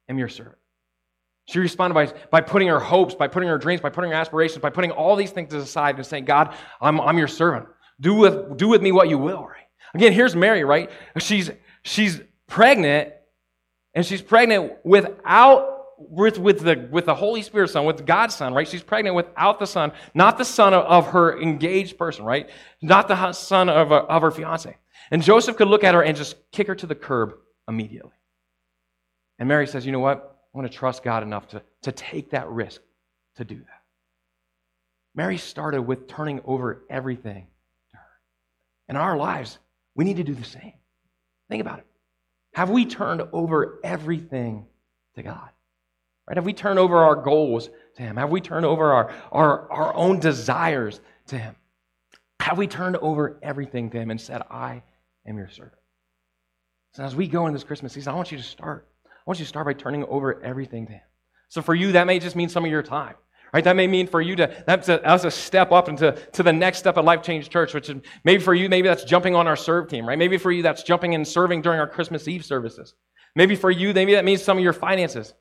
am 0.08 0.18
your 0.18 0.28
servant. 0.28 0.56
She 1.46 1.58
responded 1.58 1.94
by, 1.94 2.12
by 2.30 2.40
putting 2.40 2.68
her 2.68 2.80
hopes, 2.80 3.14
by 3.14 3.28
putting 3.28 3.48
her 3.48 3.58
dreams, 3.58 3.80
by 3.80 3.90
putting 3.90 4.10
her 4.10 4.16
aspirations, 4.16 4.60
by 4.60 4.70
putting 4.70 4.90
all 4.90 5.14
these 5.14 5.30
things 5.30 5.54
aside 5.54 5.96
and 5.96 6.04
saying, 6.04 6.24
God, 6.24 6.54
I'm, 6.80 7.00
I'm 7.00 7.18
your 7.18 7.28
servant. 7.28 7.66
Do 8.00 8.14
with, 8.14 8.56
do 8.56 8.68
with 8.68 8.82
me 8.82 8.92
what 8.92 9.08
you 9.08 9.18
will, 9.18 9.44
right? 9.44 9.66
Again, 9.94 10.12
here's 10.12 10.34
Mary, 10.34 10.64
right? 10.64 10.90
She's, 11.18 11.50
she's 11.82 12.20
pregnant, 12.46 13.12
and 13.94 14.04
she's 14.04 14.22
pregnant 14.22 14.72
without 14.84 15.76
with, 15.98 16.38
with, 16.38 16.60
the, 16.60 16.88
with 16.90 17.06
the 17.06 17.14
Holy 17.14 17.42
Spirit 17.42 17.70
son, 17.70 17.86
with 17.86 18.04
God's 18.04 18.34
son, 18.34 18.52
right? 18.52 18.68
She's 18.68 18.82
pregnant 18.82 19.16
without 19.16 19.58
the 19.58 19.66
son, 19.66 19.92
not 20.14 20.36
the 20.36 20.44
son 20.44 20.74
of, 20.74 20.84
of 20.84 21.06
her 21.12 21.40
engaged 21.40 21.96
person, 21.96 22.24
right? 22.24 22.50
Not 22.82 23.08
the 23.08 23.32
son 23.32 23.68
of, 23.68 23.90
of 23.92 24.22
her 24.22 24.30
fiance. 24.30 24.76
And 25.10 25.22
Joseph 25.22 25.56
could 25.56 25.68
look 25.68 25.84
at 25.84 25.94
her 25.94 26.02
and 26.02 26.16
just 26.16 26.36
kick 26.50 26.66
her 26.66 26.74
to 26.74 26.86
the 26.86 26.94
curb 26.94 27.34
immediately. 27.68 28.12
And 29.38 29.48
Mary 29.48 29.66
says, 29.66 29.86
You 29.86 29.92
know 29.92 30.00
what? 30.00 30.38
I 30.54 30.58
want 30.58 30.70
to 30.70 30.76
trust 30.76 31.02
God 31.02 31.22
enough 31.22 31.48
to, 31.48 31.62
to 31.82 31.92
take 31.92 32.30
that 32.30 32.48
risk 32.48 32.80
to 33.36 33.44
do 33.44 33.56
that. 33.56 33.82
Mary 35.14 35.38
started 35.38 35.82
with 35.82 36.08
turning 36.08 36.40
over 36.44 36.84
everything 36.90 37.46
to 37.90 37.96
her. 37.96 38.06
In 38.88 38.96
our 38.96 39.16
lives, 39.16 39.58
we 39.94 40.04
need 40.04 40.16
to 40.16 40.24
do 40.24 40.34
the 40.34 40.44
same. 40.44 40.72
Think 41.48 41.60
about 41.60 41.78
it. 41.78 41.86
Have 42.54 42.70
we 42.70 42.86
turned 42.86 43.22
over 43.32 43.78
everything 43.84 44.66
to 45.14 45.22
God? 45.22 45.50
Right? 46.26 46.36
Have 46.36 46.46
we 46.46 46.52
turned 46.52 46.78
over 46.78 46.96
our 46.98 47.14
goals 47.14 47.70
to 47.96 48.02
Him? 48.02 48.16
Have 48.16 48.30
we 48.30 48.40
turned 48.40 48.66
over 48.66 48.92
our, 48.92 49.12
our, 49.30 49.70
our 49.70 49.94
own 49.94 50.20
desires 50.20 51.00
to 51.28 51.38
Him? 51.38 51.54
Have 52.40 52.58
we 52.58 52.66
turned 52.66 52.96
over 52.96 53.38
everything 53.42 53.90
to 53.90 53.98
Him 53.98 54.10
and 54.10 54.20
said, 54.20 54.42
I 54.50 54.82
am 55.26 55.38
your 55.38 55.48
servant? 55.48 55.74
So 56.92 57.04
as 57.04 57.14
we 57.14 57.28
go 57.28 57.46
in 57.46 57.52
this 57.52 57.64
Christmas 57.64 57.92
season, 57.92 58.12
I 58.12 58.16
want 58.16 58.32
you 58.32 58.38
to 58.38 58.44
start. 58.44 58.88
I 59.04 59.22
want 59.26 59.38
you 59.38 59.44
to 59.44 59.48
start 59.48 59.66
by 59.66 59.74
turning 59.74 60.04
over 60.04 60.42
everything 60.42 60.86
to 60.86 60.92
Him. 60.92 61.02
So 61.48 61.62
for 61.62 61.74
you, 61.74 61.92
that 61.92 62.06
may 62.06 62.18
just 62.18 62.36
mean 62.36 62.48
some 62.48 62.64
of 62.64 62.70
your 62.70 62.82
time. 62.82 63.14
Right? 63.52 63.64
That 63.64 63.76
may 63.76 63.86
mean 63.86 64.06
for 64.06 64.20
you 64.20 64.36
to, 64.36 64.64
that's 64.66 64.88
a, 64.88 65.00
that's 65.02 65.24
a 65.24 65.30
step 65.30 65.72
up 65.72 65.88
into 65.88 66.12
to 66.32 66.42
the 66.42 66.52
next 66.52 66.78
step 66.78 66.98
at 66.98 67.04
Life 67.04 67.22
Change 67.22 67.48
Church, 67.48 67.74
which 67.74 67.88
is 67.88 68.02
maybe 68.24 68.42
for 68.42 68.54
you, 68.54 68.68
maybe 68.68 68.88
that's 68.88 69.04
jumping 69.04 69.34
on 69.34 69.46
our 69.46 69.56
serve 69.56 69.88
team, 69.88 70.06
right? 70.06 70.18
Maybe 70.18 70.36
for 70.36 70.50
you, 70.50 70.62
that's 70.62 70.82
jumping 70.82 71.14
and 71.14 71.26
serving 71.26 71.62
during 71.62 71.78
our 71.78 71.86
Christmas 71.86 72.26
Eve 72.28 72.44
services. 72.44 72.94
Maybe 73.34 73.54
for 73.54 73.70
you, 73.70 73.94
maybe 73.94 74.14
that 74.14 74.24
means 74.24 74.42
some 74.42 74.58
of 74.58 74.64
your 74.64 74.72
finances. 74.72 75.32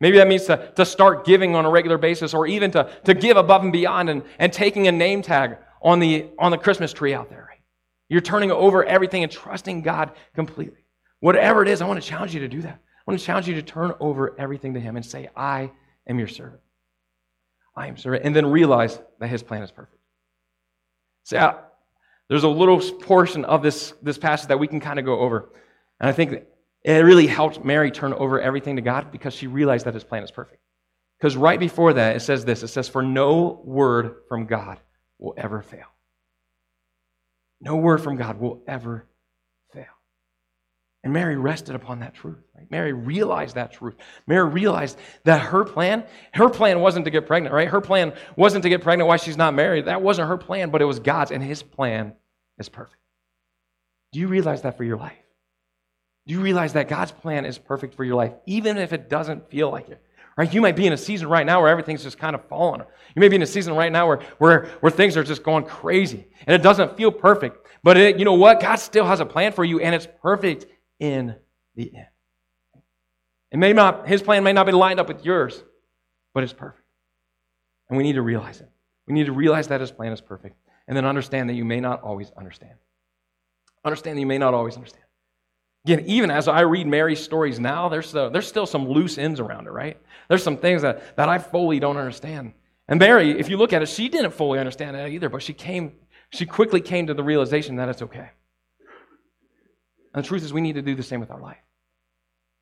Maybe 0.00 0.18
that 0.18 0.28
means 0.28 0.44
to, 0.46 0.72
to 0.76 0.84
start 0.84 1.24
giving 1.24 1.54
on 1.54 1.64
a 1.64 1.70
regular 1.70 1.98
basis 1.98 2.34
or 2.34 2.46
even 2.46 2.70
to, 2.72 2.90
to 3.04 3.14
give 3.14 3.36
above 3.36 3.62
and 3.62 3.72
beyond 3.72 4.10
and, 4.10 4.22
and 4.38 4.52
taking 4.52 4.86
a 4.86 4.92
name 4.92 5.22
tag 5.22 5.56
on 5.80 6.00
the, 6.00 6.26
on 6.38 6.50
the 6.50 6.58
Christmas 6.58 6.92
tree 6.92 7.14
out 7.14 7.30
there. 7.30 7.53
You're 8.08 8.20
turning 8.20 8.50
over 8.50 8.84
everything 8.84 9.22
and 9.22 9.32
trusting 9.32 9.82
God 9.82 10.12
completely. 10.34 10.84
Whatever 11.20 11.62
it 11.62 11.68
is, 11.68 11.80
I 11.80 11.86
want 11.86 12.02
to 12.02 12.08
challenge 12.08 12.34
you 12.34 12.40
to 12.40 12.48
do 12.48 12.62
that. 12.62 12.74
I 12.74 13.10
want 13.10 13.18
to 13.18 13.24
challenge 13.24 13.48
you 13.48 13.54
to 13.54 13.62
turn 13.62 13.92
over 14.00 14.38
everything 14.38 14.74
to 14.74 14.80
Him 14.80 14.96
and 14.96 15.04
say, 15.04 15.28
I 15.36 15.70
am 16.06 16.18
your 16.18 16.28
servant. 16.28 16.60
I 17.76 17.88
am 17.88 17.96
servant. 17.96 18.24
And 18.24 18.36
then 18.36 18.46
realize 18.46 18.98
that 19.20 19.28
His 19.28 19.42
plan 19.42 19.62
is 19.62 19.70
perfect. 19.70 20.00
See, 21.24 21.36
so, 21.36 21.58
there's 22.28 22.44
a 22.44 22.48
little 22.48 22.80
portion 22.80 23.44
of 23.44 23.62
this, 23.62 23.92
this 24.02 24.18
passage 24.18 24.48
that 24.48 24.58
we 24.58 24.66
can 24.66 24.80
kind 24.80 24.98
of 24.98 25.04
go 25.04 25.20
over. 25.20 25.50
And 26.00 26.08
I 26.08 26.12
think 26.12 26.44
it 26.82 26.92
really 26.92 27.26
helped 27.26 27.64
Mary 27.64 27.90
turn 27.90 28.12
over 28.12 28.40
everything 28.40 28.76
to 28.76 28.82
God 28.82 29.10
because 29.10 29.34
she 29.34 29.46
realized 29.46 29.86
that 29.86 29.94
his 29.94 30.04
plan 30.04 30.22
is 30.22 30.30
perfect. 30.30 30.60
Because 31.18 31.36
right 31.36 31.60
before 31.60 31.94
that, 31.94 32.16
it 32.16 32.20
says 32.20 32.44
this 32.44 32.62
it 32.62 32.68
says, 32.68 32.88
For 32.88 33.02
no 33.02 33.62
word 33.64 34.16
from 34.28 34.46
God 34.46 34.80
will 35.18 35.34
ever 35.36 35.62
fail. 35.62 35.86
No 37.60 37.76
word 37.76 38.02
from 38.02 38.16
God 38.16 38.40
will 38.40 38.62
ever 38.66 39.06
fail. 39.72 39.84
And 41.02 41.12
Mary 41.12 41.36
rested 41.36 41.74
upon 41.74 42.00
that 42.00 42.14
truth. 42.14 42.42
Right? 42.54 42.70
Mary 42.70 42.92
realized 42.92 43.54
that 43.56 43.72
truth. 43.72 43.94
Mary 44.26 44.48
realized 44.48 44.98
that 45.24 45.40
her 45.40 45.64
plan, 45.64 46.04
her 46.32 46.48
plan 46.48 46.80
wasn't 46.80 47.04
to 47.06 47.10
get 47.10 47.26
pregnant, 47.26 47.54
right? 47.54 47.68
Her 47.68 47.80
plan 47.80 48.12
wasn't 48.36 48.62
to 48.62 48.68
get 48.68 48.82
pregnant 48.82 49.08
while 49.08 49.18
she's 49.18 49.36
not 49.36 49.54
married. 49.54 49.86
That 49.86 50.02
wasn't 50.02 50.28
her 50.28 50.36
plan, 50.36 50.70
but 50.70 50.82
it 50.82 50.86
was 50.86 50.98
God's, 50.98 51.30
and 51.30 51.42
his 51.42 51.62
plan 51.62 52.14
is 52.58 52.68
perfect. 52.68 53.00
Do 54.12 54.20
you 54.20 54.28
realize 54.28 54.62
that 54.62 54.76
for 54.76 54.84
your 54.84 54.96
life? 54.96 55.16
Do 56.26 56.34
you 56.34 56.40
realize 56.40 56.74
that 56.74 56.88
God's 56.88 57.12
plan 57.12 57.44
is 57.44 57.58
perfect 57.58 57.94
for 57.94 58.04
your 58.04 58.16
life, 58.16 58.32
even 58.46 58.78
if 58.78 58.92
it 58.92 59.08
doesn't 59.10 59.50
feel 59.50 59.70
like 59.70 59.88
it? 59.88 60.02
Right? 60.36 60.52
You 60.52 60.60
might 60.60 60.74
be 60.74 60.86
in 60.86 60.92
a 60.92 60.96
season 60.96 61.28
right 61.28 61.46
now 61.46 61.60
where 61.60 61.70
everything's 61.70 62.02
just 62.02 62.18
kind 62.18 62.34
of 62.34 62.44
falling. 62.48 62.80
You 62.80 63.20
may 63.20 63.28
be 63.28 63.36
in 63.36 63.42
a 63.42 63.46
season 63.46 63.74
right 63.74 63.92
now 63.92 64.08
where, 64.08 64.20
where, 64.38 64.66
where 64.80 64.90
things 64.90 65.16
are 65.16 65.22
just 65.22 65.44
going 65.44 65.64
crazy 65.64 66.26
and 66.46 66.54
it 66.54 66.62
doesn't 66.62 66.96
feel 66.96 67.12
perfect. 67.12 67.68
But 67.84 67.96
it, 67.96 68.18
you 68.18 68.24
know 68.24 68.34
what? 68.34 68.60
God 68.60 68.76
still 68.76 69.06
has 69.06 69.20
a 69.20 69.26
plan 69.26 69.52
for 69.52 69.64
you 69.64 69.78
and 69.78 69.94
it's 69.94 70.08
perfect 70.22 70.66
in 70.98 71.36
the 71.76 71.94
end. 71.94 72.06
It 73.52 73.58
may 73.58 73.72
not, 73.72 74.08
his 74.08 74.22
plan 74.22 74.42
may 74.42 74.52
not 74.52 74.66
be 74.66 74.72
lined 74.72 74.98
up 74.98 75.06
with 75.06 75.24
yours, 75.24 75.62
but 76.32 76.42
it's 76.42 76.52
perfect. 76.52 76.82
And 77.88 77.96
we 77.96 78.02
need 78.02 78.14
to 78.14 78.22
realize 78.22 78.60
it. 78.60 78.68
We 79.06 79.14
need 79.14 79.26
to 79.26 79.32
realize 79.32 79.68
that 79.68 79.80
his 79.80 79.92
plan 79.92 80.12
is 80.12 80.20
perfect 80.20 80.56
and 80.88 80.96
then 80.96 81.04
understand 81.04 81.48
that 81.48 81.54
you 81.54 81.64
may 81.64 81.78
not 81.78 82.02
always 82.02 82.32
understand. 82.36 82.74
Understand 83.84 84.16
that 84.16 84.20
you 84.20 84.26
may 84.26 84.38
not 84.38 84.54
always 84.54 84.74
understand. 84.74 85.03
Again, 85.84 86.04
even 86.06 86.30
as 86.30 86.48
I 86.48 86.62
read 86.62 86.86
Mary's 86.86 87.22
stories 87.22 87.60
now, 87.60 87.90
there's, 87.90 88.14
uh, 88.14 88.30
there's 88.30 88.46
still 88.46 88.64
some 88.64 88.88
loose 88.88 89.18
ends 89.18 89.38
around 89.38 89.66
it, 89.66 89.70
right? 89.70 89.98
There's 90.28 90.42
some 90.42 90.56
things 90.56 90.80
that, 90.82 91.16
that 91.16 91.28
I 91.28 91.38
fully 91.38 91.78
don't 91.78 91.98
understand. 91.98 92.54
And 92.88 92.98
Mary, 92.98 93.38
if 93.38 93.50
you 93.50 93.58
look 93.58 93.74
at 93.74 93.82
it, 93.82 93.88
she 93.88 94.08
didn't 94.08 94.32
fully 94.32 94.58
understand 94.58 94.96
that 94.96 95.10
either, 95.10 95.28
but 95.28 95.42
she 95.42 95.52
came, 95.52 95.92
she 96.30 96.46
quickly 96.46 96.80
came 96.80 97.06
to 97.08 97.14
the 97.14 97.22
realization 97.22 97.76
that 97.76 97.90
it's 97.90 98.00
okay. 98.00 98.30
And 100.14 100.24
the 100.24 100.28
truth 100.28 100.42
is, 100.42 100.52
we 100.52 100.62
need 100.62 100.76
to 100.76 100.82
do 100.82 100.94
the 100.94 101.02
same 101.02 101.20
with 101.20 101.30
our 101.30 101.40
life. 101.40 101.58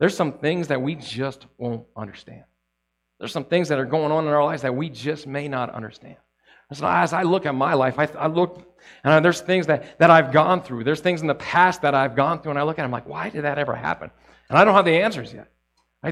There's 0.00 0.16
some 0.16 0.32
things 0.32 0.68
that 0.68 0.82
we 0.82 0.96
just 0.96 1.46
won't 1.58 1.86
understand. 1.96 2.44
There's 3.20 3.32
some 3.32 3.44
things 3.44 3.68
that 3.68 3.78
are 3.78 3.84
going 3.84 4.10
on 4.10 4.26
in 4.26 4.32
our 4.32 4.44
lives 4.44 4.62
that 4.62 4.74
we 4.74 4.88
just 4.88 5.28
may 5.28 5.46
not 5.46 5.70
understand. 5.70 6.16
As 6.80 7.12
I 7.12 7.22
look 7.22 7.44
at 7.44 7.54
my 7.54 7.74
life, 7.74 7.98
I, 7.98 8.08
I 8.18 8.28
look, 8.28 8.76
and 9.04 9.24
there's 9.24 9.40
things 9.40 9.66
that, 9.66 9.98
that 9.98 10.10
I've 10.10 10.32
gone 10.32 10.62
through. 10.62 10.84
There's 10.84 11.00
things 11.00 11.20
in 11.20 11.26
the 11.26 11.34
past 11.34 11.82
that 11.82 11.94
I've 11.94 12.14
gone 12.16 12.40
through, 12.40 12.50
and 12.50 12.58
I 12.58 12.62
look 12.62 12.78
at 12.78 12.82
them 12.82 12.86
I'm 12.86 12.92
like, 12.92 13.08
why 13.08 13.28
did 13.28 13.42
that 13.42 13.58
ever 13.58 13.74
happen? 13.74 14.10
And 14.48 14.58
I 14.58 14.64
don't 14.64 14.74
have 14.74 14.84
the 14.84 15.02
answers 15.02 15.32
yet. 15.32 15.50
I, 16.02 16.08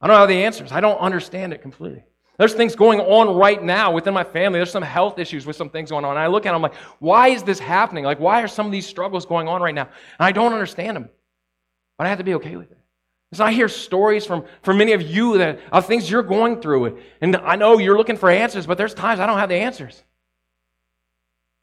I 0.00 0.06
don't 0.06 0.16
have 0.16 0.28
the 0.28 0.44
answers. 0.44 0.72
I 0.72 0.80
don't 0.80 0.98
understand 0.98 1.52
it 1.52 1.62
completely. 1.62 2.04
There's 2.38 2.54
things 2.54 2.74
going 2.74 3.00
on 3.00 3.36
right 3.36 3.62
now 3.62 3.92
within 3.92 4.14
my 4.14 4.24
family. 4.24 4.58
There's 4.58 4.70
some 4.70 4.82
health 4.82 5.18
issues 5.18 5.44
with 5.44 5.56
some 5.56 5.68
things 5.68 5.90
going 5.90 6.06
on. 6.06 6.12
And 6.12 6.18
I 6.18 6.26
look 6.26 6.46
at 6.46 6.52
them 6.52 6.56
I'm 6.56 6.62
like, 6.62 6.74
why 6.98 7.28
is 7.28 7.42
this 7.42 7.58
happening? 7.58 8.04
Like, 8.04 8.18
why 8.18 8.42
are 8.42 8.48
some 8.48 8.64
of 8.64 8.72
these 8.72 8.86
struggles 8.86 9.26
going 9.26 9.46
on 9.46 9.60
right 9.60 9.74
now? 9.74 9.82
And 9.82 9.90
I 10.26 10.32
don't 10.32 10.54
understand 10.54 10.96
them. 10.96 11.10
But 11.98 12.06
I 12.06 12.08
have 12.08 12.16
to 12.16 12.24
be 12.24 12.32
okay 12.34 12.56
with 12.56 12.70
it. 12.70 12.78
So 13.32 13.44
I 13.44 13.52
hear 13.52 13.68
stories 13.68 14.26
from, 14.26 14.44
from 14.62 14.78
many 14.78 14.92
of 14.92 15.02
you 15.02 15.38
that, 15.38 15.60
of 15.70 15.86
things 15.86 16.10
you're 16.10 16.22
going 16.22 16.60
through. 16.60 16.98
And 17.20 17.36
I 17.36 17.56
know 17.56 17.78
you're 17.78 17.96
looking 17.96 18.16
for 18.16 18.28
answers, 18.28 18.66
but 18.66 18.76
there's 18.76 18.94
times 18.94 19.20
I 19.20 19.26
don't 19.26 19.38
have 19.38 19.48
the 19.48 19.56
answers. 19.56 20.02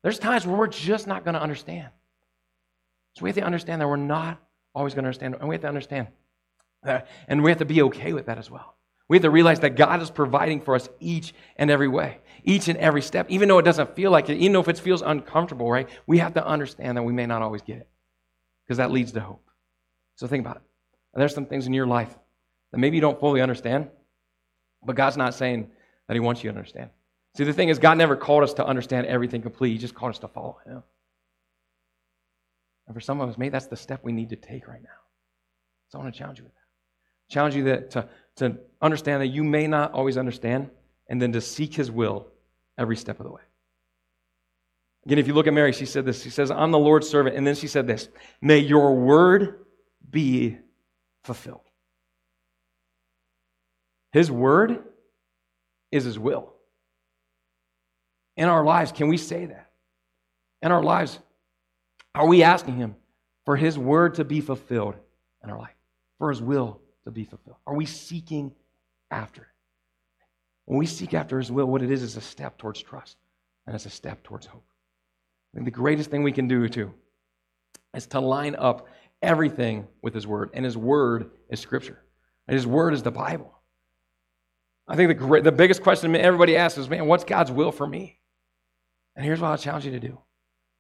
There's 0.02 0.18
times 0.18 0.48
where 0.48 0.56
we're 0.56 0.68
just 0.68 1.08
not 1.08 1.26
going 1.26 1.34
to 1.34 1.42
understand. 1.42 1.90
So 3.16 3.24
we 3.24 3.30
have 3.30 3.36
to 3.36 3.44
understand 3.44 3.82
that 3.82 3.88
we're 3.88 3.98
not 3.98 4.40
always 4.74 4.94
going 4.94 5.04
to 5.04 5.08
understand. 5.08 5.36
And 5.40 5.50
we 5.50 5.56
have 5.56 5.62
to 5.64 5.68
understand 5.68 6.08
that, 6.84 7.08
And 7.28 7.44
we 7.44 7.52
have 7.52 7.60
to 7.60 7.66
be 7.66 7.82
okay 7.84 8.14
with 8.14 8.28
that 8.28 8.38
as 8.38 8.50
well. 8.50 8.76
We 9.10 9.18
have 9.18 9.24
to 9.24 9.30
realize 9.30 9.60
that 9.62 9.76
God 9.76 10.02
is 10.02 10.10
providing 10.10 10.62
for 10.62 10.76
us 10.76 10.88
each 11.00 11.34
and 11.56 11.72
every 11.72 11.88
way, 11.88 12.20
each 12.44 12.68
and 12.68 12.78
every 12.78 13.02
step, 13.02 13.26
even 13.30 13.50
though 13.50 13.58
it 13.58 13.64
doesn't 13.64 13.96
feel 13.96 14.12
like 14.12 14.30
it, 14.30 14.38
even 14.38 14.54
though 14.54 14.60
if 14.60 14.68
it 14.68 14.80
feels 14.80 15.02
uncomfortable, 15.02 15.70
right? 15.70 15.90
We 16.06 16.20
have 16.20 16.34
to 16.36 16.46
understand 16.46 16.98
that 16.98 17.04
we 17.04 17.14
may 17.14 17.26
not 17.26 17.42
always 17.42 17.62
get 17.62 17.78
it 17.78 17.90
because 18.64 18.78
that 18.78 18.92
leads 18.92 19.12
to 19.14 19.22
hope. 19.22 19.50
So 20.16 20.28
think 20.28 20.46
about 20.46 20.58
it. 20.58 20.62
There's 21.18 21.34
some 21.34 21.48
things 21.48 21.66
in 21.66 21.74
your 21.74 21.88
life 21.88 22.16
that 22.72 22.78
maybe 22.78 22.96
you 22.96 23.02
don't 23.02 23.20
fully 23.20 23.42
understand, 23.42 23.90
but 24.86 24.96
God's 24.96 25.18
not 25.18 25.34
saying 25.34 25.72
that 26.08 26.14
He 26.14 26.20
wants 26.20 26.44
you 26.44 26.52
to 26.52 26.56
understand. 26.56 26.92
See, 27.36 27.44
the 27.44 27.54
thing 27.54 27.70
is, 27.70 27.80
God 27.80 27.98
never 27.98 28.16
called 28.16 28.44
us 28.44 28.54
to 28.56 28.66
understand 28.66 29.08
everything 29.08 29.42
completely, 29.42 29.74
He 29.74 29.80
just 29.80 29.96
called 29.96 30.12
us 30.12 30.20
to 30.20 30.28
follow 30.28 30.58
Him. 30.66 30.84
And 32.86 32.96
for 32.96 33.02
some 33.02 33.20
of 33.20 33.30
us, 33.30 33.38
maybe 33.38 33.50
that's 33.50 33.68
the 33.68 33.76
step 33.76 34.02
we 34.04 34.12
need 34.12 34.30
to 34.30 34.36
take 34.36 34.68
right 34.68 34.82
now. 34.82 34.90
So 35.90 35.98
I 35.98 36.04
want 36.04 36.14
to 36.14 36.20
challenge 36.20 36.38
you 36.38 36.46
with 36.46 36.54
that. 36.54 37.34
Challenge 37.34 37.56
you 37.56 37.64
that, 37.66 37.92
to, 37.92 38.10
to 38.38 38.58
understand 38.82 39.22
that 39.22 39.28
you 39.28 39.44
may 39.44 39.68
not 39.68 39.94
always 39.94 40.18
understand, 40.18 40.70
and 41.10 41.22
then 41.22 41.32
to 41.34 41.42
seek 41.42 41.74
His 41.74 41.90
will 41.90 42.28
every 42.78 42.96
step 42.96 43.20
of 43.20 43.26
the 43.26 43.32
way. 43.32 43.42
Again, 45.08 45.18
if 45.18 45.28
you 45.28 45.34
look 45.34 45.48
at 45.48 45.54
Mary, 45.54 45.72
she 45.72 45.86
said 45.86 46.06
this. 46.06 46.22
She 46.22 46.30
says, 46.30 46.52
I'm 46.52 46.72
the 46.72 46.80
Lord's 46.80 47.10
servant. 47.10 47.36
And 47.36 47.48
then 47.48 47.56
she 47.56 47.68
said 47.68 47.88
this 47.88 48.10
May 48.42 48.60
your 48.60 48.94
word 48.94 49.66
be 50.10 50.60
fulfilled. 51.28 51.62
His 54.14 54.32
word 54.32 54.80
is 55.92 56.06
His 56.06 56.18
will. 56.18 56.54
In 58.36 58.48
our 58.48 58.64
lives, 58.64 58.92
can 58.92 59.10
we 59.10 59.18
say 59.18 59.46
that? 59.46 59.70
In 60.62 60.72
our 60.72 60.82
lives, 60.82 61.20
are 62.16 62.26
we 62.26 62.42
asking 62.42 62.78
Him 62.78 62.96
for 63.46 63.56
His 63.56 63.78
word 63.78 64.16
to 64.16 64.24
be 64.24 64.42
fulfilled 64.42 64.96
in 65.44 65.50
our 65.50 65.60
life? 65.60 65.76
For 66.18 66.30
His 66.30 66.42
will 66.42 66.80
to 67.04 67.12
be 67.12 67.26
fulfilled? 67.26 67.58
Are 67.68 67.76
we 67.76 67.86
seeking 67.86 68.56
after 69.12 69.42
it? 69.42 69.48
When 70.66 70.80
we 70.80 70.86
seek 70.86 71.14
after 71.14 71.38
His 71.38 71.52
will, 71.52 71.68
what 71.68 71.84
it 71.84 71.92
is 71.92 72.02
is 72.02 72.18
a 72.18 72.22
step 72.22 72.58
towards 72.58 72.82
trust 72.82 73.18
and 73.66 73.76
it's 73.76 73.86
a 73.86 73.90
step 73.90 74.24
towards 74.24 74.46
hope. 74.46 74.66
I 75.54 75.58
think 75.58 75.66
the 75.66 75.72
greatest 75.72 76.10
thing 76.10 76.24
we 76.24 76.32
can 76.32 76.48
do, 76.48 76.68
too, 76.70 76.94
is 77.94 78.08
to 78.08 78.20
line 78.20 78.56
up 78.56 78.88
everything 79.22 79.88
with 80.02 80.14
His 80.14 80.28
Word. 80.28 80.50
And 80.54 80.66
His 80.66 80.78
Word 80.78 81.32
is 81.50 81.60
Scripture, 81.60 82.00
and 82.48 82.56
His 82.56 82.68
Word 82.68 82.94
is 82.94 83.04
the 83.04 83.12
Bible. 83.12 83.54
I 84.88 84.96
think 84.96 85.20
the, 85.20 85.42
the 85.42 85.52
biggest 85.52 85.84
question 85.84 86.16
everybody 86.16 86.56
asks 86.56 86.78
is, 86.78 86.90
man, 86.90 87.08
what's 87.08 87.24
God's 87.24 87.52
will 87.52 87.72
for 87.72 87.86
me? 87.86 88.20
And 89.16 89.26
here's 89.26 89.42
what 89.42 89.52
I 89.52 89.58
challenge 89.58 89.86
you 89.86 89.92
to 89.92 90.00
do. 90.00 90.20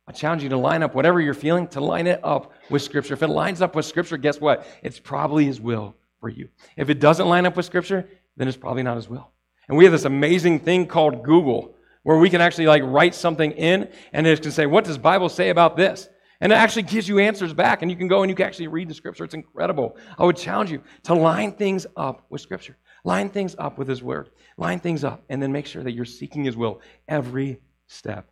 I 0.08 0.14
challenge 0.14 0.44
you 0.44 0.50
to 0.50 0.58
line 0.58 0.84
up 0.84 0.96
whatever 0.96 1.20
you're 1.20 1.34
feeling, 1.34 1.68
to 1.70 1.82
line 1.82 2.08
it 2.08 2.22
up 2.24 2.54
with 2.70 2.82
Scripture. 2.82 3.14
If 3.14 3.24
it 3.24 3.28
lines 3.28 3.62
up 3.62 3.76
with 3.76 3.86
Scripture, 3.86 4.16
guess 4.16 4.40
what? 4.40 4.66
It's 4.82 5.00
probably 5.00 5.46
His 5.46 5.60
will 5.60 5.96
for 6.22 6.30
you. 6.30 6.48
If 6.78 6.90
it 6.90 7.00
doesn't 7.02 7.28
line 7.28 7.46
up 7.46 7.58
with 7.58 7.66
Scripture, 7.66 8.08
then 8.38 8.48
it's 8.48 8.56
probably 8.56 8.84
not 8.84 8.96
His 8.96 9.10
will. 9.10 9.32
And 9.68 9.78
we 9.78 9.84
have 9.84 9.92
this 9.92 10.06
amazing 10.06 10.62
thing 10.62 10.88
called 10.88 11.24
Google, 11.24 11.76
where 12.04 12.18
we 12.18 12.30
can 12.30 12.40
actually 12.40 12.68
like 12.68 12.84
write 12.86 13.16
something 13.16 13.52
in, 13.52 13.90
and 14.14 14.26
it 14.26 14.42
can 14.42 14.52
say, 14.52 14.66
"What 14.66 14.86
does 14.86 14.98
Bible 14.98 15.28
say 15.28 15.50
about 15.50 15.76
this?" 15.76 16.08
And 16.40 16.52
it 16.52 16.56
actually 16.56 16.84
gives 16.84 17.08
you 17.08 17.20
answers 17.20 17.54
back, 17.54 17.82
and 17.82 17.90
you 17.90 17.98
can 17.98 18.08
go 18.08 18.22
and 18.22 18.30
you 18.30 18.36
can 18.36 18.46
actually 18.46 18.68
read 18.68 18.88
the 18.90 18.94
Scripture. 18.94 19.24
It's 19.24 19.34
incredible. 19.34 19.98
I 20.18 20.24
would 20.24 20.38
challenge 20.38 20.72
you 20.72 20.84
to 21.04 21.16
line 21.16 21.54
things 21.54 21.88
up 21.96 22.26
with 22.30 22.42
Scripture. 22.42 22.78
Line 23.04 23.30
things 23.30 23.56
up 23.58 23.78
with 23.78 23.88
His 23.88 24.04
Word. 24.04 24.30
Line 24.58 24.80
things 24.80 25.04
up, 25.04 25.24
and 25.30 25.42
then 25.42 25.52
make 25.52 25.66
sure 25.66 25.84
that 25.84 25.94
you're 25.94 26.06
seeking 26.06 26.44
His 26.44 26.56
will 26.56 26.82
every 27.08 27.60
step 27.88 28.30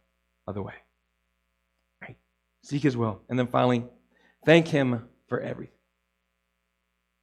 of 0.47 0.53
the 0.53 0.61
way. 0.61 0.73
Right? 2.01 2.17
Seek 2.61 2.83
His 2.83 2.95
will. 2.95 3.21
And 3.29 3.39
then 3.39 3.47
finally, 3.47 3.85
thank 4.45 4.67
Him 4.67 5.07
for 5.27 5.39
everything. 5.39 5.73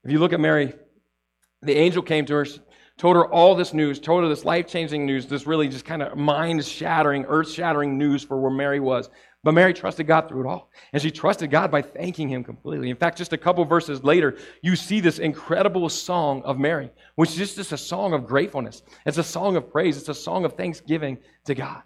If 0.04 0.10
you 0.10 0.18
look 0.18 0.32
at 0.32 0.40
Mary, 0.40 0.74
the 1.62 1.76
angel 1.76 2.02
came 2.02 2.26
to 2.26 2.34
her, 2.34 2.46
told 2.98 3.14
her 3.14 3.26
all 3.26 3.54
this 3.54 3.72
news, 3.72 4.00
told 4.00 4.24
her 4.24 4.28
this 4.28 4.44
life 4.44 4.66
changing 4.66 5.06
news, 5.06 5.26
this 5.26 5.46
really 5.46 5.68
just 5.68 5.84
kind 5.84 6.02
of 6.02 6.16
mind 6.16 6.64
shattering, 6.64 7.24
earth 7.26 7.50
shattering 7.50 7.96
news 7.96 8.24
for 8.24 8.40
where 8.40 8.50
Mary 8.50 8.80
was. 8.80 9.10
But 9.44 9.54
Mary 9.54 9.74
trusted 9.74 10.06
God 10.06 10.28
through 10.28 10.42
it 10.42 10.46
all. 10.46 10.70
And 10.92 11.02
she 11.02 11.10
trusted 11.10 11.50
God 11.50 11.70
by 11.70 11.82
thanking 11.82 12.28
Him 12.28 12.44
completely. 12.44 12.90
In 12.90 12.96
fact, 12.96 13.18
just 13.18 13.32
a 13.32 13.38
couple 13.38 13.64
verses 13.64 14.04
later, 14.04 14.36
you 14.62 14.76
see 14.76 15.00
this 15.00 15.18
incredible 15.18 15.88
song 15.88 16.42
of 16.44 16.58
Mary, 16.58 16.90
which 17.16 17.30
is 17.30 17.54
just 17.54 17.72
a 17.72 17.76
song 17.76 18.12
of 18.12 18.26
gratefulness. 18.26 18.82
It's 19.04 19.18
a 19.18 19.24
song 19.24 19.56
of 19.56 19.70
praise, 19.70 19.96
it's 19.96 20.08
a 20.08 20.14
song 20.14 20.44
of 20.44 20.52
thanksgiving 20.52 21.18
to 21.46 21.54
God. 21.54 21.82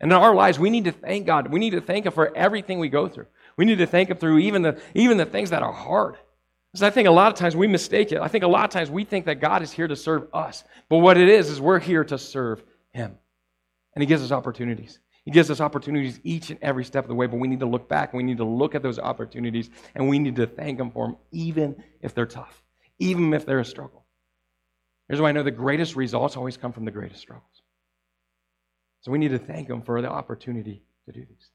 And 0.00 0.12
in 0.12 0.18
our 0.18 0.34
lives, 0.34 0.58
we 0.58 0.68
need 0.68 0.84
to 0.84 0.92
thank 0.92 1.24
God. 1.24 1.50
We 1.50 1.60
need 1.60 1.70
to 1.70 1.80
thank 1.80 2.04
Him 2.04 2.12
for 2.12 2.36
everything 2.36 2.78
we 2.78 2.90
go 2.90 3.08
through. 3.08 3.26
We 3.56 3.64
need 3.64 3.78
to 3.78 3.86
thank 3.86 4.10
Him 4.10 4.18
through 4.18 4.38
even 4.40 4.60
the, 4.60 4.78
even 4.94 5.16
the 5.16 5.24
things 5.24 5.50
that 5.50 5.62
are 5.62 5.72
hard. 5.72 6.16
Because 6.70 6.82
I 6.82 6.90
think 6.90 7.08
a 7.08 7.12
lot 7.12 7.32
of 7.32 7.38
times 7.38 7.56
we 7.56 7.66
mistake 7.66 8.12
it. 8.12 8.20
I 8.20 8.28
think 8.28 8.44
a 8.44 8.48
lot 8.48 8.64
of 8.64 8.70
times 8.70 8.90
we 8.90 9.04
think 9.04 9.24
that 9.26 9.36
God 9.36 9.62
is 9.62 9.72
here 9.72 9.88
to 9.88 9.96
serve 9.96 10.26
us. 10.34 10.64
But 10.90 10.98
what 10.98 11.16
it 11.16 11.28
is, 11.28 11.48
is 11.48 11.60
we're 11.60 11.78
here 11.78 12.04
to 12.04 12.18
serve 12.18 12.62
Him. 12.92 13.16
And 13.94 14.02
He 14.02 14.06
gives 14.06 14.22
us 14.22 14.32
opportunities. 14.32 14.98
He 15.24 15.30
gives 15.30 15.50
us 15.50 15.60
opportunities 15.60 16.20
each 16.22 16.50
and 16.50 16.58
every 16.60 16.84
step 16.84 17.04
of 17.04 17.08
the 17.08 17.14
way, 17.14 17.26
but 17.26 17.38
we 17.38 17.48
need 17.48 17.60
to 17.60 17.66
look 17.66 17.88
back 17.88 18.12
and 18.12 18.18
we 18.18 18.24
need 18.24 18.36
to 18.36 18.44
look 18.44 18.74
at 18.74 18.82
those 18.82 18.98
opportunities 18.98 19.70
and 19.94 20.08
we 20.08 20.18
need 20.18 20.36
to 20.36 20.46
thank 20.46 20.78
Him 20.78 20.90
for 20.90 21.06
them, 21.06 21.16
even 21.32 21.82
if 22.02 22.14
they're 22.14 22.26
tough, 22.26 22.62
even 22.98 23.32
if 23.32 23.46
they're 23.46 23.60
a 23.60 23.64
struggle. 23.64 24.04
Here's 25.08 25.20
why 25.20 25.30
I 25.30 25.32
know 25.32 25.42
the 25.42 25.50
greatest 25.50 25.96
results 25.96 26.36
always 26.36 26.56
come 26.56 26.72
from 26.72 26.84
the 26.84 26.90
greatest 26.90 27.20
struggles. 27.20 27.62
So 29.00 29.10
we 29.10 29.18
need 29.18 29.30
to 29.30 29.38
thank 29.38 29.68
Him 29.68 29.80
for 29.80 30.00
the 30.02 30.10
opportunity 30.10 30.82
to 31.06 31.12
do 31.12 31.20
these 31.20 31.28
things. 31.28 31.50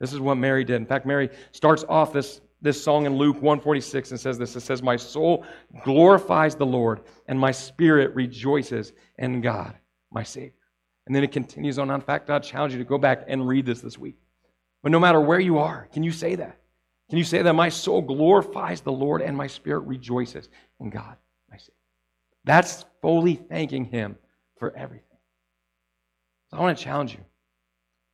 This 0.00 0.12
is 0.12 0.18
what 0.18 0.36
Mary 0.36 0.64
did. 0.64 0.76
In 0.76 0.86
fact, 0.86 1.06
Mary 1.06 1.30
starts 1.52 1.84
off 1.88 2.12
this, 2.12 2.40
this 2.60 2.82
song 2.82 3.06
in 3.06 3.16
Luke 3.16 3.36
146 3.36 4.10
and 4.10 4.18
says 4.18 4.36
this. 4.36 4.56
It 4.56 4.60
says, 4.60 4.82
My 4.82 4.96
soul 4.96 5.44
glorifies 5.84 6.56
the 6.56 6.66
Lord, 6.66 7.02
and 7.28 7.38
my 7.38 7.52
spirit 7.52 8.12
rejoices 8.16 8.92
in 9.18 9.40
God, 9.40 9.76
my 10.10 10.24
Savior. 10.24 10.54
And 11.06 11.14
then 11.14 11.24
it 11.24 11.32
continues 11.32 11.78
on. 11.78 11.90
In 11.90 12.00
fact, 12.00 12.30
I 12.30 12.38
challenge 12.38 12.72
you 12.72 12.78
to 12.78 12.84
go 12.84 12.98
back 12.98 13.24
and 13.26 13.46
read 13.46 13.66
this 13.66 13.80
this 13.80 13.98
week. 13.98 14.16
But 14.82 14.92
no 14.92 15.00
matter 15.00 15.20
where 15.20 15.40
you 15.40 15.58
are, 15.58 15.88
can 15.92 16.02
you 16.02 16.12
say 16.12 16.34
that? 16.36 16.58
Can 17.08 17.18
you 17.18 17.24
say 17.24 17.42
that 17.42 17.52
my 17.52 17.68
soul 17.68 18.00
glorifies 18.00 18.80
the 18.80 18.92
Lord 18.92 19.20
and 19.20 19.36
my 19.36 19.46
spirit 19.46 19.80
rejoices 19.80 20.48
in 20.80 20.90
God, 20.90 21.16
my 21.50 21.56
Savior? 21.56 21.74
That's 22.44 22.84
fully 23.00 23.34
thanking 23.34 23.84
Him 23.84 24.16
for 24.58 24.74
everything. 24.76 25.18
So 26.50 26.56
I 26.56 26.60
want 26.60 26.78
to 26.78 26.84
challenge 26.84 27.12
you. 27.12 27.24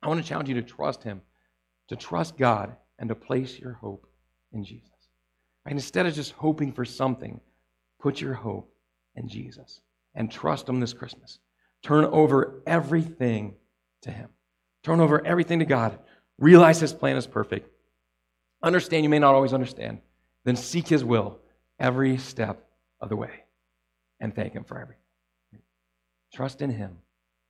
I 0.01 0.07
want 0.07 0.21
to 0.21 0.27
challenge 0.27 0.49
you 0.49 0.55
to 0.55 0.61
trust 0.61 1.03
Him, 1.03 1.21
to 1.87 1.95
trust 1.95 2.37
God, 2.37 2.75
and 2.99 3.09
to 3.09 3.15
place 3.15 3.57
your 3.57 3.73
hope 3.73 4.07
in 4.51 4.63
Jesus. 4.63 4.89
And 5.65 5.77
instead 5.77 6.05
of 6.05 6.13
just 6.13 6.33
hoping 6.33 6.71
for 6.71 6.85
something, 6.85 7.39
put 7.99 8.19
your 8.19 8.33
hope 8.33 8.73
in 9.15 9.27
Jesus 9.27 9.81
and 10.15 10.31
trust 10.31 10.67
Him 10.67 10.79
this 10.79 10.93
Christmas. 10.93 11.39
Turn 11.83 12.05
over 12.05 12.61
everything 12.67 13.55
to 14.01 14.11
Him. 14.11 14.29
Turn 14.83 14.99
over 14.99 15.25
everything 15.25 15.59
to 15.59 15.65
God. 15.65 15.97
Realize 16.37 16.79
His 16.79 16.93
plan 16.93 17.17
is 17.17 17.27
perfect. 17.27 17.69
Understand 18.61 19.03
you 19.03 19.09
may 19.09 19.19
not 19.19 19.35
always 19.35 19.53
understand. 19.53 19.99
Then 20.43 20.55
seek 20.55 20.87
His 20.87 21.03
will 21.03 21.39
every 21.79 22.17
step 22.17 22.67
of 22.99 23.09
the 23.09 23.15
way 23.15 23.43
and 24.19 24.35
thank 24.35 24.53
Him 24.53 24.63
for 24.63 24.79
everything. 24.79 25.01
Trust 26.33 26.61
in 26.61 26.69
Him 26.69 26.97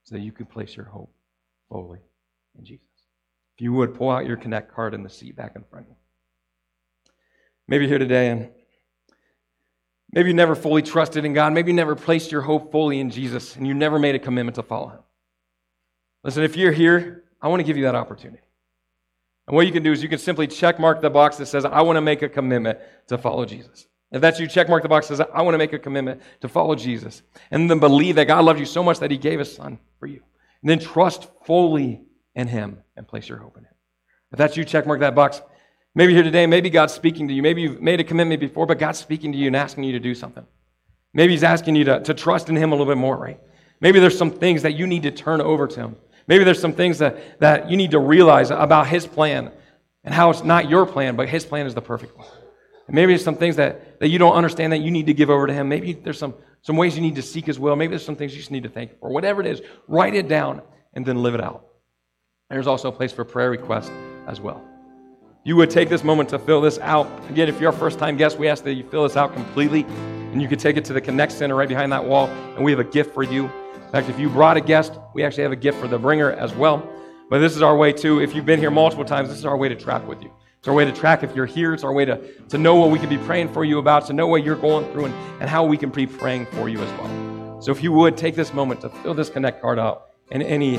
so 0.04 0.16
that 0.16 0.22
you 0.22 0.32
can 0.32 0.46
place 0.46 0.76
your 0.76 0.86
hope 0.86 1.14
fully 1.70 2.00
in 2.58 2.66
Jesus. 2.66 2.86
If 3.58 3.64
you 3.64 3.74
would, 3.74 3.96
pull 3.96 4.10
out 4.10 4.26
your 4.26 4.38
Connect 4.38 4.74
card 4.74 4.94
in 4.94 5.04
the 5.04 5.10
seat 5.10 5.36
back 5.36 5.56
in 5.56 5.64
front 5.70 5.86
of 5.86 5.92
you. 5.92 5.96
Maybe 7.68 7.88
here 7.88 8.00
today 8.00 8.30
and 8.30 8.50
Maybe 10.12 10.30
you 10.30 10.34
never 10.34 10.56
fully 10.56 10.82
trusted 10.82 11.26
in 11.26 11.34
God. 11.34 11.54
Maybe 11.54 11.72
you 11.72 11.76
never 11.76 11.96
placed 11.96 12.32
your 12.32 12.42
hope 12.42 12.72
fully 12.72 13.00
in 13.00 13.12
Jesus 13.12 13.56
and 13.56 13.68
you 13.68 13.74
never 13.74 14.00
made 14.00 14.16
a 14.16 14.20
commitment 14.20 14.56
to 14.56 14.64
follow 14.64 14.90
Him. 14.90 15.00
Listen, 16.24 16.44
if 16.44 16.58
you're 16.58 16.72
here, 16.72 17.24
I 17.42 17.48
want 17.48 17.60
to 17.60 17.64
give 17.64 17.78
you 17.78 17.84
that 17.84 17.96
opportunity. 17.96 18.42
And 19.48 19.56
what 19.56 19.66
you 19.66 19.72
can 19.72 19.84
do 19.84 19.92
is 19.92 20.04
you 20.04 20.10
can 20.10 20.20
simply 20.20 20.48
check 20.48 20.80
mark 20.80 21.02
the 21.02 21.10
box 21.10 21.38
that 21.38 21.48
says, 21.48 21.66
I 21.66 21.82
want 21.82 21.98
to 21.98 22.02
make 22.02 22.22
a 22.22 22.30
commitment 22.30 22.80
to 23.08 23.18
follow 23.18 23.46
Jesus. 23.46 23.88
If 24.12 24.22
that's 24.22 24.40
you, 24.40 24.48
check 24.48 24.70
mark 24.70 24.84
the 24.84 24.90
box 24.90 25.08
that 25.08 25.18
says, 25.18 25.28
I 25.34 25.42
want 25.44 25.54
to 25.54 25.60
make 25.60 25.74
a 25.74 25.80
commitment 25.80 26.22
to 26.42 26.50
follow 26.50 26.76
Jesus. 26.76 27.22
And 27.52 27.70
then 27.70 27.80
believe 27.80 28.16
that 28.16 28.26
God 28.26 28.44
loved 28.46 28.60
you 28.60 28.66
so 28.66 28.84
much 28.84 29.00
that 29.00 29.12
He 29.12 29.18
gave 29.18 29.40
His 29.40 29.56
Son 29.56 29.80
for 30.00 30.08
you. 30.08 30.22
And 30.62 30.70
then 30.70 30.80
trust 30.80 31.28
fully 31.46 32.02
in 32.36 32.48
Him 32.48 32.80
and 32.96 33.08
place 33.08 33.30
your 33.30 33.38
hope 33.38 33.58
in 33.58 33.64
Him. 33.64 33.74
If 34.32 34.38
that's 34.38 34.58
you, 34.58 34.66
check 34.66 34.86
mark 34.86 35.00
that 35.00 35.16
box. 35.16 35.42
Maybe 36.00 36.14
here 36.14 36.24
today, 36.24 36.46
maybe 36.46 36.70
God's 36.70 36.94
speaking 36.94 37.28
to 37.28 37.34
you. 37.34 37.42
Maybe 37.42 37.62
you've 37.62 37.82
made 37.82 38.00
a 38.00 38.06
commitment 38.06 38.40
before, 38.40 38.66
but 38.66 38.80
God's 38.80 38.98
speaking 38.98 39.34
to 39.34 39.38
you 39.38 39.48
and 39.48 39.56
asking 39.58 39.84
you 39.84 39.92
to 39.92 40.00
do 40.00 40.16
something. 40.16 40.46
Maybe 41.14 41.34
He's 41.34 41.44
asking 41.44 41.76
you 41.76 41.84
to, 41.84 42.00
to 42.04 42.14
trust 42.14 42.48
in 42.48 42.56
Him 42.56 42.72
a 42.72 42.76
little 42.76 42.90
bit 42.90 42.98
more, 42.98 43.18
right? 43.18 43.38
Maybe 43.82 44.00
there's 44.00 44.18
some 44.18 44.32
things 44.32 44.62
that 44.62 44.76
you 44.76 44.88
need 44.88 45.04
to 45.04 45.12
turn 45.12 45.42
over 45.42 45.68
to 45.68 45.78
Him. 45.78 45.98
Maybe 46.26 46.46
there's 46.46 46.62
some 46.62 46.72
things 46.72 47.00
that, 47.00 47.42
that 47.42 47.70
you 47.70 47.76
need 47.76 47.92
to 47.92 48.00
realize 48.00 48.50
about 48.50 48.88
His 48.88 49.06
plan 49.06 49.52
and 50.06 50.14
how 50.14 50.30
it's 50.30 50.42
not 50.42 50.70
your 50.70 50.86
plan, 50.86 51.18
but 51.18 51.28
His 51.28 51.44
plan 51.44 51.68
is 51.68 51.76
the 51.76 51.82
perfect 51.82 52.18
one. 52.18 52.28
And 52.88 52.96
maybe 52.96 53.12
there's 53.12 53.26
some 53.26 53.36
things 53.36 53.58
that, 53.58 54.00
that 54.00 54.08
you 54.08 54.20
don't 54.20 54.36
understand 54.36 54.72
that 54.72 54.80
you 54.80 54.92
need 54.92 55.08
to 55.08 55.14
give 55.14 55.30
over 55.30 55.48
to 55.48 55.54
Him. 55.54 55.68
Maybe 55.68 55.92
there's 55.92 56.18
some, 56.18 56.34
some 56.62 56.78
ways 56.78 56.96
you 56.96 57.02
need 57.02 57.16
to 57.16 57.22
seek 57.22 57.46
His 57.46 57.60
will. 57.60 57.76
Maybe 57.76 57.90
there's 57.90 58.06
some 58.06 58.16
things 58.16 58.32
you 58.32 58.40
just 58.40 58.52
need 58.52 58.64
to 58.64 58.70
thank 58.70 58.98
for. 59.02 59.10
Whatever 59.10 59.42
it 59.42 59.48
is, 59.48 59.62
write 59.90 60.16
it 60.16 60.30
down 60.30 60.62
and 60.94 61.06
then 61.06 61.22
live 61.22 61.36
it 61.36 61.44
out. 61.44 61.66
There's 62.50 62.68
also 62.68 62.88
a 62.88 62.94
place 62.94 63.12
for 63.12 63.26
prayer 63.26 63.50
requests 63.50 63.92
as 64.28 64.40
well 64.40 64.64
you 65.50 65.56
would 65.56 65.72
take 65.72 65.90
this 65.90 66.04
moment 66.04 66.30
to 66.30 66.38
fill 66.38 66.62
this 66.62 66.78
out. 66.78 67.08
Again, 67.28 67.50
if 67.50 67.60
you're 67.60 67.72
a 67.72 67.74
first 67.74 67.98
time 67.98 68.18
guest, 68.18 68.38
we 68.38 68.48
ask 68.48 68.64
that 68.66 68.76
you 68.76 68.84
fill 68.84 69.02
this 69.02 69.18
out 69.18 69.34
completely. 69.34 69.82
and 69.82 70.40
you 70.40 70.48
can 70.48 70.60
take 70.60 70.78
it 70.78 70.86
to 70.86 70.94
the 70.94 71.02
Connect 71.02 71.32
Center 71.32 71.56
right 71.56 71.68
behind 71.68 71.92
that 71.92 72.06
wall, 72.06 72.28
and 72.28 72.64
we 72.64 72.70
have 72.70 72.80
a 72.80 72.84
gift 72.84 73.16
for 73.16 73.24
you. 73.24 73.46
In 73.46 73.92
fact, 73.92 74.10
if 74.10 74.20
you 74.20 74.30
brought 74.30 74.58
a 74.58 74.62
guest, 74.62 75.00
we 75.16 75.24
actually 75.24 75.42
have 75.42 75.52
a 75.52 75.56
gift 75.56 75.80
for 75.80 75.88
the 75.88 75.98
bringer 75.98 76.34
as 76.34 76.54
well. 76.54 76.88
But 77.32 77.40
this 77.40 77.56
is 77.56 77.64
our 77.64 77.76
way 77.76 77.92
too. 77.92 78.22
If 78.22 78.36
you've 78.36 78.46
been 78.46 78.60
here 78.60 78.70
multiple 78.70 79.04
times, 79.04 79.30
this 79.30 79.40
is 79.40 79.46
our 79.46 79.58
way 79.58 79.68
to 79.70 79.76
track 79.76 80.08
with 80.08 80.22
you. 80.22 80.32
It's 80.60 80.68
our 80.68 80.74
way 80.76 80.86
to 80.86 80.92
track 80.92 81.24
if 81.24 81.36
you're 81.36 81.48
here. 81.48 81.74
It's 81.74 81.84
our 81.84 81.94
way 81.94 82.06
to, 82.06 82.32
to 82.50 82.60
know 82.60 82.76
what 82.76 82.92
we 82.92 83.00
can 83.00 83.10
be 83.10 83.18
praying 83.18 83.52
for 83.52 83.66
you 83.66 83.80
about, 83.80 84.06
to 84.06 84.14
know 84.14 84.28
what 84.28 84.44
you're 84.44 84.56
going 84.56 84.86
through, 84.92 85.06
and, 85.06 85.16
and 85.42 85.50
how 85.50 85.66
we 85.66 85.78
can 85.78 85.90
be 85.90 86.06
praying 86.06 86.46
for 86.46 86.70
you 86.70 86.80
as 86.80 86.92
well. 87.00 87.60
So 87.60 87.72
if 87.72 87.82
you 87.82 87.92
would 87.94 88.18
take 88.18 88.36
this 88.36 88.54
moment 88.54 88.82
to 88.82 88.90
fill 89.02 89.16
this 89.16 89.32
Connect 89.32 89.64
card 89.64 89.80
out 89.80 90.10
and 90.30 90.44
any 90.44 90.78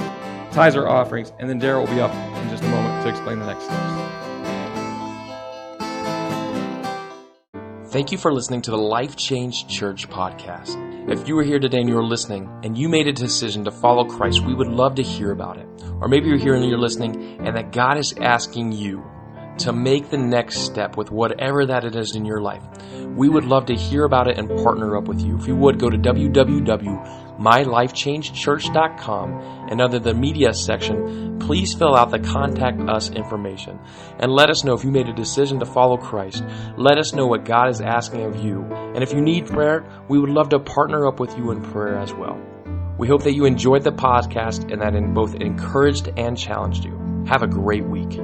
tithes 0.52 0.76
or 0.76 0.86
offerings, 0.86 1.32
and 1.40 1.50
then 1.50 1.60
Daryl 1.60 1.80
will 1.80 1.92
be 1.92 2.00
up 2.00 2.14
in 2.14 2.50
just 2.50 2.62
a 2.62 2.68
moment 2.68 3.02
to 3.02 3.10
explain 3.10 3.40
the 3.40 3.46
next 3.46 3.64
steps. 3.64 3.99
Thank 7.90 8.12
you 8.12 8.18
for 8.18 8.32
listening 8.32 8.62
to 8.62 8.70
the 8.70 8.78
Life 8.78 9.16
Change 9.16 9.66
Church 9.66 10.08
podcast. 10.08 11.10
If 11.10 11.26
you 11.26 11.34
were 11.34 11.42
here 11.42 11.58
today 11.58 11.80
and 11.80 11.88
you're 11.88 12.04
listening 12.04 12.48
and 12.62 12.78
you 12.78 12.88
made 12.88 13.08
a 13.08 13.12
decision 13.12 13.64
to 13.64 13.72
follow 13.72 14.04
Christ, 14.04 14.46
we 14.46 14.54
would 14.54 14.68
love 14.68 14.94
to 14.94 15.02
hear 15.02 15.32
about 15.32 15.58
it. 15.58 15.66
Or 16.00 16.06
maybe 16.06 16.28
you're 16.28 16.38
here 16.38 16.54
and 16.54 16.64
you're 16.64 16.78
listening 16.78 17.40
and 17.44 17.56
that 17.56 17.72
God 17.72 17.98
is 17.98 18.14
asking 18.20 18.70
you 18.70 19.04
to 19.58 19.72
make 19.72 20.08
the 20.08 20.18
next 20.18 20.58
step 20.58 20.96
with 20.96 21.10
whatever 21.10 21.66
that 21.66 21.84
it 21.84 21.96
is 21.96 22.14
in 22.14 22.24
your 22.24 22.40
life. 22.40 22.62
We 23.16 23.28
would 23.28 23.44
love 23.44 23.66
to 23.66 23.74
hear 23.74 24.04
about 24.04 24.28
it 24.28 24.38
and 24.38 24.48
partner 24.62 24.96
up 24.96 25.08
with 25.08 25.20
you. 25.20 25.36
If 25.36 25.48
you 25.48 25.56
would, 25.56 25.80
go 25.80 25.90
to 25.90 25.98
www.mylifechangechurch.com 27.40 29.68
and 29.70 29.80
under 29.80 29.98
the 29.98 30.14
media 30.14 30.52
section, 30.52 31.38
please 31.38 31.74
fill 31.74 31.96
out 31.96 32.10
the 32.10 32.18
contact 32.18 32.80
us 32.88 33.10
information 33.10 33.78
and 34.18 34.32
let 34.32 34.50
us 34.50 34.64
know 34.64 34.74
if 34.74 34.84
you 34.84 34.90
made 34.90 35.08
a 35.08 35.12
decision 35.12 35.58
to 35.58 35.66
follow 35.66 35.96
Christ. 35.96 36.44
Let 36.76 36.98
us 36.98 37.14
know 37.14 37.26
what 37.26 37.44
God 37.44 37.68
is 37.68 37.80
asking 37.80 38.24
of 38.24 38.36
you. 38.36 38.62
And 38.62 39.02
if 39.02 39.12
you 39.12 39.20
need 39.20 39.46
prayer, 39.46 39.84
we 40.08 40.18
would 40.18 40.30
love 40.30 40.50
to 40.50 40.58
partner 40.58 41.06
up 41.06 41.20
with 41.20 41.36
you 41.36 41.50
in 41.50 41.62
prayer 41.62 41.98
as 41.98 42.12
well. 42.12 42.40
We 42.98 43.08
hope 43.08 43.22
that 43.24 43.34
you 43.34 43.46
enjoyed 43.46 43.82
the 43.82 43.92
podcast 43.92 44.70
and 44.70 44.82
that 44.82 44.94
it 44.94 45.14
both 45.14 45.34
encouraged 45.34 46.10
and 46.16 46.36
challenged 46.36 46.84
you. 46.84 47.24
Have 47.26 47.42
a 47.42 47.46
great 47.46 47.84
week. 47.84 48.18